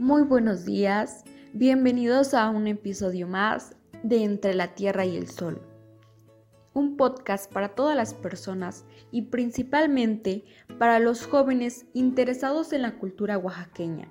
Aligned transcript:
Muy 0.00 0.22
buenos 0.22 0.64
días, 0.64 1.24
bienvenidos 1.52 2.32
a 2.32 2.48
un 2.48 2.66
episodio 2.66 3.28
más 3.28 3.76
de 4.02 4.24
Entre 4.24 4.54
la 4.54 4.74
Tierra 4.74 5.04
y 5.04 5.14
el 5.14 5.28
Sol. 5.28 5.60
Un 6.72 6.96
podcast 6.96 7.52
para 7.52 7.74
todas 7.74 7.94
las 7.94 8.14
personas 8.14 8.86
y 9.10 9.20
principalmente 9.20 10.46
para 10.78 11.00
los 11.00 11.26
jóvenes 11.26 11.84
interesados 11.92 12.72
en 12.72 12.80
la 12.80 12.96
cultura 12.96 13.36
oaxaqueña. 13.36 14.08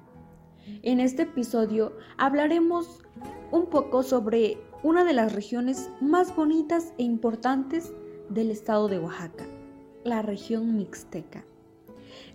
En 0.84 1.00
este 1.00 1.24
episodio 1.24 1.98
hablaremos 2.20 3.02
un 3.52 3.66
poco 3.66 4.04
sobre 4.04 4.60
una 4.84 5.04
de 5.04 5.14
las 5.14 5.34
regiones 5.34 5.90
más 6.02 6.36
bonitas 6.36 6.94
e 7.00 7.04
importantes 7.04 7.92
del 8.30 8.52
estado 8.52 8.90
de 8.90 9.00
Oaxaca, 9.00 9.48
la 10.04 10.22
región 10.22 10.78
mixteca 10.78 11.44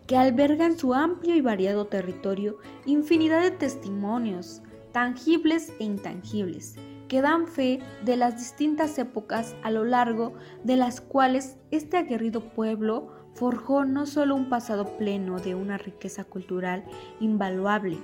que 0.07 0.17
alberga 0.17 0.67
en 0.67 0.79
su 0.79 0.95
amplio 0.95 1.35
y 1.35 1.41
variado 1.41 1.87
territorio 1.87 2.59
infinidad 2.85 3.43
de 3.43 3.51
testimonios, 3.51 4.63
tangibles 4.93 5.73
e 5.81 5.85
intangibles, 5.85 6.77
que 7.09 7.23
dan 7.23 7.47
fe 7.47 7.81
de 8.05 8.17
las 8.17 8.37
distintas 8.37 8.99
épocas 8.99 9.55
a 9.63 9.71
lo 9.71 9.85
largo 9.85 10.35
de 10.63 10.77
las 10.77 11.01
cuales 11.01 11.57
este 11.71 11.97
aguerrido 11.97 12.41
pueblo 12.41 13.13
forjó 13.35 13.85
no 13.85 14.07
solo 14.07 14.37
un 14.37 14.49
pasado 14.49 14.97
pleno 14.97 15.39
de 15.39 15.55
una 15.55 15.79
riqueza 15.79 16.25
cultural 16.25 16.85
invaluable, 17.21 17.99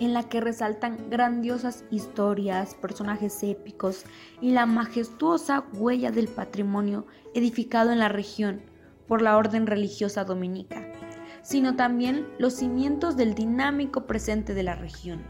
en 0.00 0.14
la 0.14 0.28
que 0.28 0.40
resaltan 0.40 1.10
grandiosas 1.10 1.84
historias, 1.90 2.74
personajes 2.74 3.42
épicos 3.42 4.04
y 4.40 4.50
la 4.50 4.66
majestuosa 4.66 5.64
huella 5.74 6.10
del 6.10 6.28
patrimonio 6.28 7.06
edificado 7.34 7.92
en 7.92 7.98
la 7.98 8.08
región 8.08 8.62
por 9.06 9.22
la 9.22 9.36
orden 9.36 9.66
religiosa 9.66 10.24
dominica, 10.24 10.90
sino 11.42 11.76
también 11.76 12.26
los 12.38 12.54
cimientos 12.54 13.16
del 13.16 13.34
dinámico 13.34 14.06
presente 14.06 14.54
de 14.54 14.62
la 14.62 14.74
región. 14.74 15.22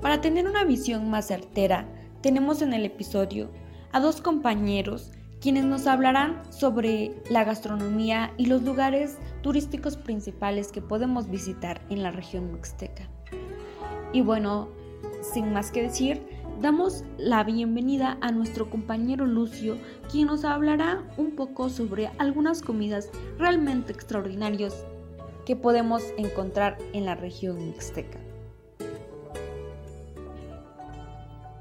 Para 0.00 0.20
tener 0.20 0.46
una 0.46 0.64
visión 0.64 1.10
más 1.10 1.28
certera, 1.28 1.86
tenemos 2.20 2.62
en 2.62 2.72
el 2.72 2.84
episodio 2.84 3.50
a 3.92 4.00
dos 4.00 4.20
compañeros 4.20 5.12
quienes 5.40 5.64
nos 5.64 5.86
hablarán 5.86 6.40
sobre 6.50 7.14
la 7.28 7.44
gastronomía 7.44 8.32
y 8.38 8.46
los 8.46 8.62
lugares 8.62 9.18
turísticos 9.42 9.96
principales 9.96 10.72
que 10.72 10.80
podemos 10.80 11.28
visitar 11.28 11.82
en 11.90 12.02
la 12.02 12.10
región 12.10 12.50
mixteca. 12.50 13.08
Y 14.14 14.22
bueno, 14.22 14.68
sin 15.34 15.52
más 15.52 15.70
que 15.70 15.82
decir, 15.82 16.33
damos 16.60 17.04
la 17.18 17.44
bienvenida 17.44 18.18
a 18.20 18.30
nuestro 18.30 18.70
compañero 18.70 19.26
Lucio, 19.26 19.78
quien 20.10 20.26
nos 20.26 20.44
hablará 20.44 21.02
un 21.16 21.36
poco 21.36 21.68
sobre 21.68 22.08
algunas 22.18 22.62
comidas 22.62 23.10
realmente 23.38 23.92
extraordinarias 23.92 24.84
que 25.44 25.56
podemos 25.56 26.02
encontrar 26.16 26.78
en 26.92 27.04
la 27.04 27.14
región 27.14 27.58
mixteca. 27.66 28.18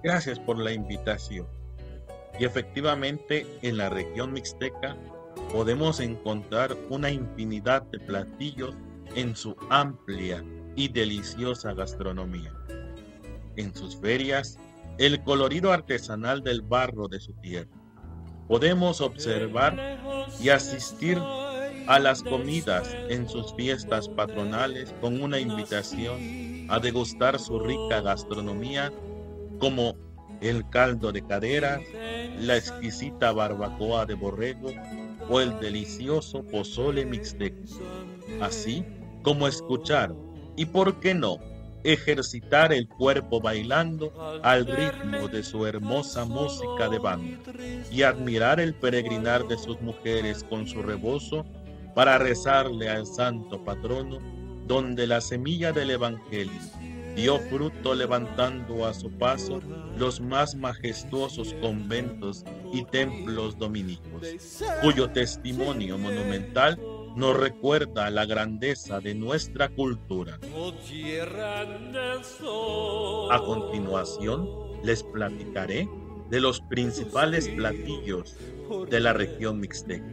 Gracias 0.03 0.39
por 0.39 0.57
la 0.57 0.73
invitación. 0.73 1.47
Y 2.39 2.45
efectivamente 2.45 3.45
en 3.61 3.77
la 3.77 3.89
región 3.89 4.33
mixteca 4.33 4.97
podemos 5.51 5.99
encontrar 5.99 6.75
una 6.89 7.11
infinidad 7.11 7.83
de 7.83 7.99
platillos 7.99 8.75
en 9.15 9.35
su 9.35 9.55
amplia 9.69 10.43
y 10.75 10.87
deliciosa 10.87 11.73
gastronomía. 11.73 12.51
En 13.55 13.73
sus 13.75 13.95
ferias 13.95 14.57
el 14.97 15.23
colorido 15.23 15.71
artesanal 15.71 16.43
del 16.43 16.61
barro 16.61 17.07
de 17.07 17.19
su 17.19 17.33
tierra. 17.33 17.69
Podemos 18.47 19.01
observar 19.01 19.99
y 20.41 20.49
asistir 20.49 21.17
a 21.87 21.99
las 21.99 22.23
comidas 22.23 22.95
en 23.09 23.27
sus 23.27 23.53
fiestas 23.55 24.07
patronales 24.07 24.93
con 25.01 25.21
una 25.21 25.39
invitación 25.39 26.67
a 26.69 26.79
degustar 26.79 27.39
su 27.39 27.59
rica 27.59 28.01
gastronomía 28.01 28.91
como 29.59 29.95
el 30.41 30.67
caldo 30.69 31.11
de 31.11 31.25
cadera, 31.25 31.79
la 32.39 32.57
exquisita 32.57 33.31
barbacoa 33.31 34.05
de 34.05 34.13
borrego 34.13 34.71
o 35.29 35.39
el 35.39 35.57
delicioso 35.59 36.43
pozole 36.43 37.05
mixteco, 37.05 37.61
así 38.41 38.85
como 39.23 39.47
escuchar 39.47 40.13
y 40.55 40.65
por 40.65 40.99
qué 40.99 41.13
no 41.13 41.37
ejercitar 41.83 42.71
el 42.73 42.87
cuerpo 42.87 43.41
bailando 43.41 44.13
al 44.43 44.65
ritmo 44.65 45.27
de 45.27 45.43
su 45.43 45.65
hermosa 45.65 46.25
música 46.25 46.89
de 46.89 46.99
banda 46.99 47.39
y 47.91 48.03
admirar 48.03 48.59
el 48.59 48.73
peregrinar 48.73 49.47
de 49.47 49.57
sus 49.57 49.79
mujeres 49.81 50.43
con 50.49 50.67
su 50.67 50.81
rebozo 50.81 51.45
para 51.95 52.17
rezarle 52.17 52.89
al 52.89 53.05
santo 53.05 53.63
patrono 53.63 54.19
donde 54.65 55.07
la 55.07 55.21
semilla 55.21 55.71
del 55.71 55.91
Evangelio 55.91 56.61
dio 57.15 57.37
fruto 57.39 57.93
levantando 57.93 58.85
a 58.85 58.93
su 58.93 59.11
paso 59.11 59.61
los 59.97 60.19
más 60.19 60.55
majestuosos 60.55 61.53
conventos 61.61 62.43
y 62.71 62.83
templos 62.85 63.57
dominicos, 63.57 64.27
cuyo 64.81 65.09
testimonio 65.11 65.97
monumental 65.97 66.79
nos 67.15 67.37
recuerda 67.37 68.09
la 68.09 68.25
grandeza 68.25 68.99
de 68.99 69.13
nuestra 69.13 69.69
cultura. 69.69 70.39
A 73.31 73.39
continuación, 73.39 74.49
les 74.83 75.03
platicaré 75.03 75.87
de 76.29 76.41
los 76.41 76.61
principales 76.61 77.47
platillos 77.49 78.35
de 78.89 78.99
la 78.99 79.13
región 79.13 79.59
mixteca. 79.59 80.05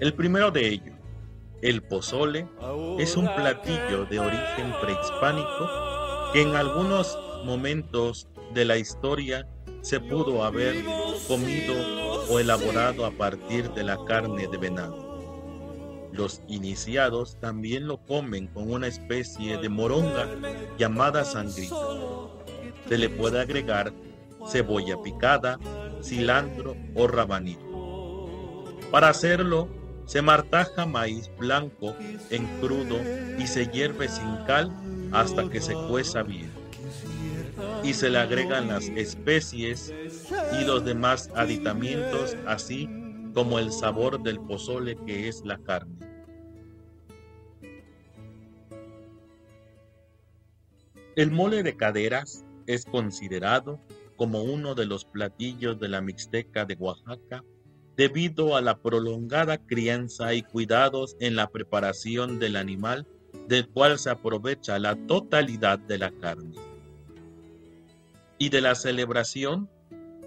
El 0.00 0.14
primero 0.14 0.50
de 0.50 0.68
ellos, 0.68 0.96
el 1.62 1.82
pozole, 1.82 2.48
es 2.98 3.16
un 3.16 3.26
platillo 3.34 4.06
de 4.06 4.18
origen 4.18 4.72
prehispánico 4.80 5.68
que 6.32 6.42
en 6.42 6.54
algunos 6.54 7.18
momentos 7.44 8.28
de 8.54 8.64
la 8.64 8.78
historia 8.78 9.48
se 9.82 10.00
pudo 10.00 10.44
haber 10.44 10.84
comido 11.28 11.74
o 12.28 12.40
elaborado 12.40 13.06
a 13.06 13.10
partir 13.10 13.70
de 13.70 13.84
la 13.84 13.96
carne 14.04 14.48
de 14.48 14.58
venado. 14.58 15.05
Los 16.16 16.40
iniciados 16.48 17.38
también 17.40 17.86
lo 17.86 17.98
comen 17.98 18.46
con 18.46 18.72
una 18.72 18.86
especie 18.86 19.58
de 19.58 19.68
moronga 19.68 20.26
llamada 20.78 21.24
sangrita. 21.24 21.76
Se 22.88 22.96
le 22.96 23.10
puede 23.10 23.40
agregar 23.40 23.92
cebolla 24.50 24.96
picada, 25.02 25.58
cilantro 26.02 26.74
o 26.94 27.06
rabanito. 27.06 27.60
Para 28.90 29.10
hacerlo, 29.10 29.68
se 30.06 30.22
martaja 30.22 30.86
maíz 30.86 31.30
blanco 31.36 31.94
en 32.30 32.46
crudo 32.60 32.96
y 33.38 33.46
se 33.46 33.66
hierve 33.66 34.08
sin 34.08 34.36
cal 34.46 34.72
hasta 35.12 35.50
que 35.50 35.60
se 35.60 35.74
cueza 35.74 36.22
bien. 36.22 36.50
Y 37.82 37.92
se 37.92 38.08
le 38.08 38.18
agregan 38.18 38.68
las 38.68 38.84
especies 38.88 39.92
y 40.58 40.64
los 40.64 40.84
demás 40.84 41.28
aditamientos, 41.34 42.36
así 42.46 42.88
como 43.34 43.58
el 43.58 43.70
sabor 43.70 44.22
del 44.22 44.40
pozole 44.40 44.96
que 45.04 45.28
es 45.28 45.44
la 45.44 45.58
carne. 45.58 46.05
El 51.16 51.30
mole 51.30 51.62
de 51.62 51.78
caderas 51.78 52.44
es 52.66 52.84
considerado 52.84 53.80
como 54.16 54.42
uno 54.42 54.74
de 54.74 54.84
los 54.84 55.06
platillos 55.06 55.80
de 55.80 55.88
la 55.88 56.02
Mixteca 56.02 56.66
de 56.66 56.74
Oaxaca 56.74 57.42
debido 57.96 58.54
a 58.54 58.60
la 58.60 58.76
prolongada 58.82 59.56
crianza 59.56 60.34
y 60.34 60.42
cuidados 60.42 61.16
en 61.18 61.34
la 61.34 61.48
preparación 61.48 62.38
del 62.38 62.56
animal 62.56 63.06
del 63.48 63.66
cual 63.66 63.98
se 63.98 64.10
aprovecha 64.10 64.78
la 64.78 64.94
totalidad 64.94 65.78
de 65.78 65.96
la 65.96 66.10
carne. 66.10 66.54
Y 68.36 68.50
de 68.50 68.60
la 68.60 68.74
celebración 68.74 69.70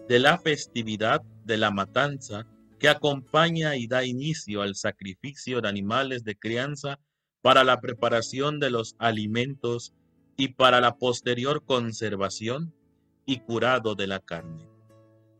de 0.07 0.17
la 0.17 0.39
festividad 0.39 1.21
de 1.45 1.57
la 1.57 1.69
matanza 1.69 2.47
que 2.79 2.89
acompaña 2.89 3.75
y 3.75 3.85
da 3.85 4.03
inicio 4.03 4.63
al 4.63 4.73
sacrificio 4.73 5.61
de 5.61 5.69
animales 5.69 6.23
de 6.23 6.35
crianza 6.35 6.99
para 7.43 7.63
la 7.63 7.79
preparación 7.79 8.59
de 8.59 8.71
los 8.71 8.95
alimentos 8.97 9.93
y 10.39 10.53
para 10.53 10.79
la 10.79 10.95
posterior 10.95 11.65
conservación 11.65 12.73
y 13.25 13.41
curado 13.41 13.93
de 13.93 14.07
la 14.07 14.21
carne. 14.21 14.69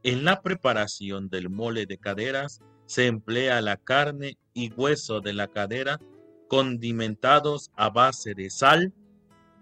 En 0.04 0.25
la 0.25 0.42
preparación 0.42 1.30
del 1.30 1.50
mole 1.50 1.86
de 1.86 1.98
caderas 1.98 2.60
se 2.86 3.07
emplea 3.07 3.62
la 3.62 3.78
carne 3.78 4.38
y 4.54 4.74
hueso 4.74 5.22
de 5.22 5.31
la 5.31 5.48
cadera 5.48 6.01
condimentados 6.50 7.72
a 7.78 7.90
base 7.90 8.34
de 8.34 8.50
sal, 8.50 8.94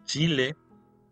chile 0.06 0.56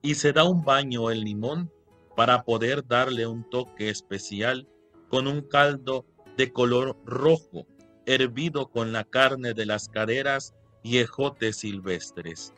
y 0.01 0.15
se 0.15 0.33
da 0.33 0.43
un 0.43 0.63
baño 0.63 1.11
en 1.11 1.19
limón 1.19 1.71
para 2.15 2.45
poder 2.45 2.83
darle 2.83 3.27
un 3.27 3.47
toque 3.47 3.89
especial 3.89 4.67
con 5.07 5.27
un 5.27 5.41
caldo 5.41 6.03
de 6.35 6.51
color 6.51 6.97
rojo 7.05 7.67
hervido 8.07 8.71
con 8.71 8.91
la 8.91 9.03
carne 9.03 9.53
de 9.53 9.67
las 9.67 9.87
caderas 9.87 10.55
y 10.81 10.97
ejotes 10.97 11.57
silvestres. 11.57 12.55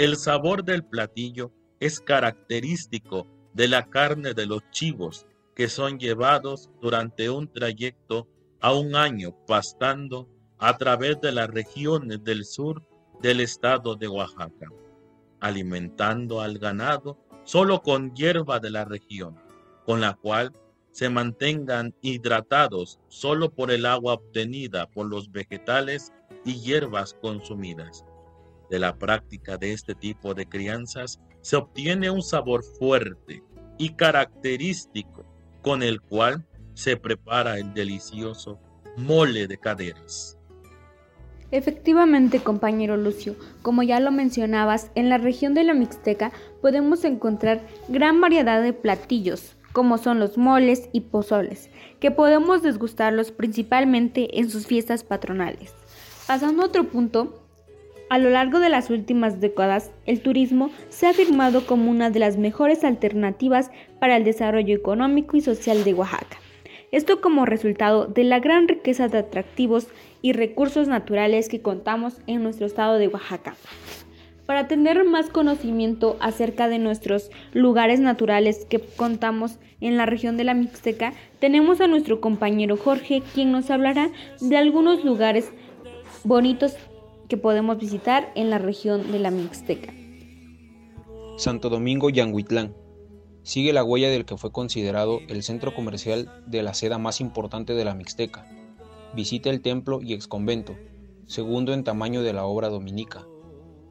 El 0.00 0.16
sabor 0.16 0.64
del 0.64 0.82
platillo 0.82 1.52
es 1.78 2.00
característico 2.00 3.26
de 3.52 3.68
la 3.68 3.90
carne 3.90 4.32
de 4.32 4.46
los 4.46 4.62
chivos 4.70 5.26
que 5.54 5.68
son 5.68 5.98
llevados 5.98 6.70
durante 6.80 7.28
un 7.28 7.52
trayecto 7.52 8.26
a 8.62 8.72
un 8.72 8.96
año 8.96 9.36
pastando 9.46 10.26
a 10.56 10.78
través 10.78 11.20
de 11.20 11.32
las 11.32 11.50
regiones 11.50 12.24
del 12.24 12.46
sur 12.46 12.82
del 13.20 13.40
estado 13.40 13.94
de 13.94 14.08
Oaxaca. 14.08 14.68
alimentando 15.38 16.40
al 16.40 16.58
ganado 16.58 17.18
solo 17.44 17.82
con 17.82 18.14
hierba 18.14 18.58
de 18.58 18.70
la 18.70 18.86
región, 18.86 19.38
con 19.84 20.00
la 20.00 20.14
cual 20.14 20.50
se 20.92 21.10
mantengan 21.10 21.94
hidratados 22.00 23.00
solo 23.08 23.50
por 23.50 23.70
el 23.70 23.84
agua 23.84 24.14
obtenida 24.14 24.86
por 24.86 25.04
los 25.04 25.30
vegetales 25.30 26.10
y 26.46 26.58
hierbas 26.58 27.12
consumidas. 27.20 28.06
De 28.70 28.78
la 28.78 28.96
práctica 28.96 29.56
de 29.56 29.72
este 29.72 29.94
tipo 29.94 30.32
de 30.32 30.46
crianzas 30.46 31.20
se 31.40 31.56
obtiene 31.56 32.08
un 32.08 32.22
sabor 32.22 32.62
fuerte 32.64 33.42
y 33.78 33.90
característico 33.90 35.26
con 35.60 35.82
el 35.82 36.00
cual 36.00 36.46
se 36.74 36.96
prepara 36.96 37.58
el 37.58 37.74
delicioso 37.74 38.60
mole 38.96 39.46
de 39.48 39.58
caderas. 39.58 40.38
Efectivamente, 41.50 42.38
compañero 42.40 42.96
Lucio, 42.96 43.34
como 43.62 43.82
ya 43.82 43.98
lo 43.98 44.12
mencionabas, 44.12 44.92
en 44.94 45.08
la 45.08 45.18
región 45.18 45.52
de 45.54 45.64
la 45.64 45.74
Mixteca 45.74 46.30
podemos 46.62 47.02
encontrar 47.02 47.66
gran 47.88 48.20
variedad 48.20 48.62
de 48.62 48.72
platillos, 48.72 49.56
como 49.72 49.98
son 49.98 50.20
los 50.20 50.38
moles 50.38 50.88
y 50.92 51.00
pozoles, 51.02 51.70
que 51.98 52.12
podemos 52.12 52.62
desgustarlos 52.62 53.32
principalmente 53.32 54.38
en 54.38 54.48
sus 54.48 54.68
fiestas 54.68 55.02
patronales. 55.02 55.74
Pasando 56.28 56.62
a 56.62 56.66
otro 56.66 56.84
punto, 56.84 57.42
a 58.10 58.18
lo 58.18 58.28
largo 58.28 58.58
de 58.58 58.68
las 58.68 58.90
últimas 58.90 59.40
décadas, 59.40 59.92
el 60.04 60.20
turismo 60.20 60.70
se 60.88 61.06
ha 61.06 61.10
afirmado 61.10 61.64
como 61.64 61.88
una 61.92 62.10
de 62.10 62.18
las 62.18 62.36
mejores 62.36 62.82
alternativas 62.82 63.70
para 64.00 64.16
el 64.16 64.24
desarrollo 64.24 64.74
económico 64.74 65.36
y 65.36 65.40
social 65.40 65.84
de 65.84 65.94
Oaxaca. 65.94 66.38
Esto 66.90 67.20
como 67.20 67.46
resultado 67.46 68.06
de 68.06 68.24
la 68.24 68.40
gran 68.40 68.66
riqueza 68.66 69.06
de 69.06 69.18
atractivos 69.18 69.86
y 70.22 70.32
recursos 70.32 70.88
naturales 70.88 71.48
que 71.48 71.62
contamos 71.62 72.20
en 72.26 72.42
nuestro 72.42 72.66
estado 72.66 72.98
de 72.98 73.06
Oaxaca. 73.06 73.54
Para 74.44 74.66
tener 74.66 75.04
más 75.04 75.28
conocimiento 75.28 76.16
acerca 76.18 76.66
de 76.66 76.80
nuestros 76.80 77.30
lugares 77.52 78.00
naturales 78.00 78.66
que 78.68 78.80
contamos 78.80 79.60
en 79.80 79.96
la 79.96 80.06
región 80.06 80.36
de 80.36 80.42
la 80.42 80.54
Mixteca, 80.54 81.12
tenemos 81.38 81.80
a 81.80 81.86
nuestro 81.86 82.20
compañero 82.20 82.76
Jorge, 82.76 83.22
quien 83.34 83.52
nos 83.52 83.70
hablará 83.70 84.10
de 84.40 84.56
algunos 84.56 85.04
lugares 85.04 85.52
bonitos 86.24 86.76
que 87.30 87.38
podemos 87.38 87.78
visitar 87.78 88.30
en 88.34 88.50
la 88.50 88.58
región 88.58 89.10
de 89.10 89.20
la 89.20 89.30
Mixteca. 89.30 89.94
Santo 91.38 91.70
Domingo 91.70 92.10
Yanguitlán. 92.10 92.74
Sigue 93.42 93.72
la 93.72 93.82
huella 93.82 94.10
del 94.10 94.26
que 94.26 94.36
fue 94.36 94.52
considerado 94.52 95.20
el 95.28 95.42
centro 95.42 95.74
comercial 95.74 96.30
de 96.46 96.62
la 96.62 96.74
seda 96.74 96.98
más 96.98 97.22
importante 97.22 97.72
de 97.72 97.86
la 97.86 97.94
Mixteca, 97.94 98.46
Visita 99.12 99.50
el 99.50 99.60
templo 99.60 100.00
y 100.00 100.12
exconvento, 100.12 100.76
segundo 101.26 101.72
en 101.72 101.82
tamaño 101.82 102.22
de 102.22 102.32
la 102.32 102.44
obra 102.44 102.68
dominica. 102.68 103.26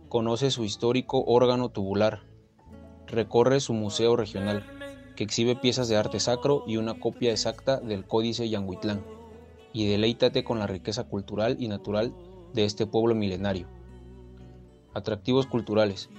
Conoce 0.07 0.49
su 0.49 0.63
histórico 0.63 1.25
órgano 1.25 1.67
tubular. 1.69 2.21
Recorre 3.05 3.59
su 3.59 3.73
museo 3.73 4.15
regional, 4.15 4.63
que 5.17 5.25
exhibe 5.25 5.57
piezas 5.57 5.89
de 5.89 5.97
arte 5.97 6.21
sacro 6.21 6.63
y 6.67 6.77
una 6.77 7.01
copia 7.01 7.31
exacta 7.31 7.81
del 7.81 8.07
Códice 8.07 8.47
Yanguitlán. 8.47 9.03
Y 9.73 9.89
deleítate 9.89 10.45
con 10.45 10.57
la 10.57 10.67
riqueza 10.67 11.03
cultural 11.03 11.57
y 11.59 11.67
natural 11.67 12.13
de 12.53 12.65
este 12.65 12.85
pueblo 12.85 13.15
milenario. 13.15 13.67
Atractivos 14.93 15.47
culturales. 15.47 16.09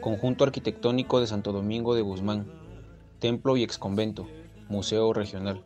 Conjunto 0.00 0.44
arquitectónico 0.44 1.20
de 1.20 1.26
Santo 1.26 1.52
Domingo 1.52 1.94
de 1.94 2.02
Guzmán. 2.02 2.46
Templo 3.18 3.56
y 3.56 3.62
exconvento. 3.62 4.28
Museo 4.68 5.12
regional. 5.12 5.64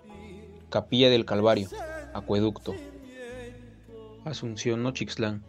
Capilla 0.71 1.11
del 1.11 1.25
Calvario. 1.25 1.69
Acueducto. 2.15 2.75
Asunción 4.25 4.83
Nochixtlán. 4.83 5.45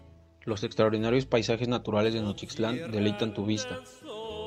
Los 0.45 0.63
extraordinarios 0.63 1.25
paisajes 1.25 1.69
naturales 1.69 2.13
de 2.13 2.22
Nochixtlán 2.22 2.92
deleitan 2.92 3.34
tu 3.34 3.45
vista, 3.45 3.80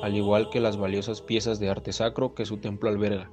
al 0.03 0.15
igual 0.15 0.51
que 0.51 0.59
las 0.59 0.77
valiosas 0.77 1.21
piezas 1.21 1.59
de 1.59 1.69
arte 1.69 1.91
sacro 1.91 2.35
que 2.35 2.45
su 2.45 2.57
templo 2.57 2.89
alberga. 2.89 3.31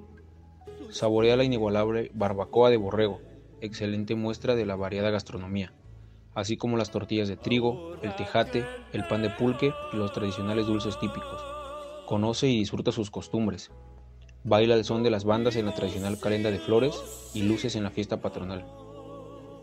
Saborea 0.89 1.37
la 1.37 1.45
inigualable 1.45 2.11
barbacoa 2.15 2.71
de 2.71 2.79
borrego, 2.79 3.21
excelente 3.61 4.15
muestra 4.15 4.55
de 4.55 4.65
la 4.65 4.77
variada 4.77 5.11
gastronomía, 5.11 5.75
así 6.35 6.57
como 6.57 6.77
las 6.77 6.91
tortillas 6.91 7.29
de 7.29 7.37
trigo, 7.37 7.97
el 8.03 8.15
tejate, 8.17 8.65
el 8.93 9.07
pan 9.07 9.23
de 9.23 9.31
pulque 9.31 9.73
y 9.93 9.97
los 9.97 10.13
tradicionales 10.13 10.67
dulces 10.67 10.99
típicos. 10.99 11.43
Conoce 12.07 12.49
y 12.49 12.59
disfruta 12.59 12.93
sus 12.93 13.11
costumbres, 13.11 13.71
Baila 14.47 14.75
el 14.75 14.85
son 14.85 15.03
de 15.03 15.09
las 15.09 15.25
bandas 15.25 15.57
en 15.57 15.65
la 15.65 15.73
tradicional 15.73 16.21
calenda 16.21 16.51
de 16.51 16.59
flores 16.59 17.31
y 17.33 17.45
luces 17.45 17.77
en 17.77 17.83
la 17.83 17.91
fiesta 17.91 18.21
patronal. 18.21 18.67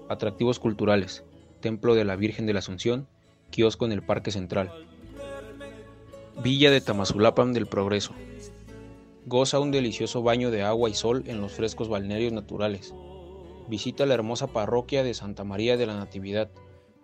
Atractivos 0.10 0.58
culturales. 0.58 1.24
Templo 1.60 1.94
de 1.94 2.04
la 2.04 2.16
Virgen 2.16 2.48
de 2.48 2.54
la 2.54 2.60
Asunción, 2.60 3.08
kiosco 3.52 3.86
en 3.86 3.92
el 3.92 4.02
Parque 4.02 4.32
Central. 4.32 4.72
Villa 6.42 6.72
de 6.72 6.82
Tamazulapan 6.82 7.54
del 7.54 7.68
Progreso. 7.68 8.16
Goza 9.28 9.60
un 9.60 9.70
delicioso 9.70 10.24
baño 10.24 10.50
de 10.50 10.64
agua 10.64 10.90
y 10.90 10.96
sol 10.96 11.26
en 11.28 11.42
los 11.42 11.52
frescos 11.52 11.88
balnearios 11.88 12.34
naturales. 12.34 12.92
Visita 13.68 14.06
la 14.06 14.14
hermosa 14.14 14.48
parroquia 14.48 15.04
de 15.04 15.14
Santa 15.14 15.44
María 15.44 15.78
de 15.78 15.86
la 15.86 15.96
Natividad, 15.96 16.52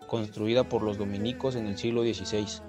construida 0.06 0.68
por 0.68 0.82
los 0.82 0.98
dominicos 0.98 1.54
en 1.54 1.66
el 1.66 1.78
siglo 1.78 2.02
XVI, 2.02 2.62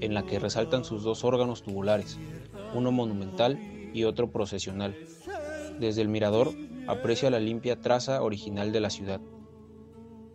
en 0.00 0.14
la 0.14 0.24
que 0.24 0.38
resaltan 0.38 0.84
sus 0.84 1.02
dos 1.02 1.24
órganos 1.24 1.62
tubulares, 1.62 2.18
uno 2.74 2.92
monumental 2.92 3.58
y 3.92 4.04
otro 4.04 4.30
procesional. 4.30 4.96
Desde 5.78 6.02
el 6.02 6.08
mirador 6.08 6.52
aprecia 6.86 7.30
la 7.30 7.40
limpia 7.40 7.80
traza 7.80 8.22
original 8.22 8.72
de 8.72 8.80
la 8.80 8.90
ciudad. 8.90 9.20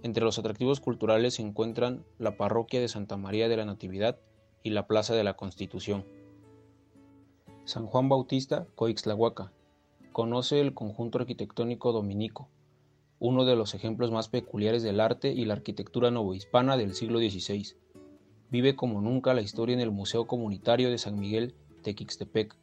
Entre 0.04 0.24
los 0.24 0.38
atractivos 0.38 0.80
culturales 0.80 1.36
se 1.36 1.42
encuentran 1.42 2.06
la 2.20 2.38
parroquia 2.38 2.80
de 2.80 2.88
Santa 2.88 3.18
María 3.18 3.50
de 3.50 3.58
la 3.58 3.66
Natividad 3.66 4.20
y 4.62 4.70
la 4.70 4.88
Plaza 4.88 5.16
de 5.16 5.24
la 5.24 5.36
Constitución. 5.36 6.06
San 7.66 7.88
Juan 7.88 8.10
Bautista, 8.10 8.68
Coixtlahuaca. 8.76 9.52
Conoce 10.12 10.62
el 10.62 10.74
conjunto 10.74 11.18
arquitectónico 11.18 11.92
dominico, 11.92 12.50
uno 13.26 13.44
de 13.44 13.56
los 13.56 13.74
ejemplos 13.74 14.12
más 14.12 14.30
peculiares 14.30 14.84
del 14.84 15.00
arte 15.00 15.34
y 15.34 15.46
la 15.46 15.56
arquitectura 15.56 16.12
novohispana 16.12 16.78
del 16.78 16.94
siglo 16.94 17.18
XVI. 17.18 17.76
Vive 18.52 18.76
como 18.76 19.02
nunca 19.02 19.34
la 19.34 19.42
historia 19.42 19.74
en 19.74 19.80
el 19.80 19.90
Museo 19.90 20.28
Comunitario 20.28 20.92
de 20.92 21.00
San 21.00 21.20
Miguel 21.20 21.56
Tequixtepec, 21.82 22.56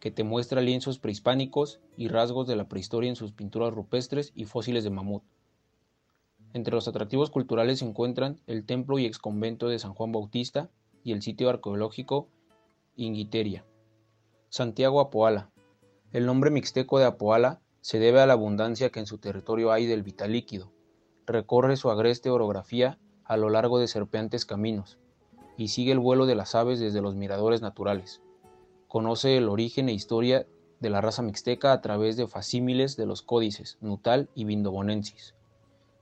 que 0.00 0.10
te 0.10 0.24
muestra 0.24 0.62
lienzos 0.62 0.98
prehispánicos 0.98 1.80
y 1.98 2.08
rasgos 2.08 2.46
de 2.46 2.56
la 2.56 2.66
prehistoria 2.66 3.10
en 3.10 3.16
sus 3.16 3.32
pinturas 3.32 3.74
rupestres 3.74 4.32
y 4.34 4.46
fósiles 4.46 4.84
de 4.84 4.90
mamut. 4.90 5.22
Entre 6.54 6.74
los 6.74 6.88
atractivos 6.88 7.28
culturales 7.28 7.80
se 7.80 7.84
encuentran 7.84 8.40
el 8.46 8.64
templo 8.64 8.98
y 8.98 9.04
exconvento 9.04 9.68
de 9.68 9.78
San 9.78 9.92
Juan 9.92 10.12
Bautista 10.12 10.70
y 11.04 11.12
el 11.12 11.20
sitio 11.20 11.50
arqueológico 11.50 12.26
Inguiteria. 12.96 13.66
Santiago 14.48 15.00
Apoala. 15.00 15.50
El 16.10 16.24
nombre 16.24 16.50
mixteco 16.50 16.98
de 16.98 17.04
Apoala 17.04 17.60
se 17.80 17.98
debe 17.98 18.20
a 18.20 18.26
la 18.26 18.34
abundancia 18.34 18.90
que 18.90 19.00
en 19.00 19.06
su 19.06 19.18
territorio 19.18 19.72
hay 19.72 19.86
del 19.86 20.02
vital 20.02 20.32
líquido. 20.32 20.72
Recorre 21.26 21.76
su 21.76 21.90
agreste 21.90 22.30
orografía 22.30 22.98
a 23.24 23.36
lo 23.36 23.50
largo 23.50 23.78
de 23.78 23.88
serpeantes 23.88 24.44
caminos 24.44 24.98
y 25.56 25.68
sigue 25.68 25.92
el 25.92 25.98
vuelo 25.98 26.26
de 26.26 26.34
las 26.34 26.54
aves 26.54 26.80
desde 26.80 27.02
los 27.02 27.14
miradores 27.14 27.62
naturales. 27.62 28.22
Conoce 28.88 29.36
el 29.36 29.48
origen 29.48 29.88
e 29.88 29.92
historia 29.92 30.46
de 30.80 30.90
la 30.90 31.00
raza 31.00 31.22
mixteca 31.22 31.72
a 31.72 31.80
través 31.80 32.16
de 32.16 32.26
facímiles 32.26 32.96
de 32.96 33.06
los 33.06 33.22
códices 33.22 33.78
Nutal 33.80 34.30
y 34.34 34.44
Vindobonensis. 34.44 35.34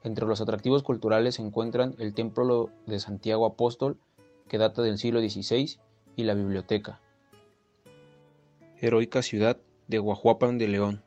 Entre 0.05 0.27
los 0.27 0.41
atractivos 0.41 0.85
culturales 0.85 1.35
se 1.35 1.43
encuentran 1.43 1.97
el 1.99 2.15
Templo 2.15 2.71
de 2.87 3.01
Santiago 3.01 3.47
Apóstol, 3.47 3.99
que 4.47 4.59
data 4.59 4.81
del 4.83 4.99
siglo 4.99 5.21
XVI, 5.21 5.79
y 6.15 6.25
la 6.25 6.35
biblioteca. 6.35 7.01
Heroica 8.81 9.23
ciudad 9.23 9.59
de 9.89 9.99
Guajuapan 9.99 10.59
de 10.59 10.69
León. 10.69 11.03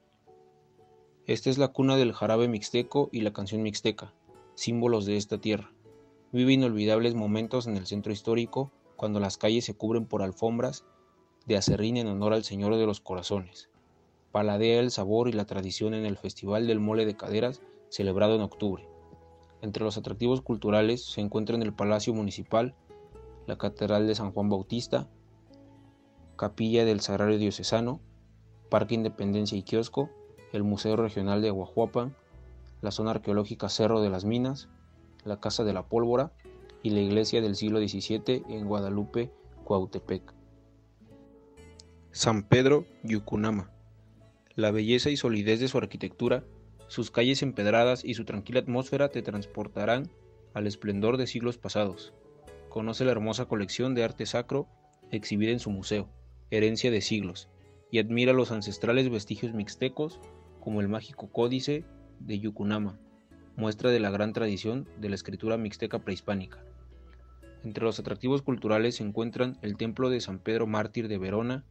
Esta 1.32 1.50
es 1.50 1.58
la 1.58 1.70
cuna 1.70 1.96
del 1.96 2.12
jarabe 2.12 2.50
mixteco 2.50 3.08
y 3.14 3.22
la 3.22 3.32
canción 3.32 3.62
mixteca, 3.62 4.14
símbolos 4.56 5.06
de 5.06 5.16
esta 5.16 5.38
tierra. 5.38 5.72
Vive 6.34 6.52
inolvidables 6.52 7.16
momentos 7.16 7.68
en 7.68 7.78
el 7.78 7.86
centro 7.86 8.12
histórico 8.12 8.70
cuando 8.98 9.22
las 9.22 9.38
calles 9.38 9.64
se 9.64 9.74
cubren 9.74 10.06
por 10.06 10.24
alfombras 10.24 10.84
de 11.46 11.56
acerrín 11.56 11.96
en 11.96 12.08
honor 12.08 12.34
al 12.34 12.44
Señor 12.44 12.76
de 12.76 12.86
los 12.86 13.00
Corazones. 13.00 13.70
Paladea 14.34 14.82
el 14.82 14.92
sabor 14.92 15.30
y 15.30 15.32
la 15.32 15.46
tradición 15.46 15.94
en 15.94 16.06
el 16.06 16.18
Festival 16.18 16.68
del 16.68 16.82
Mole 16.82 17.06
de 17.06 17.16
Caderas, 17.16 17.62
celebrado 17.88 18.36
en 18.36 18.42
octubre. 18.42 18.86
Entre 19.62 19.86
los 19.86 19.98
atractivos 19.98 20.42
culturales 20.42 21.02
se 21.06 21.22
encuentran 21.22 21.62
el 21.62 21.74
Palacio 21.74 22.14
Municipal, 22.14 22.76
la 23.48 23.58
Catedral 23.58 24.06
de 24.06 24.16
San 24.16 24.34
Juan 24.34 24.50
Bautista, 24.50 25.08
Capilla 26.36 26.84
del 26.84 27.00
Sagrario 27.00 27.38
Diocesano, 27.38 28.02
Parque 28.70 28.96
Independencia 28.96 29.58
y 29.58 29.64
Kiosco, 29.64 30.10
el 30.52 30.64
Museo 30.64 30.96
Regional 30.96 31.42
de 31.42 31.50
Guajuapan, 31.50 32.16
la 32.82 32.92
zona 32.92 33.12
arqueológica 33.12 33.70
Cerro 33.70 34.02
de 34.02 34.10
las 34.10 34.26
Minas, 34.26 34.70
la 35.24 35.40
Casa 35.40 35.64
de 35.64 35.74
la 35.74 35.84
Pólvora 35.84 36.32
y 36.84 36.90
la 36.92 37.00
iglesia 37.00 37.42
del 37.42 37.56
siglo 37.56 37.80
XVII 37.80 38.44
en 38.50 38.66
Guadalupe, 38.66 39.32
Cuautepec. 39.64 40.34
San 42.12 42.44
Pedro 42.44 42.86
Yucunama. 43.04 43.72
La 44.56 44.72
belleza 44.72 45.10
y 45.10 45.18
solidez 45.18 45.60
de 45.60 45.68
su 45.68 45.78
arquitectura, 45.78 46.44
sus 46.88 47.10
calles 47.10 47.42
empedradas 47.42 48.04
y 48.04 48.16
su 48.16 48.26
tranquila 48.26 48.60
atmósfera 48.60 49.10
te 49.10 49.22
transportarán 49.22 50.12
al 50.54 50.68
esplendor 50.68 51.16
de 51.18 51.28
siglos 51.28 51.58
pasados. 51.58 52.14
Conoce 52.68 53.06
la 53.06 53.12
hermosa 53.12 53.46
colección 53.46 53.96
de 53.96 54.04
arte 54.04 54.26
sacro 54.26 54.68
exhibida 55.10 55.52
en 55.52 55.60
su 55.60 55.70
museo, 55.70 56.10
herencia 56.50 56.92
de 56.92 57.02
siglos, 57.02 57.48
y 57.92 58.00
admira 58.00 58.34
los 58.34 58.52
ancestrales 58.52 59.10
vestigios 59.10 59.54
mixtecos 59.54 60.20
como 60.62 60.80
el 60.80 60.88
mágico 60.88 61.28
códice 61.30 61.84
de 62.22 62.40
Yucunama, 62.40 62.98
muestra 63.58 63.90
de 63.92 64.00
la 64.00 64.12
gran 64.12 64.32
tradición 64.32 64.88
de 65.00 65.10
la 65.10 65.16
escritura 65.16 65.58
mixteca 65.58 66.00
prehispánica. 66.00 66.64
Entre 67.64 67.84
los 67.84 68.00
atractivos 68.00 68.42
culturales 68.42 68.96
se 68.96 69.04
encuentran 69.04 69.58
el 69.62 69.76
Templo 69.76 70.10
de 70.10 70.22
San 70.22 70.40
Pedro 70.40 70.68
Mártir 70.68 71.08
de 71.08 71.18
Verona, 71.18 71.66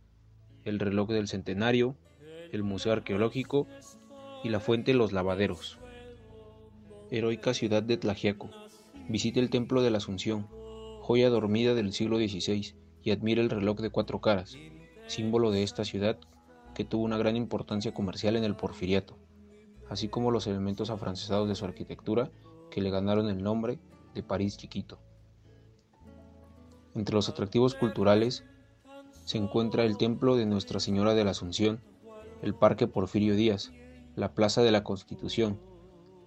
el 0.65 0.79
reloj 0.79 1.09
del 1.09 1.27
centenario, 1.27 1.97
el 2.53 2.63
Museo 2.63 2.93
Arqueológico 2.93 3.67
y 4.45 4.51
la 4.51 4.61
Fuente 4.61 4.93
Los 4.93 5.13
Lavaderos. 5.13 5.79
Heroica 7.11 7.55
ciudad 7.55 7.83
de 7.83 7.97
Tlajiaco. 7.97 8.51
Visite 9.09 9.41
el 9.41 9.51
Templo 9.51 9.83
de 9.83 9.91
la 9.91 9.99
Asunción, 9.99 10.47
joya 11.01 11.29
dormida 11.29 11.75
del 11.75 11.93
siglo 11.93 12.19
XVI, 12.19 12.75
y 13.03 13.11
admire 13.11 13.41
el 13.41 13.51
reloj 13.51 13.81
de 13.81 13.91
cuatro 13.91 14.21
caras, 14.21 14.57
símbolo 15.07 15.51
de 15.51 15.63
esta 15.63 15.85
ciudad 15.85 16.19
tuvo 16.85 17.05
una 17.05 17.19
gran 17.19 17.37
importancia 17.37 17.93
comercial 17.93 18.37
en 18.37 18.45
el 18.45 18.57
porfiriato, 18.57 19.17
así 19.89 20.09
como 20.09 20.31
los 20.31 20.47
elementos 20.47 20.91
afrancesados 20.91 21.49
de 21.49 21.55
su 21.55 21.65
arquitectura 21.65 22.31
que 22.71 22.81
le 22.81 22.91
ganaron 22.91 23.29
el 23.29 23.43
nombre 23.43 23.79
de 24.15 24.23
París 24.23 24.57
chiquito. 24.57 24.99
Entre 26.95 27.15
los 27.15 27.29
atractivos 27.29 27.75
culturales 27.75 28.45
se 29.25 29.39
encuentra 29.39 29.85
el 29.85 29.97
Templo 29.97 30.37
de 30.37 30.47
Nuestra 30.47 30.81
Señora 30.81 31.15
de 31.15 31.25
la 31.25 31.33
Asunción, 31.33 31.81
el 32.43 32.55
Parque 32.55 32.87
Porfirio 32.87 33.37
Díaz, 33.37 33.73
la 34.17 34.35
Plaza 34.35 34.63
de 34.63 34.73
la 34.73 34.83
Constitución, 34.83 35.59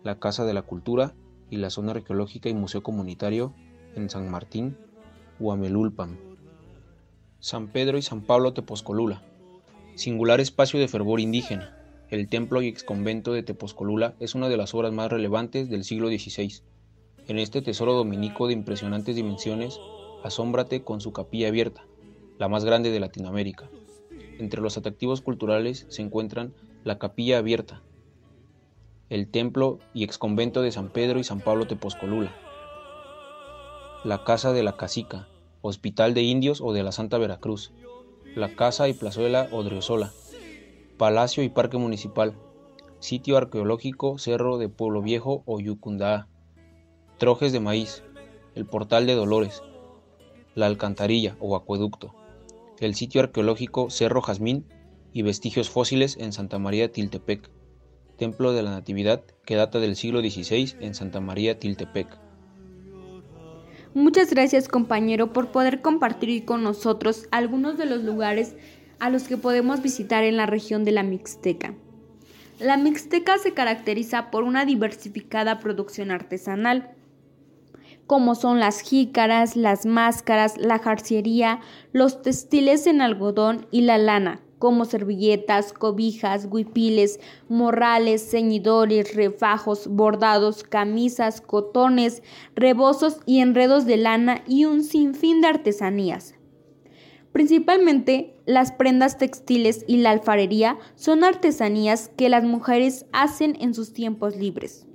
la 0.03 0.19
Casa 0.19 0.45
de 0.45 0.53
la 0.53 0.61
Cultura 0.61 1.13
y 1.49 1.57
la 1.57 1.69
zona 1.69 1.91
arqueológica 1.91 2.49
y 2.49 2.53
museo 2.53 2.83
comunitario 2.83 3.53
en 3.95 4.09
San 4.09 4.29
Martín, 4.29 4.77
Huamelulpan. 5.39 6.17
San 7.39 7.67
Pedro 7.67 7.97
y 7.97 8.01
San 8.01 8.21
Pablo 8.21 8.53
Tepozcolula, 8.53 9.21
singular 9.95 10.39
espacio 10.39 10.79
de 10.79 10.87
fervor 10.87 11.19
indígena. 11.19 11.77
El 12.09 12.27
templo 12.27 12.61
y 12.61 12.67
exconvento 12.67 13.33
de 13.33 13.43
Tepozcolula 13.43 14.15
es 14.19 14.35
una 14.35 14.49
de 14.49 14.57
las 14.57 14.73
obras 14.73 14.93
más 14.93 15.11
relevantes 15.11 15.69
del 15.69 15.83
siglo 15.83 16.07
XVI. 16.09 16.61
En 17.27 17.39
este 17.39 17.61
tesoro 17.61 17.93
dominico 17.93 18.47
de 18.47 18.53
impresionantes 18.53 19.15
dimensiones 19.15 19.79
Asómbrate 20.23 20.83
con 20.83 21.01
su 21.01 21.11
capilla 21.11 21.49
abierta, 21.49 21.85
la 22.39 22.47
más 22.47 22.63
grande 22.63 22.91
de 22.91 23.01
Latinoamérica. 23.01 23.69
Entre 24.39 24.61
los 24.61 24.77
atractivos 24.77 25.19
culturales 25.19 25.85
se 25.89 26.01
encuentran 26.01 26.53
la 26.85 26.97
capilla 26.97 27.39
abierta, 27.39 27.81
el 29.09 29.27
templo 29.27 29.79
y 29.93 30.05
exconvento 30.05 30.61
de 30.61 30.71
San 30.71 30.87
Pedro 30.87 31.19
y 31.19 31.25
San 31.25 31.41
Pablo 31.41 31.67
Tepozcolula, 31.67 32.33
la 34.05 34.23
casa 34.23 34.53
de 34.53 34.63
la 34.63 34.77
Casica, 34.77 35.27
hospital 35.61 36.13
de 36.13 36.21
indios 36.21 36.61
o 36.61 36.71
de 36.71 36.83
la 36.83 36.93
Santa 36.93 37.17
Veracruz, 37.17 37.73
la 38.35 38.55
casa 38.55 38.87
y 38.87 38.93
plazuela 38.93 39.47
Odriozola, 39.51 40.11
palacio 40.97 41.43
y 41.43 41.49
parque 41.49 41.77
municipal, 41.77 42.35
sitio 42.99 43.37
arqueológico 43.37 44.17
Cerro 44.17 44.57
de 44.57 44.69
Pueblo 44.69 45.01
Viejo 45.03 45.43
o 45.45 45.59
Yucundá, 45.59 46.27
trojes 47.19 47.51
de 47.51 47.59
maíz, 47.59 48.03
el 48.55 48.65
portal 48.65 49.05
de 49.05 49.13
Dolores, 49.13 49.61
la 50.55 50.65
alcantarilla 50.65 51.35
o 51.39 51.55
acueducto, 51.55 52.15
el 52.79 52.95
sitio 52.95 53.21
arqueológico 53.21 53.91
Cerro 53.91 54.21
Jazmín 54.21 54.65
y 55.11 55.21
vestigios 55.21 55.69
fósiles 55.69 56.17
en 56.17 56.33
Santa 56.33 56.57
María 56.57 56.91
Tiltepec, 56.91 57.51
templo 58.17 58.51
de 58.51 58.63
la 58.63 58.71
Natividad 58.71 59.23
que 59.45 59.55
data 59.55 59.79
del 59.79 59.95
siglo 59.95 60.21
XVI 60.21 60.75
en 60.79 60.95
Santa 60.95 61.19
María 61.19 61.59
Tiltepec. 61.59 62.22
Muchas 63.95 64.31
gracias 64.31 64.67
compañero 64.67 65.33
por 65.33 65.51
poder 65.51 65.81
compartir 65.81 66.45
con 66.45 66.63
nosotros 66.63 67.27
algunos 67.29 67.77
de 67.77 67.85
los 67.85 68.03
lugares 68.03 68.55
a 68.99 69.11
los 69.11 69.23
que 69.23 69.37
podemos 69.37 69.83
visitar 69.83 70.23
en 70.23 70.35
la 70.35 70.47
región 70.47 70.83
de 70.83 70.91
la 70.91 71.03
Mixteca. 71.03 71.75
La 72.59 72.75
Mixteca 72.75 73.37
se 73.37 73.53
caracteriza 73.53 74.31
por 74.31 74.45
una 74.45 74.65
diversificada 74.65 75.59
producción 75.59 76.09
artesanal, 76.09 76.89
como 78.07 78.33
son 78.33 78.59
las 78.59 78.81
jícaras, 78.81 79.55
las 79.55 79.85
máscaras, 79.85 80.57
la 80.57 80.79
jarciería, 80.79 81.59
los 81.91 82.23
textiles 82.23 82.87
en 82.87 82.99
algodón 82.99 83.67
y 83.69 83.81
la 83.81 83.99
lana, 83.99 84.41
como 84.63 84.85
servilletas, 84.85 85.73
cobijas, 85.73 86.47
huipiles, 86.49 87.19
morrales, 87.49 88.21
ceñidores, 88.31 89.13
refajos, 89.13 89.89
bordados, 89.89 90.63
camisas, 90.63 91.41
cotones, 91.41 92.23
rebozos 92.55 93.17
y 93.25 93.39
enredos 93.39 93.85
de 93.85 93.97
lana 93.97 94.41
y 94.47 94.63
un 94.63 94.85
sinfín 94.85 95.41
de 95.41 95.47
artesanías. 95.47 96.35
Principalmente 97.33 98.37
las 98.45 98.71
prendas 98.71 99.17
textiles 99.17 99.83
y 99.85 99.97
la 99.97 100.11
alfarería 100.11 100.77
son 100.95 101.25
artesanías 101.25 102.09
que 102.15 102.29
las 102.29 102.45
mujeres 102.45 103.05
hacen 103.11 103.57
en 103.59 103.73
sus 103.73 103.91
tiempos 103.91 104.37
libres. 104.37 104.87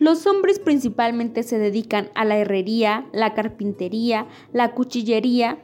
Los 0.00 0.26
hombres 0.26 0.58
principalmente 0.58 1.44
se 1.44 1.60
dedican 1.60 2.10
a 2.16 2.24
la 2.24 2.36
herrería, 2.36 3.06
la 3.12 3.34
carpintería, 3.34 4.26
la 4.52 4.74
cuchillería 4.74 5.58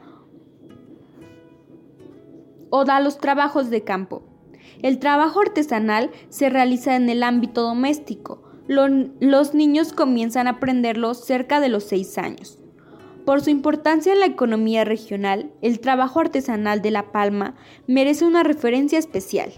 o 2.77 2.99
los 2.99 3.17
trabajos 3.19 3.69
de 3.69 3.83
campo. 3.83 4.23
El 4.81 4.99
trabajo 4.99 5.41
artesanal 5.41 6.11
se 6.29 6.49
realiza 6.49 6.95
en 6.95 7.09
el 7.09 7.23
ámbito 7.23 7.61
doméstico. 7.61 8.41
los 8.67 9.53
niños 9.53 9.93
comienzan 9.93 10.47
a 10.47 10.51
aprenderlo 10.51 11.13
cerca 11.13 11.59
de 11.59 11.69
los 11.69 11.83
seis 11.83 12.17
años. 12.17 12.59
Por 13.25 13.41
su 13.41 13.49
importancia 13.49 14.13
en 14.13 14.19
la 14.19 14.25
economía 14.25 14.83
regional, 14.85 15.51
el 15.61 15.79
trabajo 15.79 16.19
artesanal 16.19 16.81
de 16.81 16.91
La 16.91 17.11
Palma 17.11 17.55
merece 17.87 18.25
una 18.25 18.43
referencia 18.43 18.99
especial, 18.99 19.51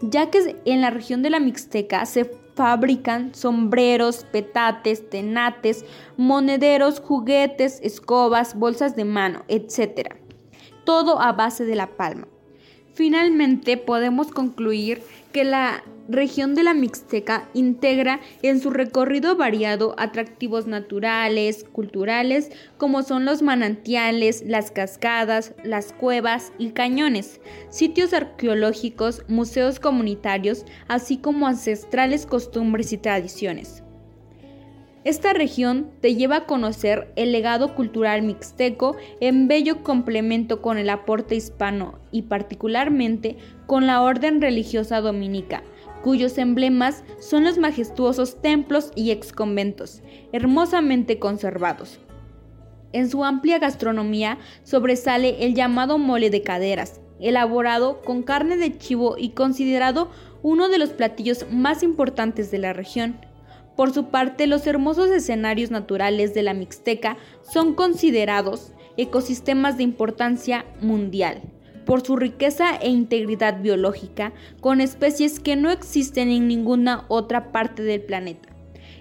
ya 0.00 0.30
que 0.30 0.56
en 0.64 0.80
la 0.80 0.90
región 0.90 1.22
de 1.22 1.30
la 1.30 1.40
Mixteca 1.40 2.06
se 2.06 2.30
fabrican 2.54 3.34
sombreros, 3.34 4.24
petates, 4.24 5.10
tenates, 5.10 5.84
monederos, 6.16 7.00
juguetes, 7.00 7.80
escobas, 7.82 8.58
bolsas 8.58 8.96
de 8.96 9.04
mano, 9.04 9.44
etc. 9.48 10.14
Todo 10.84 11.20
a 11.20 11.32
base 11.32 11.64
de 11.64 11.74
la 11.76 11.96
palma. 11.96 12.28
Finalmente 12.94 13.76
podemos 13.76 14.28
concluir 14.28 15.02
que 15.32 15.44
la 15.44 15.82
región 16.08 16.54
de 16.54 16.62
la 16.62 16.74
Mixteca 16.74 17.48
integra 17.54 18.20
en 18.42 18.60
su 18.60 18.70
recorrido 18.70 19.36
variado 19.36 19.94
atractivos 19.98 20.66
naturales, 20.66 21.64
culturales, 21.72 22.50
como 22.76 23.02
son 23.02 23.24
los 23.24 23.42
manantiales, 23.42 24.44
las 24.46 24.70
cascadas, 24.70 25.54
las 25.64 25.92
cuevas 25.92 26.52
y 26.58 26.70
cañones, 26.70 27.40
sitios 27.68 28.12
arqueológicos, 28.12 29.22
museos 29.28 29.80
comunitarios, 29.80 30.64
así 30.88 31.16
como 31.16 31.46
ancestrales 31.46 32.26
costumbres 32.26 32.92
y 32.92 32.98
tradiciones. 32.98 33.83
Esta 35.04 35.34
región 35.34 35.90
te 36.00 36.14
lleva 36.14 36.36
a 36.36 36.46
conocer 36.46 37.12
el 37.14 37.30
legado 37.30 37.74
cultural 37.74 38.22
mixteco 38.22 38.96
en 39.20 39.48
bello 39.48 39.82
complemento 39.82 40.62
con 40.62 40.78
el 40.78 40.88
aporte 40.88 41.34
hispano 41.34 41.98
y 42.10 42.22
particularmente 42.22 43.36
con 43.66 43.86
la 43.86 44.00
orden 44.00 44.40
religiosa 44.40 45.02
dominica, 45.02 45.62
cuyos 46.02 46.38
emblemas 46.38 47.04
son 47.20 47.44
los 47.44 47.58
majestuosos 47.58 48.40
templos 48.40 48.92
y 48.94 49.10
exconventos, 49.10 50.02
hermosamente 50.32 51.18
conservados. 51.18 52.00
En 52.94 53.10
su 53.10 53.26
amplia 53.26 53.58
gastronomía 53.58 54.38
sobresale 54.62 55.44
el 55.44 55.54
llamado 55.54 55.98
mole 55.98 56.30
de 56.30 56.42
caderas, 56.42 57.02
elaborado 57.20 58.00
con 58.00 58.22
carne 58.22 58.56
de 58.56 58.78
chivo 58.78 59.16
y 59.18 59.30
considerado 59.30 60.10
uno 60.42 60.70
de 60.70 60.78
los 60.78 60.90
platillos 60.90 61.44
más 61.50 61.82
importantes 61.82 62.50
de 62.50 62.58
la 62.58 62.72
región. 62.72 63.18
Por 63.76 63.92
su 63.92 64.06
parte, 64.06 64.46
los 64.46 64.66
hermosos 64.66 65.10
escenarios 65.10 65.70
naturales 65.70 66.34
de 66.34 66.42
la 66.42 66.54
Mixteca 66.54 67.16
son 67.42 67.74
considerados 67.74 68.72
ecosistemas 68.96 69.76
de 69.76 69.82
importancia 69.82 70.64
mundial 70.80 71.42
por 71.84 72.04
su 72.04 72.16
riqueza 72.16 72.76
e 72.76 72.88
integridad 72.88 73.60
biológica, 73.60 74.32
con 74.60 74.80
especies 74.80 75.40
que 75.40 75.56
no 75.56 75.70
existen 75.70 76.30
en 76.30 76.48
ninguna 76.48 77.04
otra 77.08 77.52
parte 77.52 77.82
del 77.82 78.02
planeta. 78.02 78.48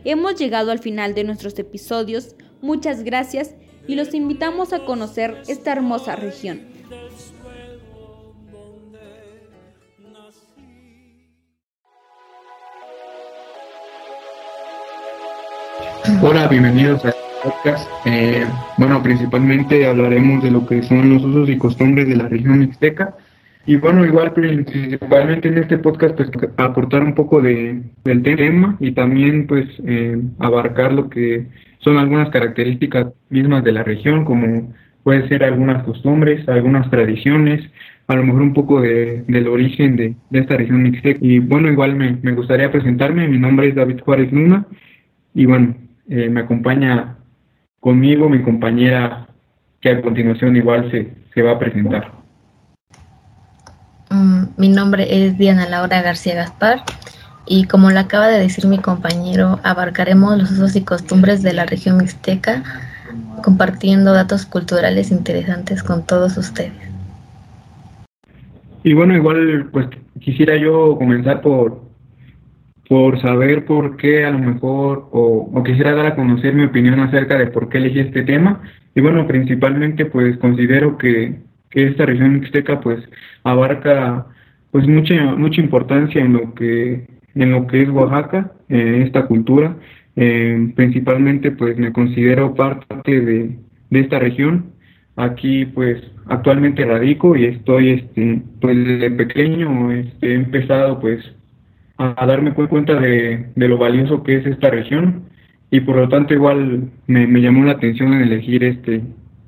Hemos 0.03 0.36
llegado 0.36 0.72
al 0.72 0.80
final 0.80 1.13
de 1.13 1.24
nuestros 1.24 1.58
episodios, 1.60 2.36
muchas 2.62 3.03
gracias 3.03 3.56
y 3.88 3.96
los 3.96 4.13
invitamos 4.13 4.74
a 4.74 4.86
conocer 4.86 5.42
esta 5.48 5.72
hermosa 5.72 6.15
región. 6.15 6.73
Hola, 16.22 16.50
bienvenidos 16.50 17.05
a 17.05 17.10
este 17.10 17.22
podcast. 17.41 17.89
Eh, 18.05 18.45
bueno, 18.77 19.01
principalmente 19.01 19.88
hablaremos 19.88 20.43
de 20.43 20.51
lo 20.51 20.65
que 20.65 20.83
son 20.83 21.13
los 21.13 21.24
usos 21.24 21.50
y 21.50 21.57
costumbres 21.57 22.10
de 22.10 22.17
la 22.17 22.27
región 22.27 22.60
mixteca. 22.60 23.15
Y 23.65 23.77
bueno, 23.77 24.05
igual 24.05 24.33
principalmente 24.33 25.48
en 25.48 25.60
este 25.60 25.77
podcast 25.77 26.15
pues 26.17 26.29
aportar 26.57 27.03
un 27.03 27.15
poco 27.15 27.41
de, 27.41 27.81
del 28.03 28.22
tema 28.22 28.75
y 28.81 28.91
también 28.91 29.48
pues 29.48 29.65
eh, 29.86 30.22
abarcar 30.39 30.91
lo 30.91 31.10
que 31.10 31.48
son 31.79 31.98
algunas 31.98 32.29
características 32.31 33.07
mismas 33.29 33.63
de 33.63 33.72
la 33.72 33.83
región 33.83 34.25
como 34.25 34.74
puede 35.03 35.25
ser 35.29 35.45
algunas 35.45 35.83
costumbres, 35.83 36.48
algunas 36.50 36.89
tradiciones, 36.89 37.62
a 38.07 38.15
lo 38.15 38.24
mejor 38.24 38.41
un 38.41 38.53
poco 38.53 38.81
de, 38.81 39.24
del 39.27 39.48
origen 39.48 39.95
de, 39.95 40.15
esta 40.33 40.57
región 40.57 40.83
mixteca. 40.83 41.19
Y 41.22 41.39
bueno, 41.39 41.72
igual 41.72 41.95
me, 41.95 42.17
me, 42.22 42.33
gustaría 42.33 42.69
presentarme, 42.69 43.29
mi 43.29 43.39
nombre 43.39 43.69
es 43.69 43.75
David 43.75 44.01
Juárez 44.01 44.33
Luna 44.33 44.65
y 45.33 45.45
bueno, 45.45 45.75
eh, 46.10 46.29
me 46.29 46.41
acompaña 46.41 47.15
conmigo 47.79 48.29
mi 48.29 48.41
compañera 48.41 49.27
que 49.81 49.89
a 49.89 50.01
continuación 50.01 50.55
igual 50.55 50.89
se, 50.91 51.13
se 51.33 51.41
va 51.41 51.51
a 51.51 51.60
presentar. 51.60 52.12
Mm, 54.10 54.43
mi 54.57 54.69
nombre 54.69 55.25
es 55.25 55.38
Diana 55.38 55.67
Laura 55.67 56.01
García 56.01 56.36
Gaspar 56.36 56.83
y 57.45 57.65
como 57.65 57.91
lo 57.91 58.00
acaba 58.00 58.27
de 58.27 58.39
decir 58.39 58.67
mi 58.67 58.79
compañero, 58.79 59.60
abarcaremos 59.63 60.38
los 60.38 60.51
usos 60.51 60.75
y 60.75 60.83
costumbres 60.83 61.43
de 61.43 61.53
la 61.53 61.65
región 61.65 61.98
mixteca 61.98 62.63
compartiendo 63.43 64.13
datos 64.13 64.45
culturales 64.45 65.12
interesantes 65.12 65.83
con 65.83 66.05
todos 66.05 66.38
ustedes. 66.38 66.72
Y 68.83 68.93
bueno, 68.93 69.15
igual 69.15 69.69
pues 69.72 69.88
quisiera 70.19 70.57
yo 70.57 70.95
comenzar 70.98 71.41
por, 71.41 71.83
por 72.88 73.22
saber 73.22 73.66
por 73.66 73.98
qué 73.98 74.25
a 74.25 74.32
lo 74.32 74.40
mejor, 74.40 75.10
o, 75.12 75.63
quisiera 75.63 75.96
dar 75.96 76.06
a 76.08 76.16
conocer 76.16 76.54
mi 76.54 76.66
opinión 76.66 77.00
acerca 77.00 77.38
de 77.38 77.48
por 77.48 77.70
qué 77.70 77.78
elegí 77.78 78.00
este 78.00 78.24
tema. 78.24 78.62
Y 78.96 79.02
bueno, 79.02 79.28
principalmente 79.28 80.06
pues 80.06 80.38
considero 80.38 80.98
que, 80.98 81.36
que 81.70 81.88
esta 81.88 82.06
región 82.06 82.34
mixteca 82.34 82.80
pues 82.82 83.00
abarca 83.44 84.28
pues 84.72 84.88
mucha, 84.88 85.36
mucha 85.36 85.62
importancia 85.62 86.22
en 86.22 86.34
lo 86.34 86.54
que, 86.54 87.08
en 87.36 87.52
lo 87.52 87.68
que 87.68 87.84
es 87.84 87.90
Oaxaca, 87.90 88.52
en 88.70 89.02
esta 89.04 89.25
cultura. 89.25 89.78
Eh, 90.16 90.72
principalmente 90.75 91.52
pues 91.52 91.78
me 91.78 91.92
considero 91.92 92.54
parte 92.54 93.22
de, 93.22 93.58
de 93.90 94.00
esta 94.00 94.20
región 94.20 94.74
Aquí 95.16 95.66
pues 95.66 96.02
actualmente 96.25 96.86
radico 96.86 97.36
y 97.36 97.46
estoy 97.46 97.92
este 97.92 98.42
pues 98.60 98.75
desde 98.75 99.12
pequeño 99.12 99.92
este, 99.92 100.32
he 100.32 100.34
empezado 100.34 101.00
pues 101.00 101.24
a, 101.97 102.25
darme 102.25 102.53
cuenta 102.53 102.95
de, 102.95 103.51
lo 103.55 103.77
valioso 103.77 104.23
que 104.23 104.38
es 104.38 104.45
esta 104.45 104.69
región 104.69 105.23
y 105.69 105.79
por 105.81 105.95
lo 105.95 106.09
tanto 106.09 106.33
igual 106.33 106.91
me, 107.07 107.41
llamó 107.41 107.65
la 107.65 107.73
atención 107.73 108.13
en 108.13 108.21
elegir 108.21 108.63
este 108.63 109.01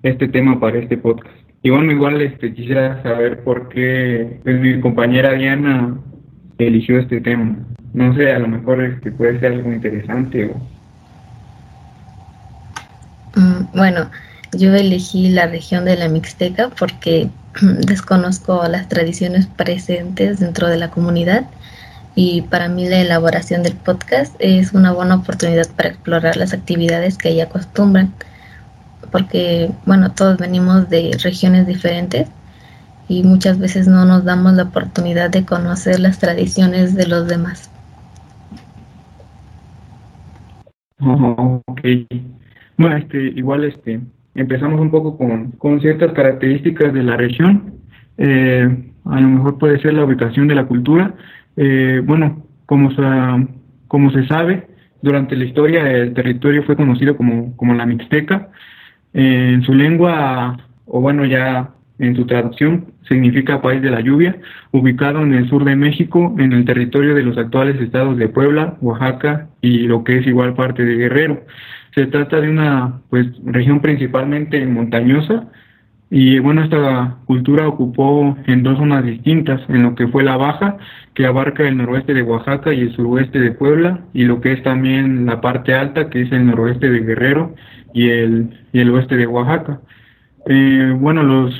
este 0.04 0.28
tema 0.28 0.60
para 0.60 0.78
este 0.78 0.98
podcast. 0.98 1.36
Y 1.64 1.72
bueno, 1.72 1.92
igual 1.92 2.22
este 2.22 2.54
quisiera 2.54 3.02
saber 3.02 3.44
por 3.44 3.70
qué 3.70 4.40
pues, 4.44 4.60
mi 4.60 4.80
compañera 4.80 5.34
Diana 5.34 5.98
eligió 6.60 7.00
este 7.00 7.22
tema. 7.22 7.58
No 7.94 8.14
sé, 8.16 8.32
a 8.32 8.40
lo 8.40 8.48
mejor 8.48 8.84
este 8.84 9.12
puede 9.12 9.40
ser 9.40 9.54
algo 9.54 9.74
interesante 9.74 10.46
o... 10.46 10.76
Mm, 13.40 13.76
bueno, 13.76 14.12
yo 14.54 14.74
elegí 14.76 15.30
la 15.30 15.48
región 15.48 15.86
de 15.86 15.96
la 15.96 16.08
Mixteca 16.08 16.70
porque 16.78 17.30
desconozco 17.88 18.68
las 18.68 18.88
tradiciones 18.88 19.48
presentes 19.48 20.40
dentro 20.40 20.68
de 20.68 20.78
la 20.78 20.92
comunidad 20.92 21.46
y 22.16 22.42
para 22.44 22.70
mí 22.70 22.88
la 22.88 23.02
elaboración 23.02 23.62
del 23.64 23.76
podcast 23.76 24.36
es 24.40 24.74
una 24.74 24.94
buena 24.94 25.16
oportunidad 25.16 25.68
para 25.76 25.90
explorar 25.90 26.38
las 26.38 26.54
actividades 26.54 27.18
que 27.18 27.30
ahí 27.30 27.42
acostumbran 27.42 28.14
porque 29.12 29.70
bueno 29.86 30.12
todos 30.12 30.38
venimos 30.38 30.90
de 30.90 31.18
regiones 31.22 31.68
diferentes 31.68 32.28
y 33.08 33.24
muchas 33.24 33.60
veces 33.60 33.88
no 33.88 34.06
nos 34.06 34.24
damos 34.24 34.54
la 34.54 34.64
oportunidad 34.64 35.30
de 35.30 35.46
conocer 35.46 36.00
las 36.00 36.20
tradiciones 36.20 36.96
de 36.96 37.08
los 37.08 37.28
demás. 37.28 37.72
ok. 41.00 41.82
Bueno, 42.78 42.98
este, 42.98 43.18
igual 43.36 43.64
este, 43.64 44.02
empezamos 44.34 44.80
un 44.82 44.92
poco 44.92 45.18
con, 45.18 45.52
con 45.52 45.80
ciertas 45.82 46.14
características 46.14 46.94
de 46.94 47.04
la 47.04 47.16
región. 47.16 47.76
Eh, 48.18 48.92
a 49.06 49.20
lo 49.20 49.28
mejor 49.28 49.58
puede 49.60 49.80
ser 49.80 49.94
la 49.94 50.04
ubicación 50.04 50.48
de 50.48 50.56
la 50.56 50.66
cultura. 50.66 51.14
Eh, 51.58 52.02
bueno, 52.04 52.46
como 52.66 52.92
se, 52.92 54.28
sabe, 54.28 54.68
durante 55.02 55.36
la 55.36 55.46
historia 55.46 55.90
el 55.90 56.14
territorio 56.14 56.64
fue 56.64 56.76
conocido 56.76 57.16
como, 57.16 57.56
como 57.56 57.74
la 57.74 57.86
Mixteca. 57.86 58.50
Eh, 59.14 59.52
en 59.54 59.64
su 59.64 59.74
lengua, 59.74 60.58
o 60.86 61.00
bueno, 61.02 61.26
ya 61.26 61.72
en 62.00 62.16
su 62.16 62.26
traducción, 62.26 62.94
significa 63.08 63.62
país 63.62 63.82
de 63.82 63.92
la 63.92 64.02
lluvia, 64.02 64.36
ubicado 64.72 65.22
en 65.22 65.34
el 65.34 65.48
sur 65.48 65.64
de 65.64 65.76
México, 65.76 66.36
en 66.38 66.52
el 66.52 66.66
territorio 66.66 67.16
de 67.16 67.24
los 67.24 67.38
actuales 67.38 67.80
estados 67.80 68.18
de 68.18 68.28
Puebla, 68.28 68.78
Oaxaca 68.82 69.48
y 69.62 69.80
lo 69.88 70.04
que 70.04 70.18
es 70.18 70.28
igual 70.28 70.56
parte 70.56 70.84
de 70.84 70.96
Guerrero. 70.96 71.44
Se 71.94 72.08
trata 72.08 72.42
de 72.42 72.50
una 72.50 73.00
pues, 73.10 73.28
región 73.46 73.80
principalmente 73.80 74.66
montañosa 74.66 75.48
y 76.10 76.40
bueno, 76.40 76.64
esta 76.64 77.18
cultura 77.26 77.68
ocupó 77.68 78.38
en 78.46 78.64
dos 78.64 78.78
zonas 78.78 79.04
distintas, 79.04 79.62
en 79.70 79.84
lo 79.84 79.96
que 79.96 80.08
fue 80.08 80.24
la 80.24 80.38
baja, 80.38 80.78
que 81.14 81.26
abarca 81.26 81.68
el 81.68 81.78
noroeste 81.78 82.14
de 82.14 82.22
Oaxaca 82.22 82.74
y 82.74 82.82
el 82.82 82.96
suroeste 82.96 83.40
de 83.40 83.52
Puebla, 83.52 84.02
y 84.14 84.26
lo 84.26 84.40
que 84.40 84.54
es 84.54 84.64
también 84.64 85.26
la 85.26 85.42
parte 85.42 85.74
alta, 85.74 86.10
que 86.10 86.22
es 86.22 86.32
el 86.32 86.46
noroeste 86.46 86.90
de 86.90 87.00
Guerrero 87.00 87.56
y 87.94 88.10
el, 88.10 88.50
y 88.72 88.80
el 88.80 88.92
oeste 88.92 89.18
de 89.18 89.26
Oaxaca. 89.26 89.80
Eh, 90.48 90.96
bueno, 91.00 91.24
los, 91.24 91.56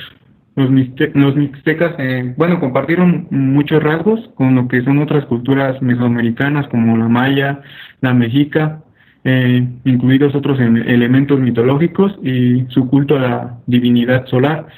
los, 0.54 0.70
los 1.14 1.36
mixtecas, 1.36 1.94
eh, 1.98 2.34
bueno, 2.36 2.60
compartieron 2.60 3.26
muchos 3.30 3.82
rasgos 3.82 4.30
con 4.36 4.54
lo 4.54 4.68
que 4.68 4.82
son 4.82 4.98
otras 4.98 5.24
culturas 5.26 5.82
mesoamericanas 5.82 6.68
como 6.68 6.96
la 6.96 7.08
maya, 7.08 7.62
la 8.00 8.14
mexica, 8.14 8.82
eh, 9.28 9.66
incluidos 9.84 10.36
otros 10.36 10.60
elementos 10.60 11.40
mitológicos 11.40 12.16
y 12.22 12.64
su 12.68 12.88
culto 12.88 13.16
a 13.16 13.20
la 13.20 13.58
divinidad 13.66 14.24
solar. 14.26 14.68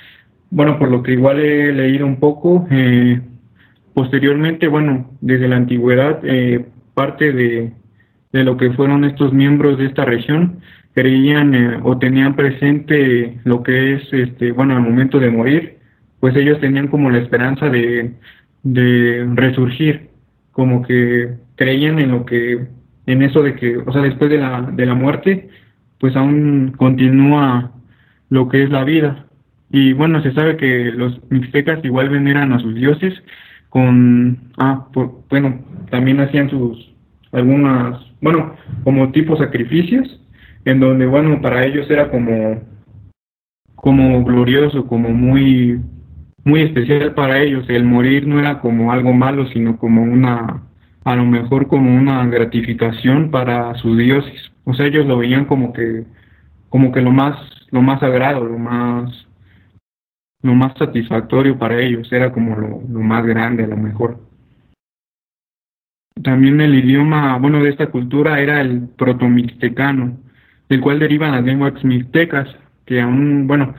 Bueno, 0.50 0.78
por 0.78 0.90
lo 0.90 1.02
que 1.02 1.12
igual 1.12 1.38
he 1.38 1.70
leído 1.70 2.06
un 2.06 2.16
poco, 2.16 2.66
eh, 2.70 3.20
posteriormente, 3.92 4.66
bueno, 4.66 5.10
desde 5.20 5.48
la 5.48 5.56
antigüedad, 5.56 6.20
eh, 6.22 6.64
parte 6.94 7.30
de, 7.30 7.74
de, 8.32 8.44
lo 8.44 8.56
que 8.56 8.70
fueron 8.70 9.04
estos 9.04 9.34
miembros 9.34 9.76
de 9.76 9.84
esta 9.84 10.06
región 10.06 10.60
creían 10.94 11.82
o 11.82 11.98
tenían 11.98 12.34
presente 12.34 13.38
lo 13.44 13.62
que 13.62 13.96
es, 13.96 14.12
este, 14.12 14.52
bueno, 14.52 14.74
al 14.74 14.82
momento 14.82 15.20
de 15.20 15.30
morir, 15.30 15.76
pues 16.20 16.34
ellos 16.36 16.58
tenían 16.58 16.88
como 16.88 17.10
la 17.10 17.18
esperanza 17.18 17.68
de, 17.68 18.12
de 18.62 19.28
resurgir, 19.34 20.08
como 20.52 20.80
que 20.80 21.34
creían 21.56 21.98
en 21.98 22.12
lo 22.12 22.24
que 22.24 22.77
en 23.08 23.22
eso 23.22 23.42
de 23.42 23.54
que, 23.54 23.78
o 23.78 23.90
sea, 23.90 24.02
después 24.02 24.30
de 24.30 24.36
la, 24.36 24.60
de 24.60 24.84
la 24.84 24.94
muerte, 24.94 25.48
pues 25.98 26.14
aún 26.14 26.74
continúa 26.76 27.72
lo 28.28 28.50
que 28.50 28.62
es 28.62 28.70
la 28.70 28.84
vida. 28.84 29.24
Y 29.70 29.94
bueno, 29.94 30.22
se 30.22 30.32
sabe 30.34 30.58
que 30.58 30.92
los 30.92 31.18
mixtecas 31.30 31.82
igual 31.84 32.10
veneran 32.10 32.52
a 32.52 32.58
sus 32.58 32.74
dioses 32.74 33.14
con, 33.70 34.52
ah, 34.58 34.88
por, 34.92 35.24
bueno, 35.30 35.58
también 35.90 36.20
hacían 36.20 36.50
sus, 36.50 36.94
algunas, 37.32 37.98
bueno, 38.20 38.54
como 38.84 39.10
tipo 39.10 39.38
sacrificios, 39.38 40.20
en 40.66 40.78
donde, 40.80 41.06
bueno, 41.06 41.40
para 41.40 41.64
ellos 41.64 41.90
era 41.90 42.10
como, 42.10 42.60
como 43.74 44.22
glorioso, 44.22 44.86
como 44.86 45.08
muy, 45.08 45.80
muy 46.44 46.60
especial 46.60 47.14
para 47.14 47.40
ellos. 47.40 47.64
El 47.70 47.84
morir 47.84 48.26
no 48.26 48.38
era 48.38 48.60
como 48.60 48.92
algo 48.92 49.14
malo, 49.14 49.46
sino 49.46 49.78
como 49.78 50.02
una, 50.02 50.67
a 51.08 51.16
lo 51.16 51.24
mejor 51.24 51.68
como 51.68 51.96
una 51.96 52.26
gratificación 52.26 53.30
para 53.30 53.74
sus 53.76 53.96
dioses. 53.96 54.52
O 54.64 54.74
sea, 54.74 54.86
ellos 54.86 55.06
lo 55.06 55.16
veían 55.18 55.46
como 55.46 55.72
que, 55.72 56.04
como 56.68 56.92
que 56.92 57.00
lo 57.00 57.10
más, 57.12 57.38
lo 57.70 57.80
más 57.80 58.00
sagrado, 58.00 58.44
lo 58.44 58.58
más, 58.58 59.26
lo 60.42 60.54
más 60.54 60.76
satisfactorio 60.78 61.58
para 61.58 61.80
ellos, 61.80 62.12
era 62.12 62.30
como 62.30 62.56
lo, 62.56 62.82
lo 62.88 63.00
más 63.00 63.24
grande, 63.24 63.64
a 63.64 63.68
lo 63.68 63.76
mejor. 63.78 64.20
También 66.22 66.60
el 66.60 66.74
idioma, 66.74 67.38
bueno, 67.38 67.62
de 67.62 67.70
esta 67.70 67.86
cultura 67.86 68.40
era 68.40 68.60
el 68.60 68.88
protomixtecano, 68.88 70.18
del 70.68 70.80
cual 70.82 70.98
derivan 70.98 71.32
las 71.32 71.44
lenguas 71.44 71.82
mixtecas, 71.84 72.48
que 72.84 73.00
aún, 73.00 73.46
bueno, 73.46 73.74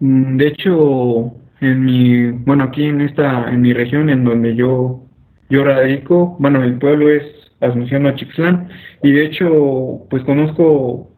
mm, 0.00 0.36
de 0.36 0.48
hecho, 0.48 1.34
en 1.60 1.84
mi, 1.84 2.30
bueno, 2.30 2.64
aquí 2.64 2.84
en 2.84 3.00
esta, 3.00 3.50
en 3.50 3.62
mi 3.62 3.72
región, 3.72 4.10
en 4.10 4.24
donde 4.24 4.54
yo 4.54 5.05
yo 5.48 5.64
radico, 5.64 6.36
bueno, 6.38 6.62
el 6.62 6.78
pueblo 6.78 7.08
es 7.08 7.22
Asunción 7.60 8.14
Chixlán 8.16 8.68
y 9.02 9.12
de 9.12 9.26
hecho, 9.26 10.06
pues 10.10 10.22
conozco 10.24 11.10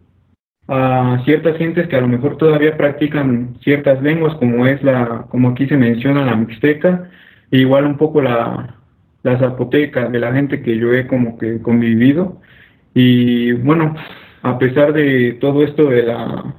a 0.68 1.22
ciertas 1.24 1.56
gentes 1.56 1.88
que 1.88 1.96
a 1.96 2.00
lo 2.00 2.08
mejor 2.08 2.36
todavía 2.36 2.76
practican 2.76 3.56
ciertas 3.62 4.02
lenguas, 4.02 4.34
como 4.36 4.66
es 4.66 4.82
la, 4.82 5.26
como 5.30 5.50
aquí 5.50 5.66
se 5.66 5.76
menciona, 5.76 6.26
la 6.26 6.36
mixteca, 6.36 7.08
e 7.50 7.58
igual 7.58 7.86
un 7.86 7.96
poco 7.96 8.20
la, 8.20 8.76
la 9.22 9.38
zapoteca, 9.38 10.08
de 10.08 10.18
la 10.18 10.32
gente 10.32 10.62
que 10.62 10.76
yo 10.76 10.92
he 10.92 11.06
como 11.06 11.38
que 11.38 11.60
convivido. 11.62 12.40
Y 12.94 13.52
bueno, 13.52 13.94
a 14.42 14.58
pesar 14.58 14.92
de 14.92 15.38
todo 15.40 15.64
esto 15.64 15.86
de 15.88 16.02
la, 16.02 16.54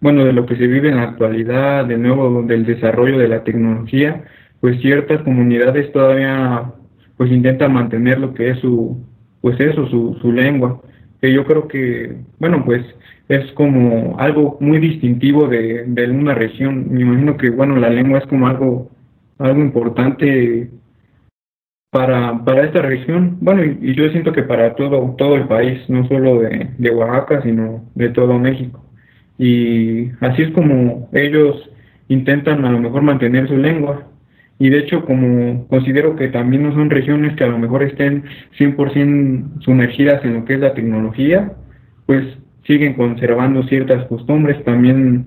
bueno, 0.00 0.24
de 0.24 0.32
lo 0.32 0.46
que 0.46 0.56
se 0.56 0.66
vive 0.66 0.90
en 0.90 0.96
la 0.96 1.04
actualidad, 1.04 1.86
de 1.86 1.96
nuevo 1.96 2.42
del 2.42 2.66
desarrollo 2.66 3.18
de 3.18 3.28
la 3.28 3.44
tecnología, 3.44 4.24
pues 4.60 4.80
ciertas 4.80 5.22
comunidades 5.22 5.90
todavía 5.92 6.72
pues 7.22 7.30
intenta 7.30 7.68
mantener 7.68 8.18
lo 8.18 8.34
que 8.34 8.50
es 8.50 8.58
su, 8.58 9.00
pues 9.40 9.60
eso, 9.60 9.86
su, 9.86 10.18
su 10.20 10.32
lengua. 10.32 10.82
que 11.20 11.32
yo 11.32 11.44
creo 11.44 11.68
que, 11.68 12.16
bueno, 12.40 12.64
pues 12.64 12.84
es 13.28 13.52
como 13.52 14.18
algo 14.18 14.58
muy 14.58 14.80
distintivo 14.80 15.46
de, 15.46 15.84
de 15.86 16.10
una 16.10 16.34
región. 16.34 16.92
Me 16.92 17.02
imagino 17.02 17.36
que, 17.36 17.50
bueno, 17.50 17.76
la 17.76 17.90
lengua 17.90 18.18
es 18.18 18.26
como 18.26 18.48
algo, 18.48 18.90
algo 19.38 19.60
importante 19.60 20.68
para, 21.90 22.44
para 22.44 22.64
esta 22.64 22.82
región, 22.82 23.38
bueno, 23.40 23.62
y, 23.62 23.94
yo 23.94 24.08
siento 24.08 24.32
que 24.32 24.42
para 24.42 24.74
todo, 24.74 25.14
todo 25.16 25.36
el 25.36 25.46
país, 25.46 25.78
no 25.88 26.04
solo 26.08 26.40
de, 26.40 26.70
de 26.76 26.90
Oaxaca, 26.90 27.40
sino 27.42 27.84
de 27.94 28.08
todo 28.08 28.36
México. 28.36 28.84
Y 29.38 30.10
así 30.20 30.42
es 30.42 30.50
como 30.50 31.08
ellos 31.12 31.70
intentan 32.08 32.64
a 32.64 32.72
lo 32.72 32.80
mejor 32.80 33.02
mantener 33.02 33.46
su 33.46 33.56
lengua. 33.56 34.08
Y 34.58 34.70
de 34.70 34.78
hecho, 34.78 35.04
como 35.04 35.66
considero 35.68 36.14
que 36.14 36.28
también 36.28 36.62
no 36.62 36.72
son 36.72 36.90
regiones 36.90 37.34
que 37.36 37.44
a 37.44 37.48
lo 37.48 37.58
mejor 37.58 37.82
estén 37.82 38.24
100% 38.58 39.60
sumergidas 39.62 40.24
en 40.24 40.34
lo 40.34 40.44
que 40.44 40.54
es 40.54 40.60
la 40.60 40.74
tecnología, 40.74 41.52
pues 42.06 42.24
siguen 42.64 42.94
conservando 42.94 43.64
ciertas 43.64 44.06
costumbres. 44.06 44.62
También 44.64 45.26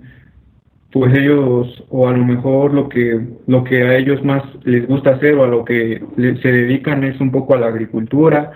pues 0.95 1.13
ellos 1.13 1.83
o 1.89 2.07
a 2.07 2.13
lo 2.13 2.23
mejor 2.23 2.73
lo 2.73 2.87
que 2.87 3.19
lo 3.47 3.65
que 3.65 3.83
a 3.83 3.97
ellos 3.97 4.23
más 4.23 4.43
les 4.63 4.87
gusta 4.87 5.09
hacer 5.09 5.35
o 5.35 5.43
a 5.43 5.47
lo 5.47 5.65
que 5.65 6.01
se 6.15 6.51
dedican 6.51 7.03
es 7.03 7.19
un 7.19 7.31
poco 7.31 7.53
a 7.53 7.59
la 7.59 7.67
agricultura 7.67 8.53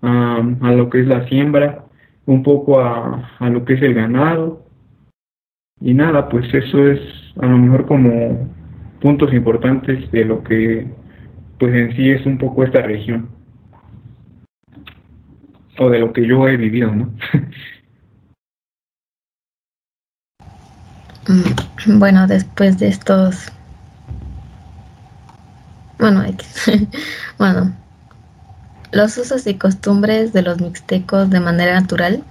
a 0.00 0.72
lo 0.72 0.88
que 0.88 1.00
es 1.00 1.08
la 1.08 1.26
siembra 1.26 1.86
un 2.26 2.44
poco 2.44 2.80
a, 2.80 3.36
a 3.40 3.50
lo 3.50 3.64
que 3.64 3.74
es 3.74 3.82
el 3.82 3.94
ganado 3.94 4.64
y 5.80 5.92
nada 5.92 6.28
pues 6.28 6.46
eso 6.54 6.86
es 6.86 7.00
a 7.40 7.46
lo 7.46 7.58
mejor 7.58 7.86
como 7.86 8.48
puntos 9.00 9.32
importantes 9.32 10.10
de 10.10 10.24
lo 10.24 10.42
que 10.44 10.86
pues 11.58 11.74
en 11.74 11.96
sí 11.96 12.10
es 12.10 12.24
un 12.26 12.38
poco 12.38 12.64
esta 12.64 12.82
región 12.82 13.28
o 15.78 15.88
de 15.88 15.98
lo 15.98 16.12
que 16.12 16.26
yo 16.26 16.48
he 16.48 16.56
vivido 16.56 16.94
no 16.94 17.10
Mm, 21.30 21.98
bueno, 21.98 22.26
después 22.26 22.78
de 22.78 22.88
estos... 22.88 23.36
Bueno, 25.98 26.24
bueno, 27.38 27.72
los 28.90 29.16
usos 29.18 29.46
y 29.46 29.54
costumbres 29.54 30.32
de 30.32 30.42
los 30.42 30.60
mixtecos 30.60 31.28
de 31.30 31.40
manera 31.40 31.78
natural 31.78 32.24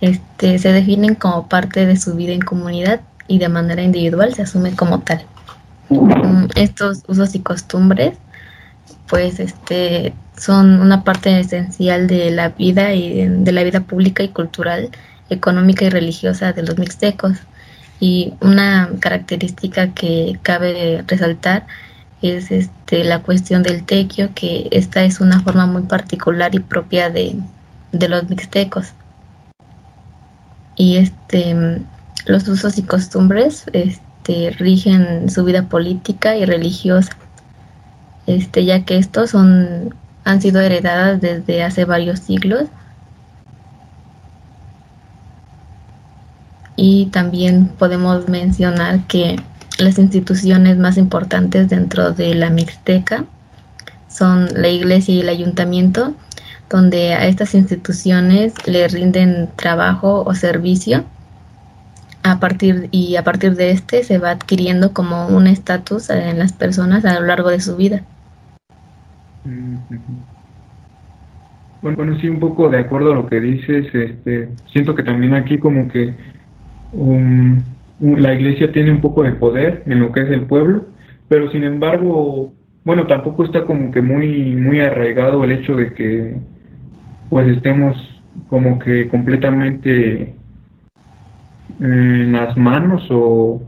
este, 0.00 0.58
se 0.58 0.72
definen 0.72 1.14
como 1.14 1.48
parte 1.48 1.86
de 1.86 1.96
su 1.96 2.14
vida 2.14 2.32
en 2.32 2.40
comunidad 2.40 3.02
y 3.28 3.38
de 3.38 3.48
manera 3.48 3.82
individual 3.82 4.34
se 4.34 4.42
asume 4.42 4.74
como 4.74 5.00
tal. 5.00 5.24
Mm, 6.00 6.48
estos 6.56 7.02
usos 7.08 7.34
y 7.34 7.40
costumbres 7.40 8.18
pues 9.12 9.40
este 9.40 10.14
son 10.38 10.80
una 10.80 11.04
parte 11.04 11.38
esencial 11.38 12.06
de 12.06 12.30
la 12.30 12.48
vida 12.48 12.94
y 12.94 13.28
de 13.28 13.52
la 13.52 13.62
vida 13.62 13.80
pública 13.80 14.22
y 14.22 14.28
cultural, 14.28 14.88
económica 15.28 15.84
y 15.84 15.90
religiosa 15.90 16.54
de 16.54 16.62
los 16.62 16.78
mixtecos. 16.78 17.36
Y 18.00 18.32
una 18.40 18.88
característica 19.00 19.92
que 19.92 20.38
cabe 20.42 21.04
resaltar 21.06 21.66
es 22.22 22.50
este, 22.50 23.04
la 23.04 23.20
cuestión 23.20 23.62
del 23.62 23.84
tequio, 23.84 24.30
que 24.34 24.68
esta 24.70 25.04
es 25.04 25.20
una 25.20 25.40
forma 25.40 25.66
muy 25.66 25.82
particular 25.82 26.54
y 26.54 26.60
propia 26.60 27.10
de, 27.10 27.36
los 27.92 28.30
mixtecos. 28.30 28.94
Y 30.74 30.96
este, 30.96 31.82
los 32.24 32.48
usos 32.48 32.78
y 32.78 32.82
costumbres 32.82 33.66
este, 33.74 34.11
rigen 34.58 35.30
su 35.30 35.44
vida 35.44 35.68
política 35.68 36.36
y 36.36 36.44
religiosa, 36.44 37.16
este, 38.26 38.64
ya 38.64 38.84
que 38.84 38.96
estos 38.96 39.30
son, 39.30 39.94
han 40.24 40.40
sido 40.40 40.60
heredadas 40.60 41.20
desde 41.20 41.62
hace 41.62 41.84
varios 41.84 42.20
siglos. 42.20 42.64
Y 46.76 47.06
también 47.06 47.68
podemos 47.78 48.28
mencionar 48.28 49.06
que 49.06 49.36
las 49.78 49.98
instituciones 49.98 50.78
más 50.78 50.96
importantes 50.96 51.68
dentro 51.68 52.12
de 52.12 52.34
la 52.34 52.50
Mixteca 52.50 53.24
son 54.08 54.48
la 54.54 54.68
iglesia 54.68 55.14
y 55.14 55.20
el 55.20 55.28
ayuntamiento, 55.28 56.14
donde 56.70 57.14
a 57.14 57.26
estas 57.26 57.54
instituciones 57.54 58.54
le 58.66 58.88
rinden 58.88 59.50
trabajo 59.56 60.22
o 60.26 60.34
servicio 60.34 61.04
a 62.22 62.38
partir 62.38 62.88
y 62.90 63.16
a 63.16 63.24
partir 63.24 63.54
de 63.56 63.70
este 63.70 64.04
se 64.04 64.18
va 64.18 64.30
adquiriendo 64.30 64.92
como 64.92 65.28
un 65.28 65.46
estatus 65.46 66.10
en 66.10 66.38
las 66.38 66.52
personas 66.52 67.04
a 67.04 67.18
lo 67.18 67.26
largo 67.26 67.50
de 67.50 67.60
su 67.60 67.76
vida. 67.76 68.02
Bueno, 71.82 71.96
bueno, 71.96 72.18
sí, 72.20 72.28
un 72.28 72.38
poco 72.38 72.68
de 72.68 72.78
acuerdo 72.78 73.12
a 73.12 73.16
lo 73.16 73.26
que 73.26 73.40
dices, 73.40 73.86
este, 73.92 74.48
siento 74.72 74.94
que 74.94 75.02
también 75.02 75.34
aquí 75.34 75.58
como 75.58 75.88
que 75.88 76.14
la 78.00 78.34
iglesia 78.34 78.70
tiene 78.72 78.92
un 78.92 79.00
poco 79.00 79.24
de 79.24 79.32
poder 79.32 79.82
en 79.86 80.00
lo 80.00 80.12
que 80.12 80.20
es 80.20 80.30
el 80.30 80.42
pueblo, 80.42 80.86
pero 81.28 81.50
sin 81.50 81.64
embargo, 81.64 82.52
bueno, 82.84 83.06
tampoco 83.06 83.44
está 83.44 83.64
como 83.64 83.90
que 83.90 84.00
muy, 84.00 84.54
muy 84.54 84.80
arraigado 84.80 85.42
el 85.42 85.52
hecho 85.52 85.74
de 85.74 85.92
que 85.92 86.36
pues 87.30 87.48
estemos 87.48 87.96
como 88.48 88.78
que 88.78 89.08
completamente 89.08 90.34
en 91.82 92.32
las 92.32 92.56
manos 92.56 93.06
o, 93.10 93.62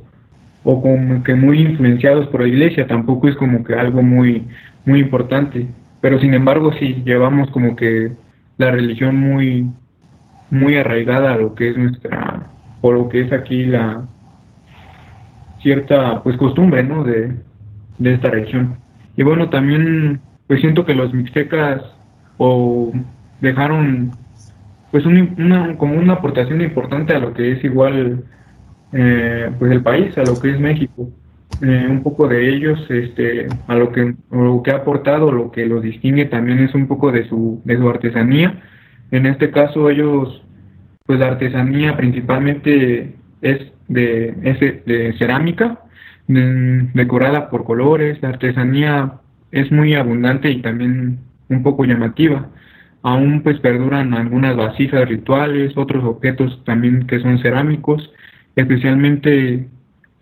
o 0.63 0.83
como 0.83 1.23
que 1.23 1.35
muy 1.35 1.61
influenciados 1.61 2.29
por 2.29 2.43
la 2.43 2.49
iglesia, 2.49 2.87
tampoco 2.87 3.29
es 3.29 3.37
como 3.37 3.65
que 3.65 3.75
algo 3.75 4.03
muy, 4.03 4.47
muy 4.85 5.01
importante, 5.01 5.67
pero 6.01 6.19
sin 6.21 6.35
embargo 6.35 6.73
sí 6.79 7.03
llevamos 7.05 7.51
como 7.51 7.77
que 7.77 8.13
la 8.57 8.71
religión 8.71 9.17
muy, 9.17 9.71
muy 10.51 10.77
arraigada 10.77 11.35
a 11.35 11.37
lo 11.37 11.55
que 11.55 11.71
es 11.71 11.77
nuestra 11.77 12.51
por 12.85 12.97
lo 12.97 13.09
que 13.09 13.23
es 13.23 13.33
aquí 13.33 13.65
la 13.65 14.03
cierta 15.63 16.23
pues 16.23 16.37
costumbre 16.37 16.83
¿no? 16.83 17.03
de, 17.03 17.35
esta 17.99 18.29
región. 18.29 18.77
Y 19.17 19.23
bueno, 19.23 19.49
también 19.49 20.21
pues 20.47 20.61
siento 20.61 20.85
que 20.85 20.95
los 20.95 21.15
mixtecas 21.15 21.81
o 22.37 22.93
dejaron 23.41 24.11
pues 24.95 25.07
una, 25.07 25.77
como 25.77 25.95
una 25.95 26.13
aportación 26.13 26.61
importante 26.61 27.17
a 27.17 27.19
lo 27.19 27.35
que 27.35 27.51
es 27.51 27.65
igual 27.65 28.23
eh, 28.93 29.51
pues 29.59 29.73
el 29.73 29.83
país, 29.83 30.17
a 30.17 30.23
lo 30.23 30.41
que 30.41 30.51
es 30.51 30.61
México. 30.61 31.11
Eh, 31.63 31.87
un 31.91 32.05
poco 32.05 32.29
de 32.29 32.49
ellos, 32.49 32.79
este, 32.89 33.49
a 33.67 33.75
lo 33.75 33.91
que, 33.91 34.15
lo 34.31 34.63
que 34.63 34.71
ha 34.71 34.77
aportado, 34.77 35.33
lo 35.33 35.51
que 35.51 35.67
los 35.67 35.83
distingue 35.83 36.27
también 36.27 36.61
es 36.61 36.77
un 36.77 36.87
poco 36.87 37.11
de 37.11 37.29
su, 37.29 37.61
de 37.65 37.77
su 37.77 37.89
artesanía. 37.89 38.63
En 39.11 39.27
este 39.27 39.51
caso 39.51 39.91
ellos 39.91 40.45
pues 41.07 41.19
la 41.19 41.27
artesanía 41.27 41.97
principalmente 41.97 43.17
es 43.43 43.73
de, 43.89 44.31
de 44.87 45.13
cerámica, 45.19 45.81
decorada 46.29 47.51
por 47.51 47.65
colores. 47.65 48.23
La 48.23 48.29
artesanía 48.29 49.15
es 49.51 49.73
muy 49.73 49.95
abundante 49.95 50.53
y 50.53 50.63
también 50.63 51.19
un 51.49 51.65
poco 51.65 51.85
llamativa. 51.85 52.49
Aún 53.05 53.43
pues 53.43 53.61
perduran 53.61 54.15
algunas 54.15 54.57
vasijas 54.57 55.07
rituales, 55.07 55.77
otros 55.77 56.03
objetos 56.05 56.65
también 56.65 57.07
que 57.07 57.21
son 57.21 57.39
cerámicos, 57.39 58.11
especialmente 58.57 59.69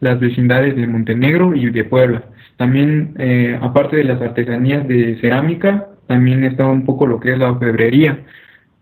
las 0.01 0.18
vecindades 0.18 0.75
de 0.75 0.88
Montenegro 0.88 1.55
y 1.55 1.71
de 1.71 1.85
Puebla. 1.85 2.25
También, 2.57 3.14
eh, 3.18 3.57
aparte 3.62 3.99
de 3.99 4.05
las 4.05 4.21
artesanías 4.21 4.87
de 4.88 5.16
cerámica, 5.21 5.90
también 6.09 6.42
está 6.42 6.66
un 6.66 6.85
poco 6.85 7.07
lo 7.07 7.21
que 7.21 7.33
es 7.33 7.38
la 7.38 7.53
orfebrería, 7.53 8.18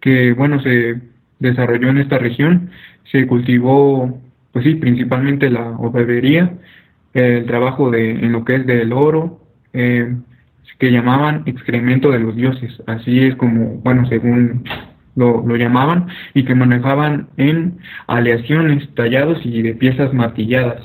que 0.00 0.32
bueno, 0.32 0.62
se 0.62 0.98
desarrolló 1.38 1.90
en 1.90 1.98
esta 1.98 2.16
región. 2.16 2.70
Se 3.12 3.26
cultivó, 3.26 4.18
pues 4.52 4.64
sí, 4.64 4.76
principalmente 4.76 5.50
la 5.50 5.72
orfebrería, 5.72 6.54
el 7.12 7.44
trabajo 7.44 7.90
de, 7.90 8.12
en 8.12 8.32
lo 8.32 8.46
que 8.46 8.56
es 8.56 8.66
del 8.66 8.94
oro, 8.94 9.40
eh, 9.74 10.16
que 10.78 10.90
llamaban 10.90 11.42
excremento 11.46 12.10
de 12.10 12.20
los 12.20 12.36
dioses, 12.36 12.82
así 12.86 13.20
es 13.20 13.34
como, 13.36 13.80
bueno, 13.82 14.06
según 14.08 14.64
lo, 15.16 15.44
lo, 15.46 15.56
llamaban, 15.56 16.06
y 16.34 16.44
que 16.44 16.54
manejaban 16.54 17.28
en 17.36 17.78
aleaciones, 18.06 18.88
tallados 18.94 19.40
y 19.44 19.62
de 19.62 19.74
piezas 19.74 20.14
martilladas. 20.14 20.80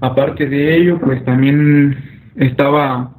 Aparte 0.00 0.48
de 0.48 0.76
ello, 0.76 1.00
pues 1.00 1.24
también 1.24 1.96
estaba 2.36 3.14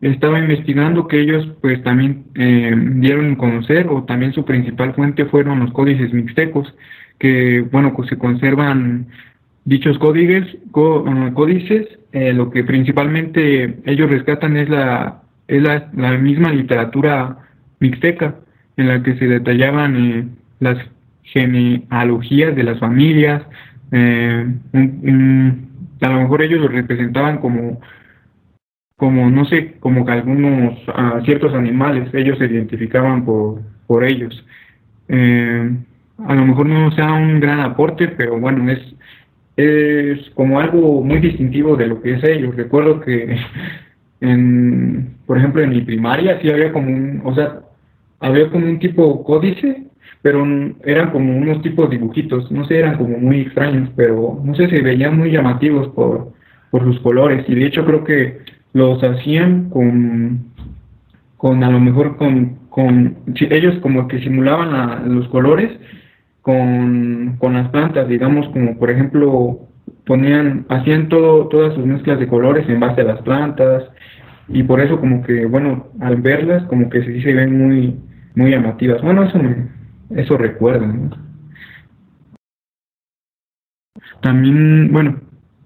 estaba 0.00 0.38
investigando 0.38 1.06
que 1.06 1.20
ellos 1.20 1.46
pues 1.60 1.82
también 1.82 2.24
eh, 2.34 2.74
dieron 2.96 3.32
a 3.32 3.36
conocer 3.36 3.86
o 3.88 4.04
también 4.04 4.32
su 4.32 4.44
principal 4.44 4.94
fuente 4.94 5.26
fueron 5.26 5.60
los 5.60 5.72
códices 5.72 6.12
mixtecos 6.12 6.74
que 7.18 7.60
bueno 7.70 7.94
pues 7.94 8.08
se 8.08 8.16
conservan 8.16 9.08
dichos 9.64 9.98
códices 9.98 10.56
uh, 10.72 11.34
códices 11.34 11.86
eh, 12.12 12.32
lo 12.32 12.50
que 12.50 12.64
principalmente 12.64 13.78
ellos 13.84 14.10
rescatan 14.10 14.56
es 14.56 14.70
la 14.70 15.22
es 15.56 15.62
la, 15.62 15.90
la, 15.94 16.16
misma 16.18 16.52
literatura 16.52 17.36
mixteca 17.80 18.36
en 18.76 18.88
la 18.88 19.02
que 19.02 19.16
se 19.16 19.26
detallaban 19.26 19.96
eh, 19.96 20.28
las 20.60 20.78
genealogías 21.22 22.54
de 22.56 22.62
las 22.62 22.78
familias 22.78 23.42
a 26.00 26.08
lo 26.08 26.20
mejor 26.20 26.42
ellos 26.42 26.60
lo 26.60 26.68
representaban 26.68 27.38
como 27.38 27.80
como 29.00 29.30
no 29.30 29.46
sé, 29.46 29.76
como 29.80 30.04
que 30.04 30.12
algunos 30.12 30.78
ciertos 31.24 31.54
animales, 31.54 32.12
ellos 32.12 32.36
se 32.36 32.44
identificaban 32.44 33.24
por, 33.24 33.62
por 33.86 34.04
ellos. 34.04 34.44
Eh, 35.08 35.70
a 36.26 36.34
lo 36.34 36.44
mejor 36.44 36.66
no 36.66 36.92
sea 36.92 37.10
un 37.14 37.40
gran 37.40 37.60
aporte, 37.60 38.08
pero 38.08 38.38
bueno, 38.38 38.70
es, 38.70 38.78
es 39.56 40.28
como 40.34 40.60
algo 40.60 41.02
muy 41.02 41.18
distintivo 41.18 41.76
de 41.76 41.86
lo 41.86 42.02
que 42.02 42.12
es 42.12 42.24
ellos. 42.24 42.54
Recuerdo 42.54 43.00
que, 43.00 43.38
en, 44.20 45.14
por 45.26 45.38
ejemplo, 45.38 45.62
en 45.62 45.70
mi 45.70 45.80
primaria 45.82 46.38
sí 46.40 46.50
había 46.50 46.72
como 46.72 46.88
un, 46.88 47.22
o 47.24 47.34
sea, 47.34 47.60
había 48.20 48.50
como 48.50 48.66
un 48.66 48.78
tipo 48.78 49.24
códice, 49.24 49.84
pero 50.22 50.46
eran 50.84 51.10
como 51.10 51.36
unos 51.36 51.62
tipos 51.62 51.88
dibujitos, 51.88 52.50
no 52.52 52.66
sé, 52.66 52.78
eran 52.78 52.98
como 52.98 53.18
muy 53.18 53.40
extraños, 53.40 53.90
pero 53.96 54.40
no 54.44 54.54
sé, 54.54 54.68
se 54.68 54.82
veían 54.82 55.16
muy 55.16 55.30
llamativos 55.30 55.88
por, 55.88 56.32
por 56.70 56.84
sus 56.84 57.00
colores. 57.00 57.44
Y 57.48 57.54
de 57.54 57.66
hecho 57.66 57.84
creo 57.86 58.04
que 58.04 58.40
los 58.74 59.02
hacían 59.02 59.70
con, 59.70 60.52
con 61.36 61.64
a 61.64 61.70
lo 61.70 61.80
mejor 61.80 62.16
con, 62.16 62.58
con 62.68 63.16
ellos 63.34 63.76
como 63.80 64.06
que 64.08 64.20
simulaban 64.20 65.14
los 65.14 65.26
colores 65.28 65.70
con, 66.42 67.36
con 67.38 67.54
las 67.54 67.68
plantas, 67.70 68.08
digamos 68.08 68.48
como 68.50 68.78
por 68.78 68.90
ejemplo 68.90 69.60
ponían, 70.06 70.66
hacían 70.68 71.08
todo, 71.08 71.48
todas 71.48 71.74
sus 71.74 71.86
mezclas 71.86 72.20
de 72.20 72.28
colores 72.28 72.68
en 72.68 72.80
base 72.80 73.00
a 73.00 73.04
las 73.04 73.22
plantas 73.22 73.84
y 74.52 74.62
por 74.64 74.80
eso 74.80 75.00
como 75.00 75.22
que 75.22 75.46
bueno 75.46 75.88
al 76.00 76.16
verlas 76.16 76.64
como 76.64 76.90
que 76.90 77.02
se, 77.04 77.22
se 77.22 77.34
ven 77.34 77.56
muy 77.56 77.96
muy 78.34 78.50
llamativas. 78.50 79.02
Bueno 79.02 79.24
eso 79.24 79.38
eso 80.16 80.36
recuerdo 80.36 80.86
también 84.20 84.92
bueno 84.92 85.20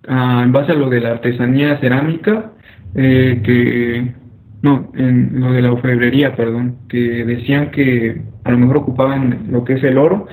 ah, 0.09 0.43
en 0.45 0.53
base 0.53 0.73
a 0.73 0.75
lo 0.75 0.91
de 0.91 1.01
la 1.01 1.13
artesanía 1.13 1.79
cerámica 1.79 2.53
eh, 2.95 3.41
que 3.45 4.15
no 4.63 4.93
en 4.95 5.41
lo 5.41 5.53
de 5.53 5.63
la 5.63 5.73
orfebrería 5.73 6.37
perdón 6.37 6.77
que 6.89 7.25
decían 7.25 7.71
que 7.71 8.23
a 8.45 8.51
lo 8.51 8.59
mejor 8.59 8.79
ocupaban 8.79 9.47
lo 9.51 9.65
que 9.65 9.75
es 9.75 9.85
el 9.85 9.99
oro. 9.99 10.27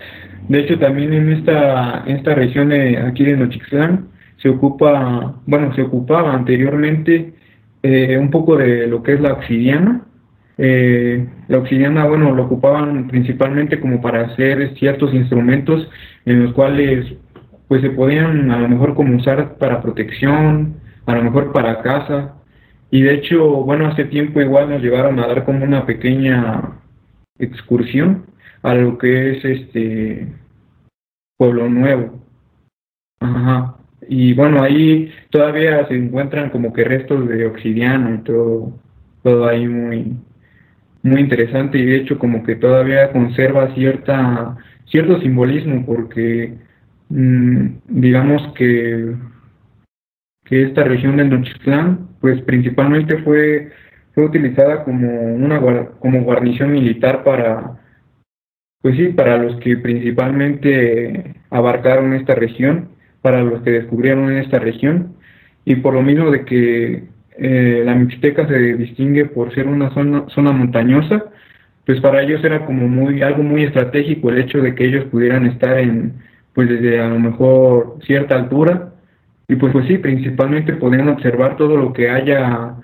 De 0.49 0.59
hecho 0.59 0.77
también 0.79 1.13
en 1.13 1.31
esta 1.31 2.03
en 2.05 2.17
esta 2.17 2.35
región 2.35 2.69
de 2.69 2.97
aquí 2.97 3.23
de 3.23 3.37
Nochixtlán 3.37 4.09
se 4.37 4.49
ocupa 4.49 5.35
bueno 5.45 5.73
se 5.75 5.83
ocupaba 5.83 6.33
anteriormente 6.33 7.33
eh, 7.83 8.17
un 8.17 8.29
poco 8.29 8.57
de 8.57 8.87
lo 8.87 9.03
que 9.03 9.13
es 9.13 9.21
la 9.21 9.33
obsidiana. 9.33 10.05
Eh, 10.57 11.27
la 11.47 11.57
obsidiana, 11.57 12.05
bueno, 12.05 12.35
lo 12.35 12.43
ocupaban 12.43 13.07
principalmente 13.07 13.79
como 13.79 14.01
para 14.01 14.21
hacer 14.21 14.75
ciertos 14.77 15.13
instrumentos 15.13 15.89
en 16.25 16.43
los 16.43 16.53
cuales 16.53 17.13
pues 17.67 17.81
se 17.81 17.89
podían 17.89 18.51
a 18.51 18.59
lo 18.59 18.67
mejor 18.67 18.93
como 18.95 19.15
usar 19.15 19.57
para 19.57 19.81
protección, 19.81 20.75
a 21.05 21.15
lo 21.15 21.23
mejor 21.23 21.51
para 21.53 21.81
casa. 21.81 22.35
Y 22.91 23.01
de 23.01 23.15
hecho, 23.15 23.63
bueno, 23.63 23.87
hace 23.87 24.05
tiempo 24.05 24.41
igual 24.41 24.69
nos 24.69 24.81
llevaron 24.81 25.19
a 25.19 25.27
dar 25.27 25.45
como 25.45 25.63
una 25.63 25.85
pequeña 25.85 26.79
excursión 27.39 28.25
a 28.61 28.75
lo 28.75 28.97
que 28.97 29.31
es 29.31 29.45
este 29.45 30.27
Pueblo 31.37 31.69
Nuevo. 31.69 32.19
Ajá. 33.19 33.80
Y 34.07 34.33
bueno, 34.33 34.61
ahí 34.63 35.11
todavía 35.29 35.87
se 35.87 35.95
encuentran 35.95 36.49
como 36.49 36.73
que 36.73 36.83
restos 36.83 37.27
de 37.27 37.45
obsidiana 37.45 38.15
y 38.15 38.23
todo, 38.23 38.79
todo 39.23 39.47
ahí 39.47 39.67
muy, 39.67 40.17
muy 41.03 41.21
interesante. 41.21 41.77
Y 41.77 41.85
de 41.85 41.97
hecho 41.97 42.19
como 42.19 42.43
que 42.43 42.55
todavía 42.55 43.11
conserva 43.11 43.73
cierta, 43.75 44.57
cierto 44.85 45.19
simbolismo 45.21 45.85
porque 45.85 46.53
mm, 47.09 47.67
digamos 47.87 48.41
que, 48.53 49.15
que 50.45 50.63
esta 50.63 50.83
región 50.83 51.17
del 51.17 51.29
Nochixtlán 51.29 52.09
pues 52.19 52.41
principalmente 52.43 53.17
fue, 53.19 53.71
fue 54.13 54.25
utilizada 54.25 54.83
como 54.83 55.35
una 55.35 55.59
como 55.99 56.21
guarnición 56.23 56.71
militar 56.71 57.23
para 57.23 57.81
pues 58.81 58.97
sí, 58.97 59.09
para 59.09 59.37
los 59.37 59.59
que 59.59 59.77
principalmente 59.77 61.35
abarcaron 61.51 62.13
esta 62.13 62.33
región 62.33 62.89
para 63.21 63.43
los 63.43 63.61
que 63.61 63.71
descubrieron 63.71 64.31
esta 64.33 64.59
región. 64.59 65.15
Y 65.65 65.75
por 65.75 65.93
lo 65.93 66.01
mismo 66.01 66.31
de 66.31 66.45
que 66.45 67.03
eh, 67.37 67.83
la 67.85 67.95
Mixteca 67.95 68.47
se 68.47 68.75
distingue 68.75 69.25
por 69.25 69.53
ser 69.53 69.67
una 69.67 69.93
zona, 69.93 70.25
zona 70.29 70.51
montañosa, 70.51 71.25
pues 71.85 71.99
para 72.01 72.21
ellos 72.21 72.43
era 72.43 72.65
como 72.65 72.87
muy 72.87 73.21
algo 73.21 73.43
muy 73.43 73.63
estratégico 73.63 74.29
el 74.29 74.39
hecho 74.39 74.59
de 74.59 74.75
que 74.75 74.85
ellos 74.85 75.05
pudieran 75.05 75.45
estar 75.45 75.77
en 75.77 76.13
pues 76.53 76.67
desde 76.69 76.99
a 76.99 77.07
lo 77.07 77.19
mejor 77.19 77.97
cierta 78.05 78.35
altura. 78.35 78.93
Y 79.47 79.55
pues 79.55 79.73
pues 79.73 79.87
sí 79.87 79.97
principalmente 79.97 80.73
podían 80.73 81.09
observar 81.09 81.57
todo 81.57 81.77
lo 81.77 81.93
que 81.93 82.09
haya 82.09 82.75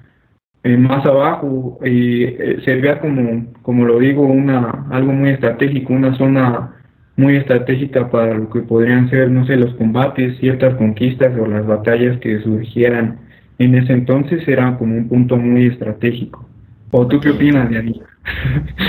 eh, 0.64 0.78
más 0.78 1.06
abajo 1.06 1.80
y 1.84 2.24
eh, 2.24 2.62
se 2.66 2.76
vea 2.76 3.00
como 3.00 3.54
como 3.62 3.86
lo 3.86 4.00
digo 4.00 4.24
una 4.24 4.88
algo 4.92 5.14
muy 5.14 5.30
estratégico 5.30 5.94
una 5.94 6.18
zona 6.18 6.77
muy 7.18 7.36
estratégica 7.36 8.10
para 8.10 8.36
lo 8.36 8.50
que 8.50 8.62
podrían 8.62 9.10
ser, 9.10 9.30
no 9.30 9.46
sé, 9.46 9.58
los 9.58 9.74
combates, 9.74 10.38
ciertas 10.40 10.76
conquistas 10.76 11.38
o 11.38 11.48
las 11.48 11.66
batallas 11.66 12.20
que 12.20 12.42
surgieran 12.42 13.20
en 13.60 13.76
ese 13.76 13.94
entonces, 13.94 14.48
era 14.48 14.78
como 14.78 14.96
un 14.96 15.08
punto 15.08 15.36
muy 15.36 15.66
estratégico. 15.68 16.48
¿O 16.92 17.08
tú 17.08 17.20
qué 17.20 17.32
opinas, 17.32 17.70
Diana? 17.70 17.92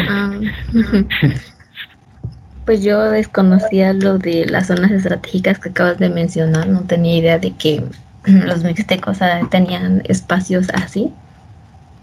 Ah, 0.08 0.38
pues 2.66 2.84
yo 2.84 3.10
desconocía 3.10 3.94
lo 3.94 4.18
de 4.18 4.44
las 4.46 4.66
zonas 4.66 4.90
estratégicas 4.90 5.58
que 5.58 5.70
acabas 5.70 5.98
de 5.98 6.10
mencionar, 6.10 6.68
no 6.68 6.82
tenía 6.82 7.16
idea 7.16 7.38
de 7.38 7.52
que 7.52 7.82
los 8.26 8.62
mixtecos 8.62 9.20
tenían 9.50 10.02
espacios 10.04 10.68
así. 10.74 11.10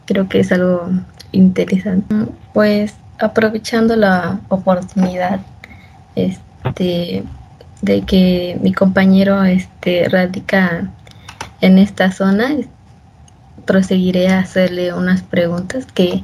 Creo 0.08 0.28
que 0.28 0.40
es 0.40 0.52
algo 0.52 0.90
interesante. 1.32 2.16
Pues 2.54 2.96
aprovechando 3.20 3.96
la 3.96 4.40
oportunidad 4.50 5.40
este, 6.16 7.24
de 7.82 8.02
que 8.02 8.58
mi 8.62 8.74
compañero 8.74 9.44
este, 9.44 10.08
radica 10.10 10.90
en 11.62 11.78
esta 11.78 12.12
zona, 12.12 12.52
proseguiré 13.66 14.30
a 14.30 14.40
hacerle 14.40 14.94
unas 14.94 15.22
preguntas 15.24 15.86
que 15.86 16.24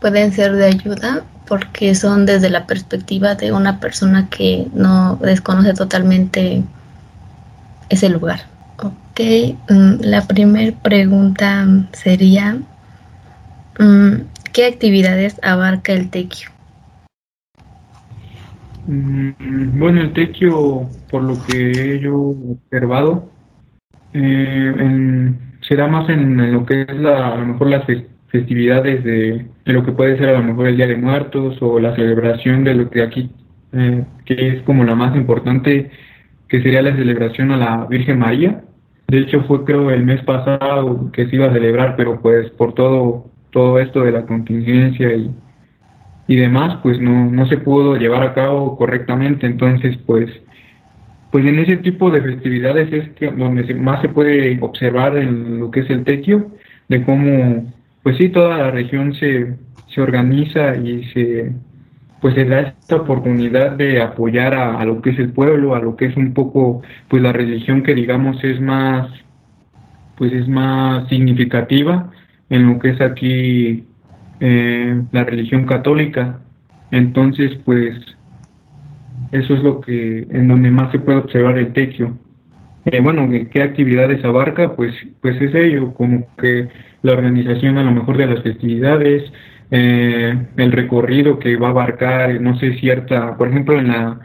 pueden 0.00 0.32
ser 0.32 0.54
de 0.54 0.66
ayuda 0.66 1.24
porque 1.46 1.94
son 1.94 2.26
desde 2.26 2.50
la 2.50 2.66
perspectiva 2.66 3.34
de 3.34 3.52
una 3.52 3.80
persona 3.80 4.28
que 4.28 4.68
no 4.74 5.16
desconoce 5.16 5.74
totalmente 5.74 6.62
ese 7.88 8.08
lugar. 8.08 8.42
Ok, 8.78 9.20
mm, 9.68 10.00
la 10.00 10.22
primera 10.26 10.76
pregunta 10.82 11.66
sería, 11.92 12.58
mm, 13.78 14.14
¿qué 14.52 14.66
actividades 14.66 15.36
abarca 15.42 15.92
el 15.92 16.10
tequio? 16.10 16.53
Mm, 18.86 19.78
bueno, 19.78 20.00
el 20.00 20.12
tequio, 20.12 20.88
por 21.10 21.22
lo 21.22 21.34
que 21.46 22.00
yo 22.00 22.16
observado, 22.16 23.30
eh, 24.12 25.32
será 25.62 25.88
más 25.88 26.08
en, 26.08 26.52
lo 26.52 26.66
que 26.66 26.82
es 26.82 26.96
la, 26.96 27.34
a 27.34 27.36
lo 27.36 27.46
mejor 27.46 27.68
las 27.68 27.84
festividades 28.28 29.02
de, 29.04 29.46
lo 29.64 29.84
que 29.84 29.92
puede 29.92 30.18
ser 30.18 30.28
a 30.30 30.38
lo 30.38 30.44
mejor 30.44 30.68
el 30.68 30.76
Día 30.76 30.86
de 30.86 30.96
Muertos 30.96 31.56
o 31.60 31.78
la 31.80 31.94
celebración 31.94 32.64
de 32.64 32.74
lo 32.74 32.90
que 32.90 33.02
aquí, 33.02 33.30
eh, 33.72 34.04
que 34.24 34.48
es 34.48 34.62
como 34.62 34.84
la 34.84 34.94
más 34.94 35.16
importante, 35.16 35.90
que 36.48 36.62
sería 36.62 36.82
la 36.82 36.96
celebración 36.96 37.52
a 37.52 37.56
la 37.56 37.86
Virgen 37.86 38.18
María. 38.18 38.64
De 39.08 39.18
hecho 39.18 39.42
fue 39.44 39.64
creo 39.64 39.90
el 39.90 40.04
mes 40.04 40.22
pasado 40.22 41.10
que 41.12 41.26
se 41.26 41.36
iba 41.36 41.46
a 41.46 41.52
celebrar, 41.52 41.96
pero 41.96 42.20
pues 42.20 42.50
por 42.50 42.74
todo, 42.74 43.30
todo 43.50 43.78
esto 43.78 44.02
de 44.02 44.12
la 44.12 44.26
contingencia 44.26 45.14
y 45.14 45.30
y 46.26 46.36
demás, 46.36 46.78
pues 46.82 47.00
no, 47.00 47.30
no 47.30 47.46
se 47.46 47.58
pudo 47.58 47.96
llevar 47.96 48.22
a 48.22 48.34
cabo 48.34 48.76
correctamente. 48.76 49.46
Entonces, 49.46 49.98
pues, 50.06 50.30
pues 51.30 51.44
en 51.44 51.58
ese 51.58 51.76
tipo 51.78 52.10
de 52.10 52.22
festividades 52.22 52.92
es 52.92 53.10
que 53.10 53.30
donde 53.30 53.74
más 53.74 54.00
se 54.00 54.08
puede 54.08 54.58
observar 54.60 55.16
en 55.16 55.60
lo 55.60 55.70
que 55.70 55.80
es 55.80 55.90
el 55.90 56.04
tequio, 56.04 56.52
de 56.88 57.04
cómo, 57.04 57.72
pues 58.02 58.16
sí, 58.16 58.28
toda 58.28 58.58
la 58.58 58.70
región 58.70 59.14
se, 59.14 59.56
se 59.88 60.00
organiza 60.00 60.76
y 60.76 61.04
se, 61.12 61.52
pues 62.20 62.34
se 62.34 62.44
da 62.44 62.60
esta 62.60 62.96
oportunidad 62.96 63.72
de 63.72 64.00
apoyar 64.00 64.54
a, 64.54 64.78
a, 64.78 64.84
lo 64.84 65.02
que 65.02 65.10
es 65.10 65.18
el 65.18 65.32
pueblo, 65.32 65.74
a 65.74 65.80
lo 65.80 65.96
que 65.96 66.06
es 66.06 66.16
un 66.16 66.32
poco, 66.34 66.82
pues 67.08 67.22
la 67.22 67.32
religión 67.32 67.82
que 67.82 67.94
digamos 67.94 68.42
es 68.44 68.60
más, 68.60 69.10
pues 70.16 70.32
es 70.32 70.48
más 70.48 71.08
significativa 71.08 72.10
en 72.48 72.66
lo 72.66 72.78
que 72.78 72.90
es 72.90 73.00
aquí 73.00 73.84
eh, 74.40 75.02
la 75.12 75.24
religión 75.24 75.66
católica. 75.66 76.40
Entonces, 76.90 77.58
pues, 77.64 77.96
eso 79.32 79.54
es 79.54 79.62
lo 79.62 79.80
que, 79.80 80.26
en 80.30 80.48
donde 80.48 80.70
más 80.70 80.92
se 80.92 80.98
puede 80.98 81.18
observar 81.18 81.58
el 81.58 81.72
tequio. 81.72 82.16
Eh, 82.86 83.00
bueno, 83.00 83.28
¿qué 83.50 83.62
actividades 83.62 84.24
abarca? 84.24 84.76
Pues, 84.76 84.94
pues 85.20 85.40
es 85.40 85.54
ello, 85.54 85.94
como 85.94 86.26
que 86.36 86.68
la 87.02 87.12
organización 87.12 87.78
a 87.78 87.82
lo 87.82 87.92
mejor 87.92 88.16
de 88.16 88.26
las 88.26 88.42
festividades, 88.42 89.32
eh, 89.70 90.36
el 90.56 90.72
recorrido 90.72 91.38
que 91.38 91.56
va 91.56 91.68
a 91.68 91.70
abarcar, 91.70 92.40
no 92.40 92.58
sé, 92.58 92.74
cierta, 92.74 93.36
por 93.36 93.48
ejemplo, 93.48 93.78
en 93.78 93.88
la, 93.88 94.20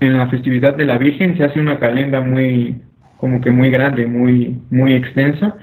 en 0.00 0.16
la 0.16 0.28
festividad 0.28 0.76
de 0.76 0.86
la 0.86 0.98
Virgen 0.98 1.36
se 1.36 1.44
hace 1.44 1.60
una 1.60 1.78
calenda 1.78 2.20
muy, 2.20 2.80
como 3.16 3.40
que 3.40 3.50
muy 3.50 3.70
grande, 3.70 4.06
muy, 4.06 4.58
muy 4.70 4.94
extensa, 4.94 5.56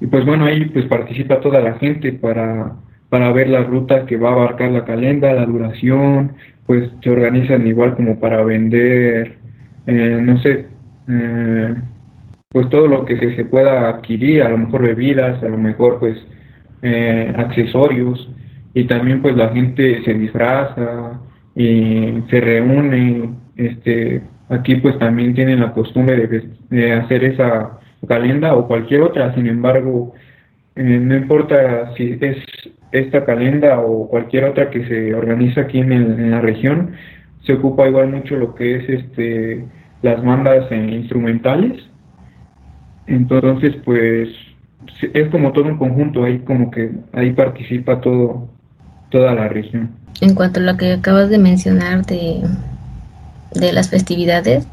y 0.00 0.06
pues 0.06 0.24
bueno, 0.24 0.44
ahí 0.44 0.64
pues 0.66 0.84
participa 0.86 1.40
toda 1.40 1.60
la 1.60 1.74
gente 1.74 2.12
para 2.12 2.72
para 3.12 3.30
ver 3.30 3.50
la 3.50 3.62
ruta 3.62 4.06
que 4.06 4.16
va 4.16 4.30
a 4.30 4.32
abarcar 4.32 4.70
la 4.70 4.86
calenda, 4.86 5.34
la 5.34 5.44
duración, 5.44 6.32
pues 6.64 6.88
se 7.02 7.10
organizan 7.10 7.66
igual 7.66 7.94
como 7.94 8.18
para 8.18 8.42
vender, 8.42 9.36
eh, 9.86 10.18
no 10.22 10.38
sé, 10.38 10.64
eh, 11.10 11.74
pues 12.48 12.70
todo 12.70 12.86
lo 12.86 13.04
que 13.04 13.18
se, 13.18 13.44
pueda 13.44 13.90
adquirir, 13.90 14.42
a 14.42 14.48
lo 14.48 14.56
mejor 14.56 14.84
bebidas, 14.84 15.42
a 15.42 15.48
lo 15.50 15.58
mejor 15.58 15.98
pues 16.00 16.26
eh, 16.80 17.30
accesorios 17.36 18.30
y 18.72 18.84
también 18.84 19.20
pues 19.20 19.36
la 19.36 19.50
gente 19.50 20.02
se 20.04 20.14
disfraza 20.14 21.20
y 21.54 22.14
se 22.30 22.40
reúne, 22.40 23.28
este, 23.56 24.22
aquí 24.48 24.76
pues 24.76 24.98
también 24.98 25.34
tienen 25.34 25.60
la 25.60 25.74
costumbre 25.74 26.16
de, 26.16 26.48
de 26.70 26.92
hacer 26.94 27.24
esa 27.24 27.78
calenda 28.08 28.54
o 28.54 28.66
cualquier 28.66 29.02
otra, 29.02 29.34
sin 29.34 29.48
embargo, 29.48 30.14
no 30.76 31.14
importa 31.14 31.92
si 31.94 32.16
es 32.18 32.38
esta 32.92 33.24
calenda 33.24 33.80
o 33.80 34.08
cualquier 34.08 34.44
otra 34.44 34.70
que 34.70 34.86
se 34.86 35.14
organiza 35.14 35.62
aquí 35.62 35.78
en, 35.78 36.30
la 36.30 36.40
región, 36.40 36.92
se 37.44 37.54
ocupa 37.54 37.88
igual 37.88 38.10
mucho 38.10 38.36
lo 38.36 38.54
que 38.54 38.76
es 38.76 38.88
este 38.88 39.64
las 40.02 40.22
bandas 40.22 40.70
instrumentales. 40.70 41.82
Entonces, 43.06 43.74
pues 43.84 44.28
es 45.00 45.28
como 45.30 45.52
todo 45.52 45.64
un 45.64 45.78
conjunto, 45.78 46.24
ahí 46.24 46.40
como 46.40 46.70
que 46.70 46.90
ahí 47.12 47.32
participa 47.32 48.00
todo 48.00 48.48
toda 49.10 49.34
la 49.34 49.48
región. 49.48 49.90
En 50.20 50.34
cuanto 50.34 50.60
a 50.60 50.62
lo 50.62 50.76
que 50.76 50.92
acabas 50.92 51.30
de 51.30 51.38
mencionar 51.38 52.04
de, 52.06 52.42
de 53.54 53.72
las 53.72 53.90
festividades, 53.90 54.66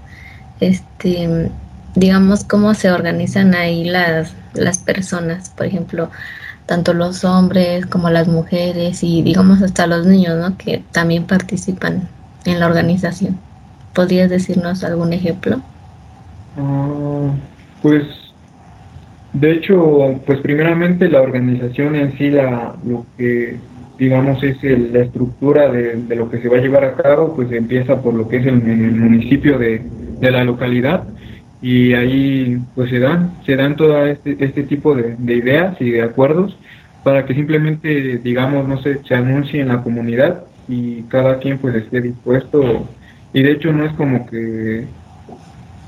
este 0.59 1.49
digamos 1.95 2.43
cómo 2.43 2.73
se 2.75 2.91
organizan 2.91 3.55
ahí 3.55 3.83
las 3.83 4.35
las 4.53 4.79
personas, 4.79 5.49
por 5.49 5.65
ejemplo, 5.65 6.09
tanto 6.69 6.93
los 6.93 7.25
hombres 7.25 7.87
como 7.87 8.11
las 8.11 8.27
mujeres 8.27 9.03
y 9.03 9.23
digamos 9.23 9.59
hasta 9.63 9.87
los 9.87 10.05
niños, 10.05 10.37
¿no? 10.37 10.55
Que 10.55 10.83
también 10.91 11.23
participan 11.23 12.07
en 12.45 12.59
la 12.59 12.67
organización. 12.67 13.39
¿Podrías 13.95 14.29
decirnos 14.29 14.83
algún 14.83 15.11
ejemplo? 15.11 15.61
Ah, 16.59 17.31
pues, 17.81 18.03
de 19.33 19.51
hecho, 19.53 20.21
pues 20.27 20.41
primeramente 20.41 21.09
la 21.09 21.23
organización 21.23 21.95
en 21.95 22.15
sí, 22.19 22.29
la, 22.29 22.75
lo 22.85 23.03
que 23.17 23.57
digamos 23.97 24.43
es 24.43 24.57
la 24.61 24.99
estructura 24.99 25.71
de, 25.71 26.15
lo 26.15 26.29
que 26.29 26.39
se 26.39 26.49
va 26.49 26.57
a 26.57 26.61
llevar 26.61 26.85
a 26.85 26.93
cabo, 26.93 27.35
pues 27.35 27.51
empieza 27.51 27.99
por 27.99 28.13
lo 28.13 28.29
que 28.29 28.37
es 28.37 28.45
el, 28.45 28.61
el 28.61 28.91
municipio 28.91 29.57
de, 29.57 29.81
de 30.19 30.31
la 30.31 30.43
localidad 30.43 31.03
y 31.61 31.93
ahí 31.93 32.59
pues 32.75 32.89
se 32.89 32.99
dan, 32.99 33.33
se 33.45 33.55
dan 33.55 33.75
todo 33.75 34.05
este, 34.05 34.37
este 34.39 34.63
tipo 34.63 34.95
de, 34.95 35.15
ideas 35.33 35.75
y 35.79 35.91
de 35.91 36.01
acuerdos 36.01 36.57
para 37.03 37.25
que 37.25 37.33
simplemente, 37.33 38.17
digamos, 38.19 38.67
no 38.67 38.81
sé, 38.81 39.01
se 39.05 39.15
anuncie 39.15 39.61
en 39.61 39.69
la 39.69 39.81
comunidad 39.81 40.43
y 40.67 41.03
cada 41.03 41.39
quien 41.39 41.57
pues 41.57 41.75
esté 41.75 42.01
dispuesto. 42.01 42.87
Y 43.33 43.43
de 43.43 43.51
hecho 43.51 43.73
no 43.73 43.85
es 43.85 43.93
como 43.93 44.25
que, 44.27 44.85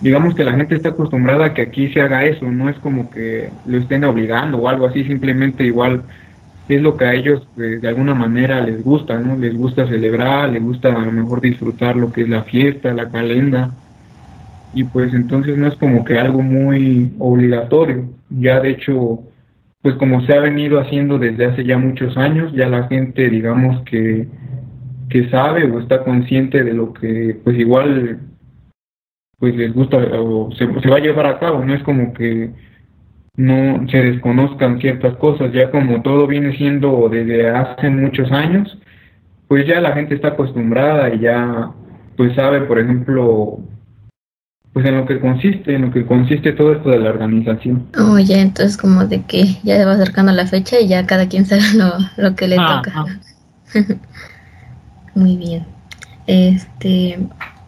digamos 0.02 0.36
que 0.36 0.44
la 0.44 0.54
gente 0.54 0.76
está 0.76 0.90
acostumbrada 0.90 1.46
a 1.46 1.54
que 1.54 1.64
aquí 1.64 1.92
se 1.94 2.02
haga 2.02 2.26
eso, 2.26 2.50
no 2.52 2.70
es 2.70 2.78
como 2.80 3.10
que 3.10 3.50
lo 3.66 3.78
estén 3.78 4.04
obligando 4.04 4.58
o 4.58 4.68
algo 4.68 4.88
así, 4.88 5.04
simplemente 5.06 5.64
igual 5.64 6.04
es 6.68 6.82
lo 6.82 6.96
que 6.96 7.06
a 7.06 7.14
ellos 7.14 7.48
pues, 7.56 7.82
de 7.82 7.88
alguna 7.88 8.14
manera 8.14 8.62
les 8.62 8.84
gusta, 8.84 9.20
¿no? 9.20 9.38
Les 9.38 9.56
gusta 9.56 9.88
celebrar, 9.88 10.50
les 10.50 10.64
gusta 10.64 10.90
a 10.90 11.06
lo 11.06 11.12
mejor 11.12 11.42
disfrutar 11.42 11.96
lo 11.96 12.12
que 12.12 12.22
es 12.22 12.30
la 12.30 12.44
fiesta, 12.44 12.94
la 12.94 13.10
calenda 13.10 13.72
y 14.74 14.84
pues 14.86 15.14
entonces 15.14 15.58
no 15.58 15.68
es 15.68 15.76
como 15.76 16.06
que 16.06 16.18
algo 16.20 16.42
muy 16.42 17.14
obligatorio. 17.20 18.10
Ya 18.30 18.60
de 18.60 18.72
hecho, 18.72 19.20
pues 19.82 19.96
como 19.96 20.22
se 20.26 20.34
ha 20.34 20.40
venido 20.40 20.80
haciendo 20.80 21.20
desde 21.20 21.46
hace 21.46 21.66
ya 21.66 21.78
muchos 21.78 22.18
años, 22.18 22.54
ya 22.54 22.68
la 22.68 22.88
gente 22.88 23.30
digamos 23.30 23.82
que, 23.84 24.28
que 25.10 25.30
sabe 25.30 25.70
o 25.70 25.80
está 25.80 26.04
consciente 26.04 26.64
de 26.64 26.74
lo 26.74 26.94
que 26.94 27.38
pues 27.44 27.58
igual 27.58 28.20
pues 29.40 29.56
les 29.56 29.74
gusta 29.74 29.98
o 29.98 30.52
se, 30.52 30.66
va 30.68 30.98
a 30.98 31.00
llevar 31.00 31.26
a 31.26 31.40
cabo, 31.40 31.66
no 31.66 31.74
es 31.74 31.82
como 31.84 32.14
que 32.14 32.52
no 33.36 33.88
se 33.90 33.98
desconozcan 33.98 34.80
ciertas 34.80 35.16
cosas, 35.18 35.52
ya 35.52 35.72
como 35.72 36.04
todo 36.04 36.28
viene 36.28 36.56
siendo 36.58 37.10
desde 37.10 37.50
hace 37.50 37.90
muchos 37.90 38.32
años, 38.32 38.78
pues 39.48 39.66
ya 39.66 39.82
la 39.82 39.94
gente 39.94 40.14
está 40.14 40.30
acostumbrada 40.30 41.14
y 41.14 41.22
ya 41.22 41.72
pues 42.18 42.36
sabe, 42.36 42.62
por 42.62 42.78
ejemplo, 42.78 43.60
pues 44.74 44.86
en 44.86 44.96
lo 44.96 45.06
que 45.06 45.20
consiste, 45.20 45.76
en 45.76 45.82
lo 45.82 45.92
que 45.92 46.06
consiste 46.06 46.54
todo 46.54 46.74
esto 46.74 46.90
de 46.90 47.00
la 47.00 47.10
organización. 47.10 47.88
Oh, 47.98 48.18
ya, 48.20 48.40
entonces 48.40 48.78
como 48.78 49.06
de 49.06 49.22
que 49.24 49.58
ya 49.64 49.78
se 49.78 49.86
va 49.86 49.94
acercando 49.94 50.32
la 50.32 50.48
fecha 50.48 50.80
y 50.80 50.88
ya 50.88 51.06
cada 51.06 51.28
quien 51.28 51.46
sabe 51.48 51.64
lo, 51.76 51.94
lo 52.18 52.36
que 52.36 52.48
le 52.48 52.56
ah, 52.58 52.82
toca. 52.84 52.94
Ah. 52.96 53.06
Muy 55.16 55.36
bien. 55.36 55.66
Este, 56.28 57.20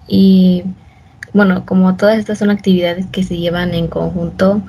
y 0.08 0.64
bueno, 1.34 1.66
como 1.66 1.98
todas 1.98 2.18
estas 2.18 2.38
son 2.38 2.52
actividades 2.52 3.06
que 3.08 3.24
se 3.24 3.38
llevan 3.38 3.74
en 3.74 3.88
conjunto, 3.88 4.62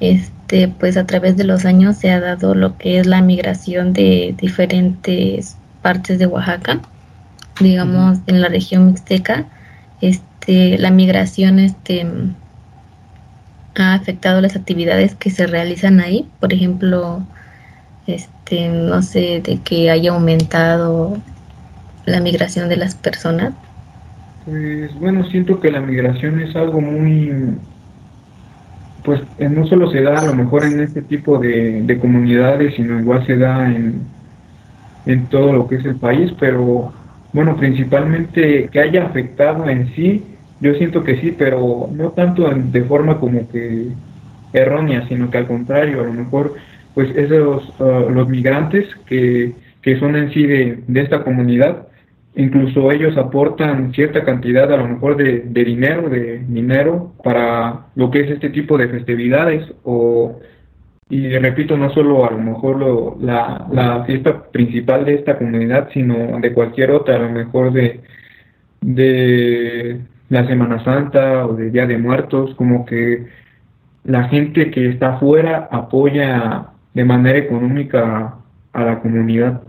este, 0.00 0.68
pues 0.68 0.98
a 0.98 1.06
través 1.06 1.38
de 1.38 1.44
los 1.44 1.64
años 1.64 1.96
se 1.96 2.10
ha 2.10 2.20
dado 2.20 2.54
lo 2.54 2.76
que 2.76 2.98
es 2.98 3.06
la 3.06 3.22
migración 3.22 3.94
de 3.94 4.34
diferentes 4.38 5.56
partes 5.80 6.18
de 6.18 6.26
Oaxaca, 6.26 6.80
digamos, 7.60 8.18
en 8.26 8.42
la 8.42 8.48
región 8.48 8.86
mixteca. 8.86 9.46
Este, 10.02 10.31
este, 10.42 10.76
la 10.78 10.90
migración 10.90 11.60
este, 11.60 12.04
ha 13.76 13.94
afectado 13.94 14.40
las 14.40 14.56
actividades 14.56 15.14
que 15.14 15.30
se 15.30 15.46
realizan 15.46 16.00
ahí, 16.00 16.28
por 16.40 16.52
ejemplo, 16.52 17.22
este, 18.08 18.68
no 18.68 19.02
sé, 19.02 19.40
de 19.44 19.60
que 19.62 19.88
haya 19.90 20.10
aumentado 20.10 21.16
la 22.06 22.20
migración 22.20 22.68
de 22.68 22.76
las 22.76 22.96
personas. 22.96 23.52
Pues 24.44 24.92
bueno, 24.98 25.24
siento 25.28 25.60
que 25.60 25.70
la 25.70 25.80
migración 25.80 26.40
es 26.40 26.56
algo 26.56 26.80
muy, 26.80 27.56
pues 29.04 29.20
eh, 29.38 29.48
no 29.48 29.64
solo 29.68 29.92
se 29.92 30.02
da 30.02 30.18
a 30.18 30.24
lo 30.24 30.34
mejor 30.34 30.64
en 30.64 30.80
este 30.80 31.02
tipo 31.02 31.38
de, 31.38 31.82
de 31.82 31.98
comunidades, 32.00 32.74
sino 32.74 32.98
igual 32.98 33.24
se 33.26 33.36
da 33.36 33.70
en, 33.70 34.00
en 35.06 35.26
todo 35.26 35.52
lo 35.52 35.68
que 35.68 35.76
es 35.76 35.84
el 35.84 35.94
país, 35.94 36.32
pero 36.40 36.92
bueno, 37.32 37.56
principalmente 37.56 38.68
que 38.72 38.80
haya 38.80 39.06
afectado 39.06 39.68
en 39.68 39.94
sí 39.94 40.24
yo 40.62 40.74
siento 40.74 41.02
que 41.02 41.20
sí, 41.20 41.34
pero 41.36 41.88
no 41.92 42.10
tanto 42.12 42.48
de 42.48 42.84
forma 42.84 43.18
como 43.18 43.48
que 43.50 43.88
errónea, 44.52 45.06
sino 45.08 45.28
que 45.30 45.38
al 45.38 45.48
contrario, 45.48 46.00
a 46.00 46.04
lo 46.04 46.12
mejor 46.12 46.54
pues 46.94 47.10
esos 47.16 47.68
uh, 47.80 48.10
los 48.10 48.28
migrantes 48.28 48.86
que, 49.06 49.54
que 49.80 49.98
son 49.98 50.14
en 50.14 50.32
sí 50.32 50.46
de, 50.46 50.84
de, 50.86 51.00
esta 51.00 51.24
comunidad, 51.24 51.88
incluso 52.36 52.92
ellos 52.92 53.16
aportan 53.16 53.92
cierta 53.92 54.24
cantidad 54.24 54.72
a 54.72 54.76
lo 54.76 54.86
mejor 54.86 55.16
de, 55.16 55.40
de, 55.40 55.64
dinero, 55.64 56.08
de 56.08 56.38
dinero 56.46 57.12
para 57.24 57.86
lo 57.96 58.10
que 58.10 58.20
es 58.20 58.30
este 58.30 58.50
tipo 58.50 58.78
de 58.78 58.88
festividades 58.88 59.64
o 59.82 60.38
y 61.08 61.28
repito, 61.38 61.76
no 61.76 61.90
solo 61.90 62.24
a 62.24 62.30
lo 62.30 62.38
mejor 62.38 62.78
lo, 62.78 63.18
la, 63.20 63.66
la 63.70 64.04
fiesta 64.04 64.44
principal 64.50 65.04
de 65.04 65.16
esta 65.16 65.36
comunidad, 65.36 65.90
sino 65.92 66.40
de 66.40 66.52
cualquier 66.54 66.90
otra, 66.90 67.16
a 67.16 67.18
lo 67.18 67.30
mejor 67.30 67.70
de, 67.72 68.00
de 68.80 70.00
la 70.32 70.46
Semana 70.46 70.82
Santa 70.82 71.46
o 71.46 71.52
de 71.52 71.70
Día 71.70 71.86
de 71.86 71.98
Muertos, 71.98 72.54
como 72.54 72.86
que 72.86 73.26
la 74.02 74.24
gente 74.30 74.70
que 74.70 74.88
está 74.88 75.16
afuera 75.16 75.68
apoya 75.70 76.68
de 76.94 77.04
manera 77.04 77.38
económica 77.38 78.36
a 78.72 78.82
la 78.82 79.00
comunidad. 79.00 79.60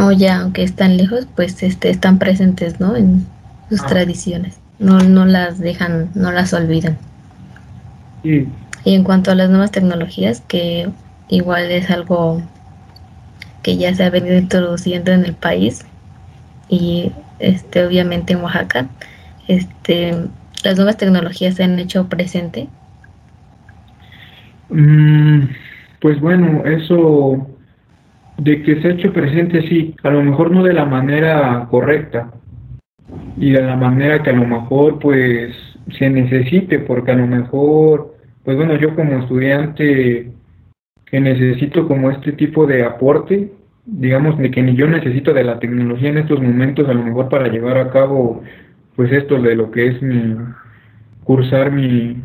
O 0.00 0.10
ya, 0.10 0.40
aunque 0.40 0.64
están 0.64 0.96
lejos, 0.96 1.28
pues 1.36 1.62
este, 1.62 1.90
están 1.90 2.18
presentes, 2.18 2.80
¿no? 2.80 2.96
En 2.96 3.24
sus 3.68 3.82
ah. 3.82 3.86
tradiciones. 3.86 4.58
No, 4.80 4.98
no 4.98 5.24
las 5.24 5.60
dejan, 5.60 6.10
no 6.16 6.32
las 6.32 6.52
olvidan. 6.54 6.98
Y 8.24 8.48
en 8.84 9.04
cuanto 9.04 9.30
a 9.30 9.36
las 9.36 9.48
nuevas 9.48 9.70
tecnologías, 9.70 10.40
que 10.40 10.90
igual 11.28 11.70
es 11.70 11.88
algo 11.88 12.42
que 13.62 13.76
ya 13.76 13.94
se 13.94 14.02
ha 14.02 14.10
venido 14.10 14.36
introduciendo 14.36 15.12
en 15.12 15.24
el 15.24 15.34
país 15.34 15.86
y 16.68 17.12
este, 17.42 17.84
obviamente 17.84 18.32
en 18.32 18.42
Oaxaca, 18.42 18.88
este, 19.48 20.14
las 20.64 20.76
nuevas 20.76 20.96
tecnologías 20.96 21.56
se 21.56 21.64
han 21.64 21.78
hecho 21.78 22.08
presente? 22.08 22.68
Mm, 24.70 25.42
pues 26.00 26.20
bueno, 26.20 26.64
eso 26.64 27.46
de 28.38 28.62
que 28.62 28.80
se 28.80 28.88
ha 28.88 28.92
hecho 28.92 29.12
presente, 29.12 29.62
sí, 29.68 29.94
a 30.02 30.10
lo 30.10 30.22
mejor 30.22 30.50
no 30.50 30.62
de 30.62 30.72
la 30.72 30.84
manera 30.84 31.66
correcta 31.70 32.32
y 33.36 33.50
de 33.50 33.62
la 33.62 33.76
manera 33.76 34.22
que 34.22 34.30
a 34.30 34.34
lo 34.34 34.46
mejor 34.46 34.98
pues 34.98 35.54
se 35.98 36.08
necesite, 36.08 36.78
porque 36.78 37.10
a 37.10 37.16
lo 37.16 37.26
mejor, 37.26 38.14
pues 38.44 38.56
bueno, 38.56 38.76
yo 38.76 38.94
como 38.94 39.18
estudiante 39.18 40.32
que 41.06 41.20
necesito 41.20 41.86
como 41.86 42.10
este 42.10 42.32
tipo 42.32 42.66
de 42.66 42.84
aporte, 42.84 43.52
digamos, 43.84 44.38
de 44.38 44.50
que 44.50 44.62
ni 44.62 44.74
yo 44.74 44.86
necesito 44.86 45.32
de 45.32 45.44
la 45.44 45.58
tecnología 45.58 46.10
en 46.10 46.18
estos 46.18 46.40
momentos, 46.40 46.88
a 46.88 46.94
lo 46.94 47.02
mejor 47.02 47.28
para 47.28 47.48
llevar 47.48 47.78
a 47.78 47.90
cabo, 47.90 48.42
pues 48.96 49.12
esto 49.12 49.40
de 49.40 49.54
lo 49.56 49.70
que 49.70 49.88
es 49.88 50.02
mi, 50.02 50.36
cursar 51.24 51.72
mi, 51.72 52.16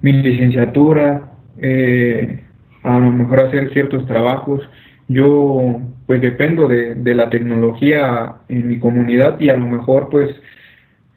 mi 0.00 0.12
licenciatura, 0.12 1.32
eh, 1.58 2.44
a 2.82 2.98
lo 2.98 3.10
mejor 3.10 3.40
hacer 3.40 3.72
ciertos 3.72 4.06
trabajos, 4.06 4.68
yo 5.08 5.80
pues 6.06 6.20
dependo 6.20 6.68
de, 6.68 6.94
de 6.94 7.14
la 7.14 7.30
tecnología 7.30 8.36
en 8.48 8.68
mi 8.68 8.78
comunidad 8.78 9.38
y 9.40 9.50
a 9.50 9.56
lo 9.56 9.66
mejor 9.66 10.08
pues 10.10 10.30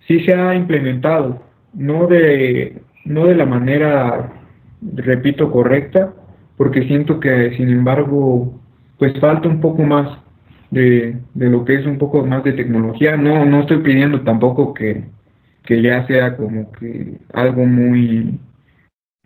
sí 0.08 0.20
se 0.22 0.34
ha 0.34 0.56
implementado, 0.56 1.42
no 1.74 2.08
de, 2.08 2.82
no 3.06 3.26
de 3.26 3.36
la 3.36 3.46
manera, 3.46 4.34
repito, 4.82 5.52
correcta, 5.52 6.14
porque 6.58 6.84
siento 6.84 7.20
que 7.20 7.56
sin 7.58 7.70
embargo 7.70 8.60
pues 8.98 9.20
falta 9.20 9.48
un 9.48 9.62
poco 9.62 9.84
más 9.84 10.20
de, 10.72 11.18
de 11.34 11.50
lo 11.50 11.66
que 11.66 11.76
es 11.76 11.86
un 11.86 11.98
poco 11.98 12.26
más 12.26 12.44
de 12.44 12.54
tecnología. 12.54 13.18
No, 13.18 13.46
no 13.46 13.62
estoy 13.62 13.80
pidiendo 13.80 14.22
tampoco 14.22 14.74
que, 14.74 15.06
que 15.64 15.82
ya 15.82 16.06
sea 16.08 16.36
como 16.38 16.72
que 16.74 17.18
algo 17.34 17.66
muy 17.66 18.40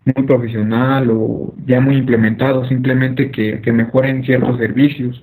muy 0.04 0.26
profesional 0.26 1.10
o 1.10 1.54
ya 1.66 1.80
muy 1.80 1.96
implementado, 1.96 2.64
simplemente 2.66 3.30
que, 3.30 3.60
que 3.60 3.72
mejoren 3.72 4.24
ciertos 4.24 4.58
servicios. 4.58 5.22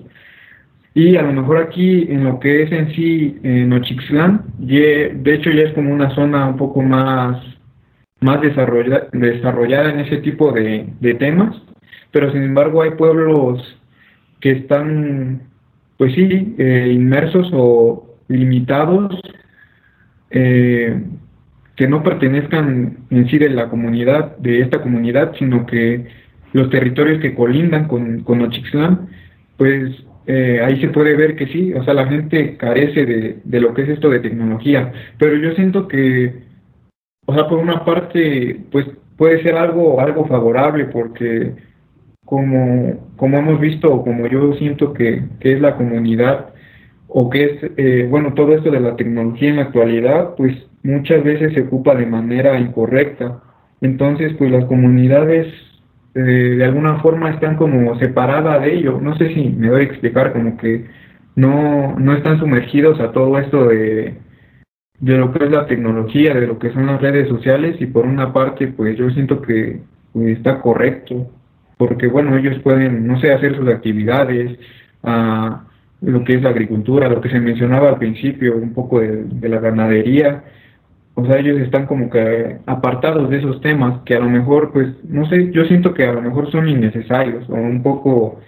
Y 0.94 1.16
a 1.16 1.22
lo 1.22 1.32
mejor 1.32 1.58
aquí 1.58 2.06
en 2.08 2.24
lo 2.24 2.40
que 2.40 2.62
es 2.62 2.72
en 2.72 2.94
sí 2.94 3.38
en 3.42 3.72
Ochixtlán, 3.72 4.44
de 4.58 5.34
hecho 5.34 5.50
ya 5.50 5.64
es 5.64 5.72
como 5.74 5.92
una 5.92 6.10
zona 6.14 6.48
un 6.48 6.56
poco 6.56 6.82
más, 6.82 7.42
más 8.20 8.40
desarrollada, 8.40 9.08
desarrollada 9.12 9.90
en 9.90 10.00
ese 10.00 10.18
tipo 10.18 10.52
de, 10.52 10.86
de 11.00 11.14
temas, 11.14 11.54
pero 12.10 12.32
sin 12.32 12.42
embargo 12.42 12.82
hay 12.82 12.92
pueblos 12.92 13.78
que 14.40 14.52
están, 14.52 15.42
pues 15.96 16.14
sí, 16.14 16.54
eh, 16.58 16.90
inmersos 16.92 17.50
o 17.52 18.16
limitados 18.28 19.20
eh, 20.30 21.02
que 21.76 21.88
no 21.88 22.02
pertenezcan 22.02 22.98
en 23.10 23.28
sí 23.28 23.38
de 23.38 23.50
la 23.50 23.68
comunidad, 23.68 24.36
de 24.38 24.60
esta 24.60 24.82
comunidad, 24.82 25.34
sino 25.38 25.64
que 25.66 26.06
los 26.52 26.70
territorios 26.70 27.20
que 27.20 27.34
colindan 27.34 27.86
con, 27.88 28.22
con 28.22 28.42
Ochixtlán, 28.42 29.08
pues 29.56 30.04
eh, 30.26 30.60
ahí 30.62 30.80
se 30.80 30.88
puede 30.88 31.16
ver 31.16 31.36
que 31.36 31.46
sí, 31.46 31.72
o 31.72 31.82
sea, 31.84 31.94
la 31.94 32.06
gente 32.06 32.56
carece 32.56 33.06
de, 33.06 33.38
de 33.44 33.60
lo 33.60 33.74
que 33.74 33.82
es 33.82 33.88
esto 33.90 34.10
de 34.10 34.20
tecnología, 34.20 34.92
pero 35.18 35.36
yo 35.36 35.52
siento 35.54 35.88
que, 35.88 36.42
o 37.26 37.34
sea, 37.34 37.48
por 37.48 37.58
una 37.58 37.84
parte, 37.84 38.60
pues 38.70 38.86
puede 39.16 39.42
ser 39.42 39.56
algo, 39.56 40.00
algo 40.00 40.26
favorable 40.26 40.86
porque 40.86 41.54
como, 42.28 43.08
como 43.16 43.38
hemos 43.38 43.58
visto, 43.58 43.90
o 43.90 44.04
como 44.04 44.26
yo 44.26 44.52
siento 44.54 44.92
que, 44.92 45.22
que 45.40 45.54
es 45.54 45.60
la 45.60 45.76
comunidad, 45.76 46.50
o 47.08 47.30
que 47.30 47.44
es, 47.44 47.70
eh, 47.78 48.06
bueno, 48.08 48.34
todo 48.34 48.54
esto 48.54 48.70
de 48.70 48.80
la 48.80 48.96
tecnología 48.96 49.48
en 49.48 49.56
la 49.56 49.62
actualidad, 49.62 50.34
pues 50.36 50.54
muchas 50.82 51.24
veces 51.24 51.54
se 51.54 51.62
ocupa 51.62 51.94
de 51.94 52.04
manera 52.04 52.60
incorrecta. 52.60 53.40
Entonces, 53.80 54.34
pues 54.38 54.50
las 54.50 54.66
comunidades 54.66 55.46
eh, 56.14 56.20
de 56.20 56.64
alguna 56.64 57.00
forma 57.00 57.30
están 57.30 57.56
como 57.56 57.98
separadas 57.98 58.62
de 58.62 58.74
ello. 58.74 59.00
No 59.00 59.16
sé 59.16 59.32
si 59.32 59.48
me 59.48 59.70
voy 59.70 59.80
a 59.80 59.84
explicar, 59.84 60.34
como 60.34 60.58
que 60.58 60.84
no, 61.34 61.98
no 61.98 62.12
están 62.12 62.38
sumergidos 62.38 63.00
a 63.00 63.12
todo 63.12 63.38
esto 63.38 63.68
de, 63.68 64.18
de 65.00 65.16
lo 65.16 65.32
que 65.32 65.44
es 65.44 65.50
la 65.50 65.66
tecnología, 65.66 66.34
de 66.34 66.46
lo 66.46 66.58
que 66.58 66.72
son 66.72 66.86
las 66.86 67.00
redes 67.00 67.28
sociales 67.28 67.76
y 67.80 67.86
por 67.86 68.04
una 68.04 68.34
parte, 68.34 68.66
pues 68.68 68.98
yo 68.98 69.08
siento 69.10 69.40
que 69.40 69.80
pues, 70.12 70.36
está 70.36 70.60
correcto, 70.60 71.30
porque 71.78 72.08
bueno, 72.08 72.36
ellos 72.36 72.58
pueden, 72.62 73.06
no 73.06 73.18
sé, 73.20 73.32
hacer 73.32 73.56
sus 73.56 73.68
actividades, 73.68 74.58
a 75.02 75.64
lo 76.02 76.24
que 76.24 76.34
es 76.34 76.42
la 76.42 76.50
agricultura, 76.50 77.08
lo 77.08 77.20
que 77.20 77.30
se 77.30 77.40
mencionaba 77.40 77.88
al 77.88 77.98
principio, 77.98 78.56
un 78.56 78.74
poco 78.74 79.00
de, 79.00 79.24
de 79.24 79.48
la 79.48 79.60
ganadería, 79.60 80.44
o 81.20 81.26
sea, 81.26 81.38
ellos 81.38 81.58
están 81.58 81.86
como 81.86 82.08
que 82.10 82.58
apartados 82.66 83.28
de 83.28 83.38
esos 83.38 83.60
temas 83.60 84.02
que 84.04 84.14
a 84.14 84.20
lo 84.20 84.30
mejor, 84.30 84.70
pues, 84.72 84.86
no 85.08 85.28
sé, 85.28 85.50
yo 85.50 85.64
siento 85.64 85.92
que 85.92 86.04
a 86.04 86.12
lo 86.12 86.22
mejor 86.22 86.48
son 86.52 86.68
innecesarios 86.68 87.44
o 87.50 87.54
un 87.54 87.82
poco, 87.82 88.38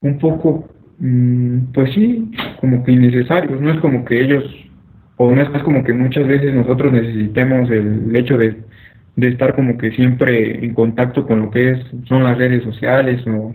un 0.00 0.18
poco, 0.18 0.70
mm, 0.98 1.72
pues 1.74 1.92
sí, 1.92 2.30
como 2.62 2.82
que 2.82 2.92
innecesarios. 2.92 3.60
No 3.60 3.70
es 3.70 3.78
como 3.80 4.06
que 4.06 4.22
ellos, 4.22 4.42
o 5.18 5.30
no 5.32 5.42
es 5.42 5.62
como 5.64 5.84
que 5.84 5.92
muchas 5.92 6.26
veces 6.26 6.54
nosotros 6.54 6.94
necesitemos 6.94 7.70
el 7.70 8.16
hecho 8.16 8.38
de, 8.38 8.56
de 9.16 9.28
estar 9.28 9.54
como 9.54 9.76
que 9.76 9.92
siempre 9.92 10.64
en 10.64 10.74
contacto 10.74 11.26
con 11.26 11.40
lo 11.40 11.50
que 11.50 11.72
es, 11.72 11.78
son 12.08 12.24
las 12.24 12.38
redes 12.38 12.62
sociales 12.64 13.22
o 13.26 13.54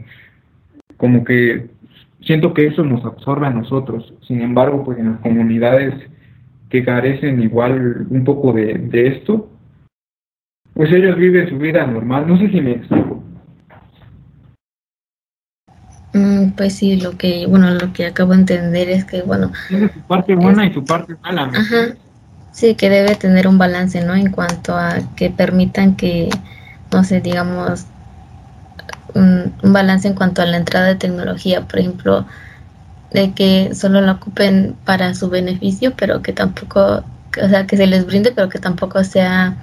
como 0.97 1.23
que 1.23 1.67
siento 2.21 2.53
que 2.53 2.67
eso 2.67 2.83
nos 2.83 3.03
absorbe 3.05 3.47
a 3.47 3.51
nosotros. 3.51 4.13
Sin 4.27 4.41
embargo, 4.41 4.83
pues 4.83 4.99
en 4.99 5.13
las 5.13 5.19
comunidades 5.21 5.93
que 6.69 6.83
carecen 6.83 7.41
igual 7.41 8.07
un 8.09 8.23
poco 8.23 8.53
de, 8.53 8.73
de 8.73 9.07
esto, 9.07 9.49
pues 10.73 10.91
ellos 10.91 11.15
viven 11.17 11.49
su 11.49 11.57
vida 11.57 11.85
normal. 11.87 12.27
No 12.27 12.37
sé 12.37 12.49
si 12.49 12.61
me 12.61 12.71
explico. 12.71 13.23
Mm, 16.13 16.51
pues 16.51 16.75
sí, 16.75 16.99
lo 16.99 17.17
que, 17.17 17.45
bueno, 17.47 17.71
lo 17.71 17.93
que 17.93 18.05
acabo 18.05 18.33
de 18.33 18.39
entender 18.39 18.89
es 18.89 19.05
que, 19.05 19.21
bueno... 19.21 19.51
Tiene 19.67 19.89
su 19.89 19.99
parte 20.01 20.35
buena 20.35 20.65
y 20.65 20.73
su 20.73 20.83
parte 20.83 21.15
mala. 21.21 21.51
Ajá. 21.53 21.95
Sí, 22.57 22.73
que 22.73 22.89
debe 22.89 23.13
tener 23.13 23.47
un 23.47 23.59
balance, 23.59 24.03
¿no? 24.03 24.15
En 24.15 24.31
cuanto 24.31 24.75
a 24.75 24.97
que 25.15 25.29
permitan 25.29 25.95
que, 25.95 26.27
no 26.91 27.03
sé, 27.03 27.21
digamos, 27.21 27.85
un, 29.13 29.53
un 29.61 29.73
balance 29.73 30.07
en 30.07 30.15
cuanto 30.15 30.41
a 30.41 30.45
la 30.47 30.57
entrada 30.57 30.87
de 30.87 30.95
tecnología. 30.95 31.67
Por 31.67 31.77
ejemplo, 31.77 32.25
de 33.11 33.33
que 33.33 33.75
solo 33.75 34.01
la 34.01 34.13
ocupen 34.13 34.75
para 34.85 35.13
su 35.13 35.29
beneficio, 35.29 35.93
pero 35.95 36.23
que 36.23 36.33
tampoco, 36.33 37.03
o 37.43 37.47
sea, 37.47 37.67
que 37.67 37.77
se 37.77 37.85
les 37.85 38.07
brinde, 38.07 38.31
pero 38.31 38.49
que 38.49 38.57
tampoco 38.57 39.03
sea 39.03 39.55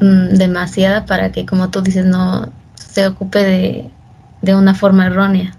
mm, 0.00 0.36
demasiada 0.36 1.06
para 1.06 1.32
que, 1.32 1.46
como 1.46 1.70
tú 1.70 1.80
dices, 1.80 2.04
no 2.04 2.52
se 2.74 3.06
ocupe 3.06 3.38
de, 3.42 3.90
de 4.42 4.54
una 4.54 4.74
forma 4.74 5.06
errónea. 5.06 5.54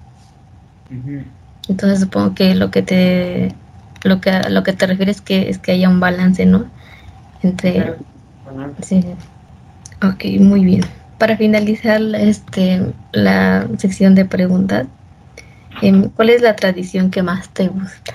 Entonces 1.67 2.01
supongo 2.01 2.35
que 2.35 2.55
lo 2.55 2.71
que 2.71 2.83
te 2.83 3.55
lo 4.03 4.21
que 4.21 4.31
lo 4.49 4.63
que 4.63 4.73
te 4.73 4.87
refieres 4.87 5.21
que 5.21 5.49
es 5.49 5.57
que 5.57 5.71
haya 5.71 5.89
un 5.89 5.99
balance, 5.99 6.45
¿no? 6.45 6.65
Entre 7.41 7.95
sí. 8.81 9.03
Ok, 10.01 10.25
muy 10.39 10.65
bien. 10.65 10.81
Para 11.17 11.37
finalizar 11.37 12.01
este 12.15 12.93
la 13.11 13.67
sección 13.77 14.15
de 14.15 14.25
preguntas, 14.25 14.87
Em, 15.81 16.09
¿Cuál 16.09 16.29
es 16.29 16.41
la 16.41 16.55
tradición 16.55 17.09
que 17.09 17.23
más 17.23 17.53
te 17.53 17.67
gusta? 17.67 18.13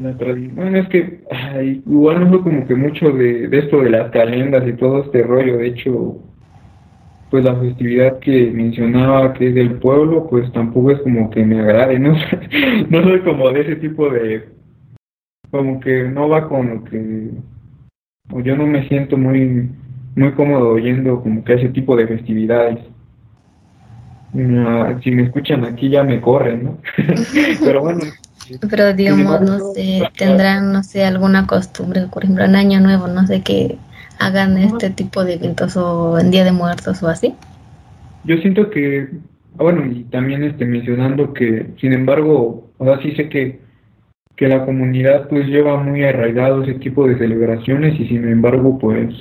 La 0.00 0.16
tradición, 0.16 0.56
bueno, 0.56 0.78
es 0.78 0.88
que 0.88 1.24
igual 1.86 2.30
no 2.30 2.42
como 2.42 2.66
que 2.66 2.74
mucho 2.74 3.10
de, 3.10 3.48
esto 3.52 3.80
de 3.80 3.90
las 3.90 4.10
calendas 4.10 4.66
y 4.66 4.72
todo 4.74 5.04
este 5.04 5.22
rollo. 5.22 5.58
De 5.58 5.68
hecho, 5.68 6.18
pues 7.34 7.42
la 7.42 7.56
festividad 7.56 8.20
que 8.20 8.52
mencionaba 8.52 9.32
que 9.32 9.48
es 9.48 9.56
del 9.56 9.80
pueblo, 9.80 10.28
pues 10.30 10.52
tampoco 10.52 10.92
es 10.92 11.00
como 11.00 11.30
que 11.30 11.44
me 11.44 11.58
agrade, 11.58 11.98
¿no? 11.98 12.12
no 12.90 13.02
soy 13.02 13.22
como 13.22 13.50
de 13.50 13.60
ese 13.62 13.74
tipo 13.74 14.08
de, 14.08 14.50
como 15.50 15.80
que 15.80 16.04
no 16.04 16.28
va 16.28 16.48
con 16.48 16.70
lo 16.70 16.84
que, 16.84 17.30
o 18.30 18.38
yo 18.38 18.56
no 18.56 18.68
me 18.68 18.86
siento 18.86 19.16
muy, 19.16 19.68
muy 20.14 20.30
cómodo 20.34 20.74
oyendo 20.74 21.20
como 21.24 21.42
que 21.42 21.54
ese 21.54 21.70
tipo 21.70 21.96
de 21.96 22.06
festividades 22.06 22.78
si 25.02 25.10
me 25.10 25.24
escuchan 25.24 25.64
aquí 25.64 25.90
ya 25.90 26.04
me 26.04 26.20
corren, 26.20 26.62
¿no? 26.62 26.78
Pero 27.64 27.80
bueno. 27.80 28.00
Pero 28.70 28.94
digamos, 28.94 29.40
no 29.40 29.58
sé, 29.72 30.08
tendrán, 30.16 30.70
no 30.72 30.84
sé, 30.84 31.04
alguna 31.04 31.48
costumbre, 31.48 32.06
por 32.12 32.22
ejemplo, 32.22 32.44
en 32.44 32.54
Año 32.54 32.78
Nuevo, 32.78 33.08
no 33.08 33.26
sé, 33.26 33.42
que 33.42 33.76
hagan 34.18 34.56
este 34.58 34.90
tipo 34.90 35.24
de 35.24 35.34
eventos 35.34 35.76
o 35.76 36.18
en 36.18 36.30
Día 36.30 36.44
de 36.44 36.52
Muertos 36.52 37.02
o 37.02 37.08
así. 37.08 37.34
Yo 38.24 38.36
siento 38.38 38.70
que, 38.70 39.08
bueno, 39.56 39.84
y 39.86 40.04
también 40.04 40.42
este, 40.44 40.64
mencionando 40.64 41.32
que, 41.34 41.72
sin 41.80 41.92
embargo, 41.92 42.70
o 42.78 42.84
sea, 42.84 43.00
sí 43.02 43.12
sé 43.12 43.28
que, 43.28 43.60
que 44.36 44.48
la 44.48 44.64
comunidad 44.64 45.28
pues 45.28 45.46
lleva 45.46 45.82
muy 45.82 46.04
arraigado 46.04 46.62
ese 46.62 46.74
tipo 46.74 47.06
de 47.06 47.18
celebraciones 47.18 47.98
y 48.00 48.08
sin 48.08 48.26
embargo, 48.28 48.78
pues 48.78 49.14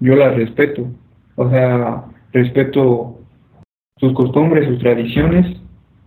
yo 0.00 0.16
las 0.16 0.34
respeto. 0.36 0.88
O 1.36 1.50
sea, 1.50 2.04
respeto 2.32 3.20
sus 3.98 4.12
costumbres, 4.14 4.68
sus 4.68 4.78
tradiciones, 4.78 5.56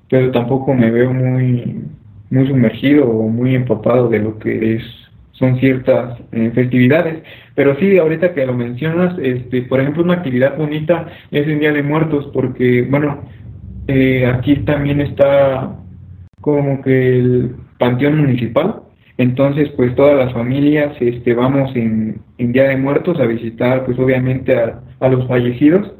pero 0.09 0.31
tampoco 0.31 0.73
me 0.73 0.91
veo 0.91 1.13
muy, 1.13 1.83
muy 2.29 2.47
sumergido 2.47 3.07
o 3.07 3.27
muy 3.29 3.55
empapado 3.55 4.09
de 4.09 4.19
lo 4.19 4.39
que 4.39 4.75
es 4.75 4.83
son 5.39 5.59
ciertas 5.59 6.19
eh, 6.31 6.51
festividades. 6.53 7.23
Pero 7.55 7.75
sí, 7.79 7.97
ahorita 7.97 8.33
que 8.33 8.45
lo 8.45 8.53
mencionas, 8.53 9.17
este, 9.19 9.63
por 9.63 9.79
ejemplo, 9.79 10.03
una 10.03 10.15
actividad 10.15 10.57
bonita 10.57 11.07
es 11.31 11.47
el 11.47 11.59
Día 11.59 11.71
de 11.71 11.81
Muertos, 11.81 12.29
porque, 12.33 12.85
bueno, 12.89 13.23
eh, 13.87 14.27
aquí 14.27 14.57
también 14.57 15.01
está 15.01 15.75
como 16.41 16.81
que 16.81 17.19
el 17.19 17.55
Panteón 17.79 18.19
Municipal, 18.19 18.81
entonces, 19.17 19.69
pues 19.75 19.95
todas 19.95 20.15
las 20.15 20.31
familias 20.33 20.95
este, 21.01 21.33
vamos 21.33 21.75
en, 21.75 22.21
en 22.37 22.53
Día 22.53 22.69
de 22.69 22.77
Muertos 22.77 23.19
a 23.19 23.25
visitar, 23.25 23.85
pues 23.85 23.99
obviamente 23.99 24.55
a, 24.57 24.81
a 24.99 25.09
los 25.09 25.27
fallecidos 25.27 25.91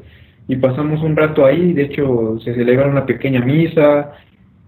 y 0.50 0.56
pasamos 0.56 1.00
un 1.02 1.14
rato 1.16 1.46
ahí, 1.46 1.72
de 1.74 1.82
hecho 1.82 2.38
se 2.40 2.54
celebra 2.54 2.88
una 2.88 3.06
pequeña 3.06 3.40
misa 3.40 4.10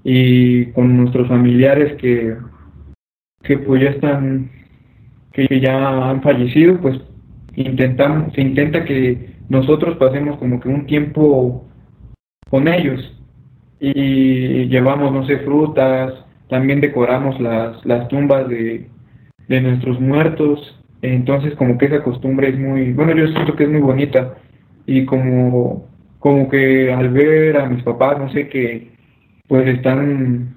y 0.05 0.67
con 0.67 0.97
nuestros 0.97 1.27
familiares 1.27 1.97
que, 2.01 2.37
que 3.43 3.59
pues 3.59 3.83
ya 3.83 3.91
están, 3.91 4.49
que 5.33 5.61
ya 5.61 6.11
han 6.11 6.23
fallecido, 6.23 6.79
pues 6.81 7.01
intentamos, 7.55 8.33
se 8.35 8.43
intenta 8.43 8.85
que 8.85 9.37
nosotros 9.49 9.97
pasemos 9.97 10.39
como 10.39 10.61
que 10.61 10.69
un 10.69 10.87
tiempo 10.87 11.67
con 12.51 12.69
ellos. 12.69 13.19
y 13.81 14.69
llevamos, 14.69 15.13
no 15.13 15.27
sé, 15.27 15.39
frutas, 15.39 16.15
también 16.49 16.81
decoramos 16.81 17.41
las, 17.41 17.85
las 17.85 18.09
tumbas 18.09 18.49
de, 18.49 18.87
de 19.49 19.61
nuestros 19.61 19.99
muertos, 20.01 20.79
entonces 21.01 21.55
como 21.57 21.79
que 21.79 21.87
esa 21.87 22.03
costumbre 22.03 22.51
es 22.51 22.59
muy, 22.59 22.93
bueno, 22.93 23.15
yo 23.15 23.27
siento 23.29 23.57
que 23.57 23.65
es 23.65 23.71
muy 23.71 23.81
bonita 23.81 24.35
y 24.87 25.05
como, 25.05 25.89
como 26.19 26.49
que 26.49 26.93
al 26.93 27.09
ver 27.09 27.57
a 27.57 27.67
mis 27.71 27.83
papás, 27.83 28.19
no 28.19 28.31
sé, 28.33 28.49
que 28.49 28.91
pues 29.49 29.67
están, 29.67 30.57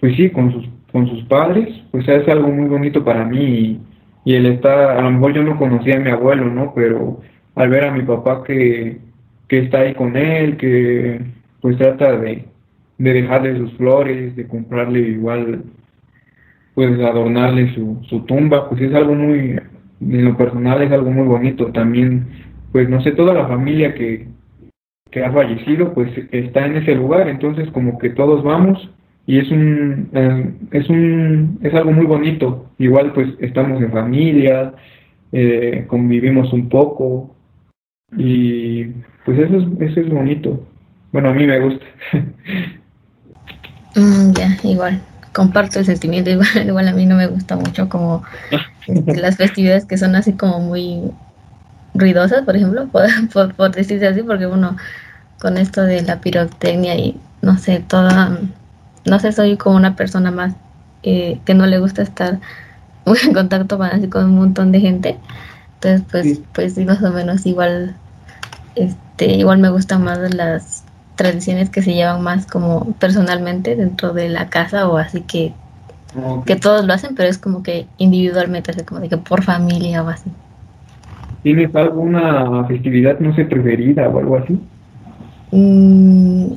pues 0.00 0.16
sí, 0.16 0.30
con 0.30 0.52
sus, 0.52 0.68
con 0.92 1.08
sus 1.08 1.24
padres, 1.24 1.68
pues 1.90 2.08
es 2.08 2.28
algo 2.28 2.48
muy 2.48 2.68
bonito 2.68 3.04
para 3.04 3.24
mí 3.24 3.44
y, 3.44 3.80
y 4.24 4.34
él 4.34 4.46
está, 4.46 4.98
a 4.98 5.02
lo 5.02 5.10
mejor 5.10 5.34
yo 5.34 5.42
no 5.42 5.58
conocía 5.58 5.96
a 5.96 6.00
mi 6.00 6.10
abuelo, 6.10 6.46
¿no? 6.46 6.72
Pero 6.74 7.20
al 7.54 7.68
ver 7.70 7.84
a 7.84 7.92
mi 7.92 8.02
papá 8.02 8.42
que, 8.44 8.98
que 9.48 9.58
está 9.58 9.80
ahí 9.80 9.94
con 9.94 10.16
él, 10.16 10.56
que 10.56 11.20
pues 11.60 11.76
trata 11.78 12.16
de, 12.18 12.44
de 12.98 13.12
dejarle 13.12 13.56
sus 13.58 13.72
flores, 13.74 14.36
de 14.36 14.46
comprarle 14.46 15.00
igual, 15.00 15.64
pues 16.74 17.00
adornarle 17.00 17.74
su, 17.74 18.00
su 18.08 18.20
tumba, 18.24 18.68
pues 18.68 18.80
es 18.80 18.94
algo 18.94 19.14
muy, 19.14 19.58
en 20.00 20.24
lo 20.24 20.36
personal 20.36 20.82
es 20.82 20.92
algo 20.92 21.10
muy 21.10 21.26
bonito. 21.26 21.66
También, 21.72 22.28
pues 22.72 22.88
no 22.88 23.00
sé, 23.02 23.12
toda 23.12 23.34
la 23.34 23.46
familia 23.46 23.94
que, 23.94 24.28
que 25.10 25.24
ha 25.24 25.32
fallecido, 25.32 25.92
pues 25.92 26.10
está 26.30 26.66
en 26.66 26.76
ese 26.76 26.94
lugar, 26.94 27.28
entonces 27.28 27.68
como 27.70 27.98
que 27.98 28.10
todos 28.10 28.42
vamos 28.42 28.90
y 29.30 29.38
es 29.38 29.48
un, 29.52 30.10
eh, 30.12 30.52
es 30.72 30.90
un, 30.90 31.60
es 31.62 31.72
algo 31.72 31.92
muy 31.92 32.04
bonito. 32.04 32.68
Igual 32.78 33.12
pues 33.12 33.28
estamos 33.38 33.80
en 33.80 33.92
familia, 33.92 34.74
eh, 35.30 35.84
convivimos 35.86 36.52
un 36.52 36.68
poco 36.68 37.36
y 38.16 38.86
pues 39.24 39.38
eso 39.38 39.58
es, 39.58 39.88
eso 39.88 40.00
es 40.00 40.08
bonito. 40.10 40.66
Bueno, 41.12 41.28
a 41.28 41.32
mí 41.32 41.46
me 41.46 41.60
gusta. 41.60 41.86
Mm, 43.96 44.32
ya, 44.34 44.56
igual. 44.62 45.00
Comparto 45.32 45.80
el 45.80 45.84
sentimiento. 45.84 46.30
Igual, 46.30 46.64
igual 46.64 46.86
a 46.86 46.92
mí 46.92 47.06
no 47.06 47.16
me 47.16 47.26
gusta 47.26 47.56
mucho 47.56 47.88
como 47.88 48.22
las 49.16 49.36
festividades 49.36 49.84
que 49.84 49.98
son 49.98 50.14
así 50.14 50.34
como 50.34 50.60
muy 50.60 51.10
ruidosas, 51.94 52.44
por 52.44 52.54
ejemplo, 52.54 52.86
por, 52.86 53.52
por, 53.56 53.72
decirse 53.72 54.06
así, 54.06 54.22
porque 54.22 54.46
uno 54.46 54.76
con 55.40 55.56
esto 55.56 55.82
de 55.82 56.02
la 56.02 56.20
pirotecnia 56.20 56.94
y 56.94 57.16
no 57.42 57.58
sé, 57.58 57.80
toda, 57.80 58.38
no 59.04 59.18
sé, 59.18 59.32
soy 59.32 59.56
como 59.56 59.76
una 59.76 59.96
persona 59.96 60.30
más 60.30 60.54
eh, 61.02 61.40
que 61.44 61.54
no 61.54 61.66
le 61.66 61.78
gusta 61.78 62.02
estar 62.02 62.38
muy 63.06 63.18
en 63.24 63.32
contacto 63.32 63.78
con, 63.78 63.86
así, 63.88 64.08
con 64.08 64.24
un 64.26 64.36
montón 64.36 64.72
de 64.72 64.80
gente. 64.80 65.16
Entonces, 65.74 66.06
pues, 66.10 66.40
pues 66.52 66.74
sí, 66.74 66.84
más 66.84 67.02
o 67.02 67.10
menos 67.10 67.46
igual, 67.46 67.96
este, 68.74 69.32
igual 69.32 69.58
me 69.58 69.70
gustan 69.70 70.04
más 70.04 70.18
las 70.34 70.84
tradiciones 71.16 71.70
que 71.70 71.82
se 71.82 71.94
llevan 71.94 72.22
más 72.22 72.46
como 72.46 72.92
personalmente 72.94 73.76
dentro 73.76 74.12
de 74.12 74.28
la 74.28 74.48
casa 74.48 74.88
o 74.88 74.96
así 74.96 75.22
que, 75.22 75.52
que 76.46 76.56
todos 76.56 76.84
lo 76.84 76.92
hacen, 76.92 77.14
pero 77.14 77.28
es 77.28 77.38
como 77.38 77.62
que 77.62 77.86
individualmente, 77.98 78.70
así 78.70 78.82
como 78.84 79.00
de 79.00 79.08
que 79.08 79.16
por 79.16 79.42
familia 79.42 80.02
o 80.02 80.08
así. 80.08 80.30
¿Tienes 81.42 81.74
alguna 81.74 82.64
festividad, 82.64 83.18
no 83.20 83.34
sé, 83.34 83.44
preferida 83.46 84.08
o 84.08 84.18
algo 84.18 84.36
así? 84.36 84.58
Mm, 85.52 86.52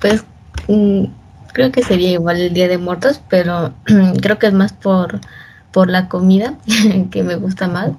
pues 0.00 0.24
mm, 0.68 1.04
creo 1.58 1.72
que 1.72 1.82
sería 1.82 2.12
igual 2.12 2.40
el 2.40 2.54
Día 2.54 2.68
de 2.68 2.78
Muertos, 2.78 3.20
pero 3.28 3.74
creo 4.22 4.38
que 4.38 4.46
es 4.46 4.52
más 4.52 4.72
por, 4.72 5.18
por 5.72 5.90
la 5.90 6.08
comida 6.08 6.54
que 7.10 7.24
me 7.24 7.34
gusta 7.34 7.66
más. 7.66 7.90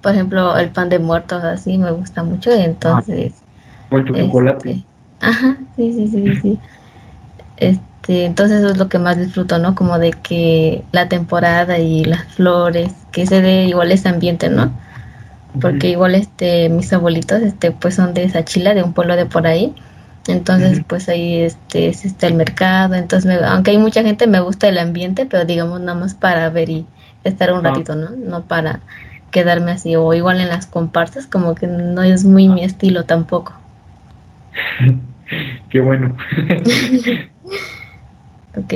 Por 0.00 0.12
ejemplo, 0.12 0.56
el 0.56 0.70
pan 0.70 0.90
de 0.90 1.00
muertos 1.00 1.42
así 1.42 1.76
me 1.76 1.90
gusta 1.90 2.22
mucho, 2.22 2.52
entonces... 2.52 3.32
Ah, 3.90 3.96
chocolate. 4.06 4.70
Este, 4.70 4.84
Ajá, 5.22 5.56
sí, 5.74 5.92
sí, 5.92 6.06
sí, 6.06 6.36
sí. 6.40 6.58
Este, 7.56 8.26
entonces 8.26 8.60
eso 8.60 8.70
es 8.70 8.78
lo 8.78 8.88
que 8.88 9.00
más 9.00 9.18
disfruto, 9.18 9.58
¿no? 9.58 9.74
Como 9.74 9.98
de 9.98 10.12
que 10.12 10.84
la 10.92 11.08
temporada 11.08 11.80
y 11.80 12.04
las 12.04 12.22
flores, 12.26 12.92
que 13.10 13.26
se 13.26 13.42
dé 13.42 13.64
igual 13.64 13.90
ese 13.90 14.08
ambiente, 14.08 14.48
¿no? 14.50 14.70
Porque 15.60 15.88
igual 15.88 16.14
este 16.14 16.68
mis 16.68 16.92
abuelitos 16.92 17.42
este 17.42 17.72
pues 17.72 17.96
son 17.96 18.14
de 18.14 18.28
Sachila, 18.28 18.72
de 18.72 18.84
un 18.84 18.92
pueblo 18.92 19.16
de 19.16 19.26
por 19.26 19.48
ahí. 19.48 19.74
Entonces, 20.30 20.82
pues 20.86 21.08
ahí 21.08 21.40
este 21.40 21.88
está 21.88 22.26
el 22.26 22.34
mercado, 22.34 22.94
entonces 22.94 23.42
aunque 23.42 23.72
hay 23.72 23.78
mucha 23.78 24.02
gente 24.02 24.26
me 24.26 24.40
gusta 24.40 24.68
el 24.68 24.78
ambiente, 24.78 25.26
pero 25.26 25.44
digamos 25.44 25.80
nada 25.80 25.98
más 25.98 26.14
para 26.14 26.48
ver 26.50 26.70
y 26.70 26.86
estar 27.24 27.52
un 27.52 27.66
ah. 27.66 27.70
ratito, 27.70 27.96
¿no? 27.96 28.10
No 28.10 28.42
para 28.42 28.80
quedarme 29.30 29.72
así 29.72 29.96
o 29.96 30.12
igual 30.14 30.40
en 30.40 30.48
las 30.48 30.66
comparsas, 30.66 31.26
como 31.26 31.54
que 31.54 31.66
no 31.66 32.02
es 32.02 32.24
muy 32.24 32.48
mi 32.48 32.64
estilo 32.64 33.04
tampoco. 33.04 33.52
Qué 35.70 35.80
bueno. 35.80 36.16
ok. 38.56 38.74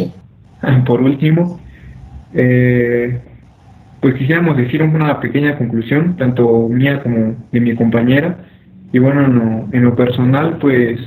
Por 0.87 1.03
último, 1.03 1.61
eh, 2.33 3.21
pues 4.01 4.15
quisiéramos 4.15 4.57
decir 4.57 4.83
una 4.83 5.21
pequeña 5.21 5.59
conclusión, 5.59 6.17
tanto 6.17 6.69
mía 6.69 7.03
como 7.03 7.35
de 7.51 7.61
mi 7.61 7.75
compañera. 7.75 8.39
Y 8.93 9.01
bueno, 9.01 9.69
en 9.73 9.83
lo 9.83 9.97
personal, 9.97 10.59
pues, 10.59 11.01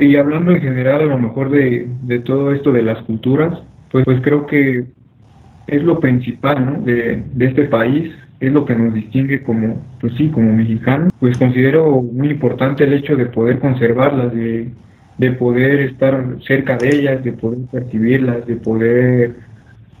y 0.00 0.16
hablando 0.16 0.52
en 0.52 0.60
general 0.60 1.02
a 1.02 1.06
lo 1.06 1.18
mejor 1.18 1.50
de, 1.50 1.88
de 2.02 2.18
todo 2.20 2.52
esto 2.52 2.72
de 2.72 2.82
las 2.82 3.02
culturas, 3.04 3.62
pues, 3.90 4.04
pues 4.04 4.20
creo 4.22 4.46
que 4.46 4.84
es 5.66 5.82
lo 5.82 6.00
principal 6.00 6.64
¿no? 6.64 6.80
de, 6.82 7.22
de 7.32 7.46
este 7.46 7.64
país, 7.64 8.12
es 8.40 8.52
lo 8.52 8.64
que 8.64 8.74
nos 8.74 8.92
distingue 8.92 9.42
como, 9.42 9.82
pues 10.00 10.12
sí, 10.16 10.28
como 10.28 10.52
mexicanos, 10.52 11.12
pues 11.20 11.38
considero 11.38 12.02
muy 12.02 12.30
importante 12.30 12.84
el 12.84 12.92
hecho 12.92 13.16
de 13.16 13.26
poder 13.26 13.58
conservarlas, 13.58 14.34
de, 14.34 14.70
de 15.18 15.32
poder 15.32 15.80
estar 15.80 16.36
cerca 16.46 16.76
de 16.76 16.88
ellas, 16.88 17.24
de 17.24 17.32
poder 17.32 17.60
percibirlas, 17.70 18.46
de 18.46 18.56
poder 18.56 19.34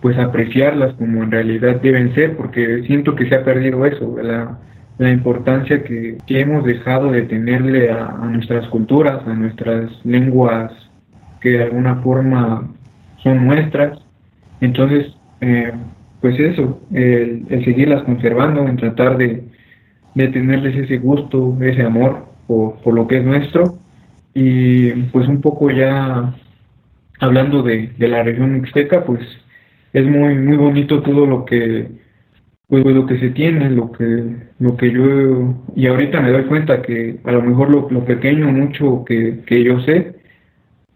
pues 0.02 0.18
apreciarlas 0.18 0.92
como 0.94 1.22
en 1.22 1.30
realidad 1.30 1.80
deben 1.80 2.14
ser, 2.14 2.36
porque 2.36 2.82
siento 2.86 3.14
que 3.14 3.26
se 3.26 3.36
ha 3.36 3.44
perdido 3.44 3.86
eso, 3.86 4.18
la, 4.22 4.58
la 4.98 5.10
importancia 5.10 5.82
que, 5.82 6.18
que, 6.26 6.40
hemos 6.40 6.64
dejado 6.64 7.10
de 7.10 7.22
tenerle 7.22 7.90
a, 7.90 8.08
nuestras 8.30 8.68
culturas, 8.68 9.26
a 9.26 9.34
nuestras 9.34 9.90
lenguas 10.04 10.72
que 11.40 11.50
de 11.50 11.64
alguna 11.64 11.96
forma 11.96 12.68
son 13.22 13.46
nuestras. 13.46 13.98
Entonces, 14.60 15.14
eh, 15.40 15.72
pues 16.20 16.38
eso, 16.38 16.80
el, 16.92 17.46
seguirlas 17.64 18.02
conservando, 18.04 18.66
en 18.66 18.76
tratar 18.76 19.18
de, 19.18 19.44
tenerles 20.14 20.76
ese 20.76 20.98
gusto, 20.98 21.56
ese 21.60 21.82
amor 21.82 22.26
por, 22.46 22.76
por, 22.76 22.94
lo 22.94 23.06
que 23.08 23.18
es 23.18 23.24
nuestro. 23.24 23.78
Y 24.32 24.90
pues 25.12 25.28
un 25.28 25.40
poco 25.40 25.70
ya 25.70 26.34
hablando 27.20 27.62
de, 27.62 27.92
la 27.98 28.22
región 28.22 28.52
mixteca, 28.52 29.04
pues 29.04 29.20
es 29.92 30.06
muy 30.06 30.34
muy 30.34 30.56
bonito 30.56 31.02
todo 31.02 31.26
lo 31.26 31.44
que 31.44 31.88
pues 32.68 32.84
lo 32.86 33.06
que 33.06 33.18
se 33.18 33.30
tiene, 33.30 33.70
lo 33.70 33.92
que 33.92 34.24
lo 34.58 34.76
que 34.76 34.90
yo 34.90 35.54
y 35.76 35.86
ahorita 35.86 36.20
me 36.20 36.30
doy 36.30 36.44
cuenta 36.44 36.82
que 36.82 37.20
a 37.24 37.32
lo 37.32 37.42
mejor 37.42 37.70
lo, 37.70 37.88
lo 37.90 38.04
pequeño 38.04 38.50
mucho 38.52 39.04
que, 39.04 39.40
que 39.46 39.62
yo 39.62 39.80
sé, 39.80 40.14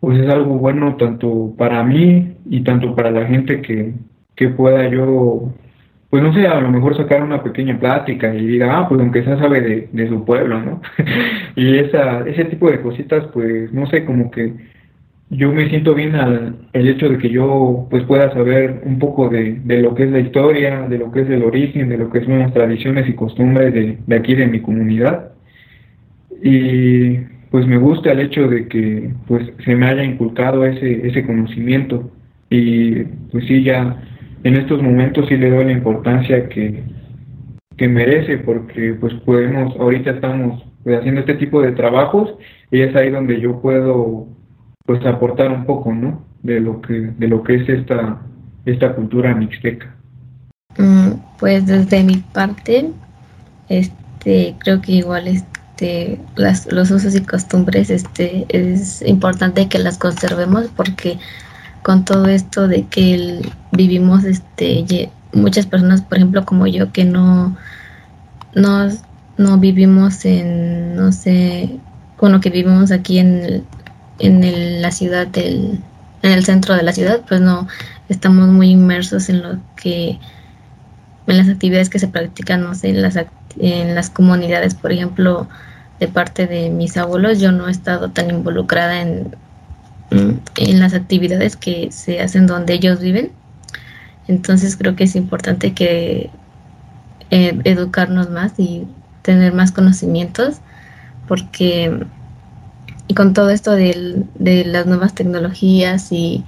pues 0.00 0.18
es 0.20 0.28
algo 0.28 0.58
bueno 0.58 0.96
tanto 0.96 1.54
para 1.58 1.82
mí 1.82 2.36
y 2.46 2.62
tanto 2.62 2.94
para 2.94 3.10
la 3.10 3.26
gente 3.26 3.60
que, 3.60 3.94
que 4.36 4.48
pueda 4.48 4.88
yo, 4.88 5.52
pues 6.10 6.22
no 6.22 6.32
sé, 6.32 6.46
a 6.46 6.60
lo 6.60 6.70
mejor 6.70 6.96
sacar 6.96 7.22
una 7.22 7.42
pequeña 7.42 7.78
plática 7.78 8.34
y 8.34 8.46
diga, 8.46 8.78
ah, 8.78 8.88
pues 8.88 9.00
aunque 9.00 9.24
sea 9.24 9.38
sabe 9.38 9.60
de, 9.60 9.88
de 9.92 10.08
su 10.08 10.24
pueblo, 10.24 10.60
¿no? 10.60 10.80
y 11.56 11.78
esa, 11.78 12.20
ese 12.28 12.44
tipo 12.46 12.70
de 12.70 12.80
cositas, 12.80 13.26
pues 13.32 13.72
no 13.72 13.86
sé, 13.88 14.04
como 14.04 14.30
que 14.30 14.54
yo 15.30 15.52
me 15.52 15.68
siento 15.68 15.94
bien 15.94 16.14
al 16.14 16.56
el 16.72 16.88
hecho 16.88 17.08
de 17.08 17.18
que 17.18 17.28
yo 17.28 17.86
pues 17.90 18.04
pueda 18.04 18.32
saber 18.32 18.82
un 18.84 18.98
poco 18.98 19.28
de, 19.28 19.60
de, 19.64 19.82
lo 19.82 19.94
que 19.94 20.04
es 20.04 20.10
la 20.10 20.20
historia, 20.20 20.88
de 20.88 20.98
lo 20.98 21.10
que 21.12 21.20
es 21.22 21.30
el 21.30 21.42
origen, 21.42 21.88
de 21.88 21.98
lo 21.98 22.10
que 22.10 22.24
son 22.24 22.38
las 22.38 22.52
tradiciones 22.54 23.08
y 23.08 23.14
costumbres 23.14 23.74
de, 23.74 23.98
de 24.06 24.16
aquí 24.16 24.34
de 24.34 24.46
mi 24.46 24.60
comunidad. 24.60 25.32
Y 26.42 27.18
pues 27.50 27.66
me 27.66 27.78
gusta 27.78 28.12
el 28.12 28.20
hecho 28.20 28.48
de 28.48 28.68
que 28.68 29.10
pues 29.26 29.50
se 29.64 29.74
me 29.74 29.86
haya 29.86 30.04
inculcado 30.04 30.64
ese, 30.64 31.06
ese 31.06 31.24
conocimiento 31.26 32.10
y 32.50 33.02
pues 33.30 33.46
sí 33.46 33.62
ya 33.62 34.02
en 34.44 34.56
estos 34.56 34.82
momentos 34.82 35.26
sí 35.28 35.36
le 35.36 35.50
doy 35.50 35.64
la 35.66 35.72
importancia 35.72 36.48
que, 36.48 36.84
que 37.76 37.88
merece 37.88 38.38
porque 38.38 38.94
pues 38.94 39.14
podemos, 39.26 39.76
ahorita 39.78 40.12
estamos 40.12 40.64
pues, 40.84 40.98
haciendo 40.98 41.20
este 41.20 41.34
tipo 41.34 41.60
de 41.60 41.72
trabajos 41.72 42.34
y 42.70 42.80
es 42.80 42.94
ahí 42.96 43.10
donde 43.10 43.40
yo 43.40 43.60
puedo 43.60 44.37
pues 44.88 45.04
aportar 45.04 45.52
un 45.52 45.66
poco, 45.66 45.92
¿no? 45.92 46.24
De 46.42 46.60
lo 46.60 46.80
que, 46.80 46.94
de 46.94 47.28
lo 47.28 47.42
que 47.42 47.56
es 47.56 47.68
esta, 47.68 48.22
esta 48.64 48.94
cultura 48.94 49.34
mixteca. 49.34 49.94
Mm, 50.78 51.10
pues 51.38 51.66
desde 51.66 52.02
mi 52.02 52.16
parte, 52.16 52.90
este, 53.68 54.56
creo 54.60 54.80
que 54.80 54.92
igual 54.92 55.28
este, 55.28 56.18
las, 56.36 56.72
los 56.72 56.90
usos 56.90 57.14
y 57.14 57.20
costumbres, 57.20 57.90
este, 57.90 58.46
es 58.48 59.02
importante 59.02 59.68
que 59.68 59.78
las 59.78 59.98
conservemos 59.98 60.68
porque 60.74 61.18
con 61.82 62.06
todo 62.06 62.26
esto 62.26 62.66
de 62.66 62.86
que 62.86 63.42
vivimos 63.72 64.24
este 64.24 65.10
muchas 65.34 65.66
personas 65.66 66.00
por 66.02 66.16
ejemplo 66.16 66.44
como 66.44 66.66
yo 66.66 66.90
que 66.92 67.04
no 67.04 67.56
no, 68.54 68.88
no 69.36 69.58
vivimos 69.58 70.24
en 70.24 70.96
no 70.96 71.12
sé 71.12 71.78
lo 72.26 72.40
que 72.40 72.50
vivimos 72.50 72.90
aquí 72.90 73.20
en 73.20 73.64
en 74.18 74.82
la 74.82 74.90
ciudad 74.90 75.26
del, 75.26 75.80
en 76.22 76.32
el 76.32 76.44
centro 76.44 76.74
de 76.74 76.82
la 76.82 76.92
ciudad, 76.92 77.20
pues 77.28 77.40
no 77.40 77.68
estamos 78.08 78.48
muy 78.48 78.70
inmersos 78.70 79.28
en 79.28 79.42
lo 79.42 79.58
que 79.76 80.18
en 81.26 81.36
las 81.36 81.48
actividades 81.48 81.90
que 81.90 81.98
se 81.98 82.08
practican, 82.08 82.62
no 82.62 82.74
sé, 82.74 82.88
en 82.88 83.02
las, 83.02 83.16
en 83.58 83.94
las 83.94 84.08
comunidades, 84.08 84.74
por 84.74 84.92
ejemplo, 84.92 85.46
de 86.00 86.08
parte 86.08 86.46
de 86.46 86.70
mis 86.70 86.96
abuelos, 86.96 87.38
yo 87.38 87.52
no 87.52 87.68
he 87.68 87.70
estado 87.70 88.10
tan 88.10 88.30
involucrada 88.30 89.02
en, 89.02 89.36
en 90.10 90.80
las 90.80 90.94
actividades 90.94 91.56
que 91.56 91.90
se 91.92 92.20
hacen 92.20 92.46
donde 92.46 92.74
ellos 92.74 93.00
viven. 93.00 93.32
Entonces 94.26 94.76
creo 94.76 94.96
que 94.96 95.04
es 95.04 95.16
importante 95.16 95.74
que 95.74 96.30
eh, 97.30 97.60
educarnos 97.64 98.30
más 98.30 98.58
y 98.58 98.86
tener 99.22 99.52
más 99.52 99.72
conocimientos 99.72 100.56
porque 101.26 102.06
y 103.08 103.14
con 103.14 103.32
todo 103.32 103.50
esto 103.50 103.72
de, 103.72 104.26
las 104.66 104.86
nuevas 104.86 105.14
tecnologías 105.14 106.12
y 106.12 106.44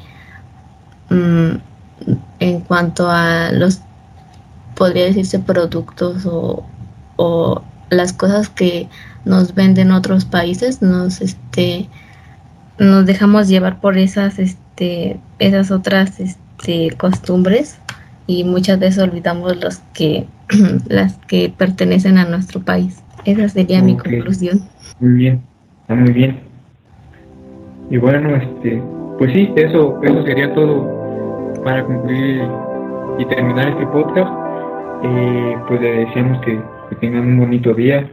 mm, 1.08 1.52
en 2.38 2.60
cuanto 2.60 3.10
a 3.10 3.50
los, 3.50 3.80
podría 4.76 5.06
decirse, 5.06 5.38
productos 5.38 6.26
o, 6.26 6.64
o, 7.16 7.62
las 7.88 8.12
cosas 8.12 8.48
que 8.48 8.88
nos 9.24 9.54
venden 9.54 9.90
otros 9.90 10.24
países, 10.24 10.80
nos, 10.80 11.20
este, 11.20 11.88
nos 12.78 13.04
dejamos 13.04 13.48
llevar 13.48 13.80
por 13.80 13.98
esas, 13.98 14.38
este, 14.38 15.18
esas 15.40 15.72
otras 15.72 16.20
este, 16.20 16.92
costumbres 16.96 17.78
y 18.26 18.44
muchas 18.44 18.78
veces 18.78 19.02
olvidamos 19.02 19.56
los 19.56 19.78
que, 19.92 20.28
las 20.88 21.16
que 21.26 21.52
pertenecen 21.56 22.16
a 22.18 22.26
nuestro 22.26 22.60
país. 22.60 23.02
Esa 23.24 23.48
sería 23.48 23.82
mi 23.82 23.96
conclusión. 23.96 24.62
Muy 25.00 25.14
bien, 25.14 25.42
está 25.82 25.94
muy 25.94 26.12
bien. 26.12 26.49
Y 27.90 27.98
bueno, 27.98 28.36
este, 28.36 28.80
pues 29.18 29.32
sí, 29.32 29.52
eso, 29.56 30.00
eso 30.02 30.22
sería 30.22 30.54
todo 30.54 31.52
para 31.64 31.84
concluir 31.84 32.42
y 33.18 33.24
terminar 33.26 33.68
este 33.68 33.86
podcast. 33.88 34.30
Eh, 35.02 35.56
pues 35.66 35.80
le 35.80 36.06
deseamos 36.06 36.40
que, 36.42 36.60
tengan 37.00 37.26
un 37.26 37.38
bonito 37.38 37.74
día. 37.74 38.08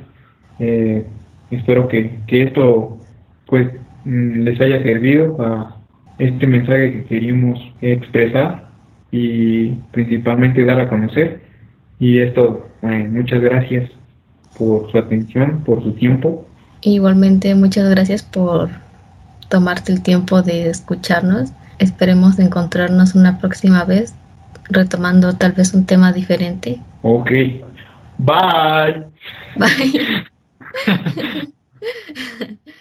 Eh, 0.59 1.05
espero 1.51 1.87
que, 1.87 2.19
que 2.27 2.43
esto 2.43 2.97
pues 3.45 3.67
mm, 4.05 4.41
les 4.41 4.59
haya 4.61 4.81
servido 4.81 5.35
a 5.41 5.77
este 6.17 6.47
mensaje 6.47 6.91
que 6.91 7.05
queríamos 7.05 7.59
expresar 7.81 8.67
y 9.11 9.69
principalmente 9.91 10.65
dar 10.65 10.79
a 10.79 10.89
conocer. 10.89 11.41
Y 11.99 12.19
esto, 12.19 12.67
eh, 12.81 13.07
muchas 13.09 13.41
gracias 13.41 13.91
por 14.57 14.91
su 14.91 14.97
atención, 14.97 15.63
por 15.65 15.83
su 15.83 15.91
tiempo. 15.93 16.47
Igualmente, 16.81 17.53
muchas 17.55 17.89
gracias 17.89 18.23
por 18.23 18.69
tomarte 19.49 19.91
el 19.91 20.01
tiempo 20.01 20.41
de 20.41 20.69
escucharnos. 20.69 21.51
Esperemos 21.79 22.39
encontrarnos 22.39 23.15
una 23.15 23.39
próxima 23.39 23.83
vez 23.85 24.13
retomando 24.69 25.33
tal 25.33 25.53
vez 25.53 25.73
un 25.73 25.85
tema 25.85 26.11
diferente. 26.11 26.79
Ok. 27.01 27.31
Bye. 28.17 29.05
Bye. 29.55 30.27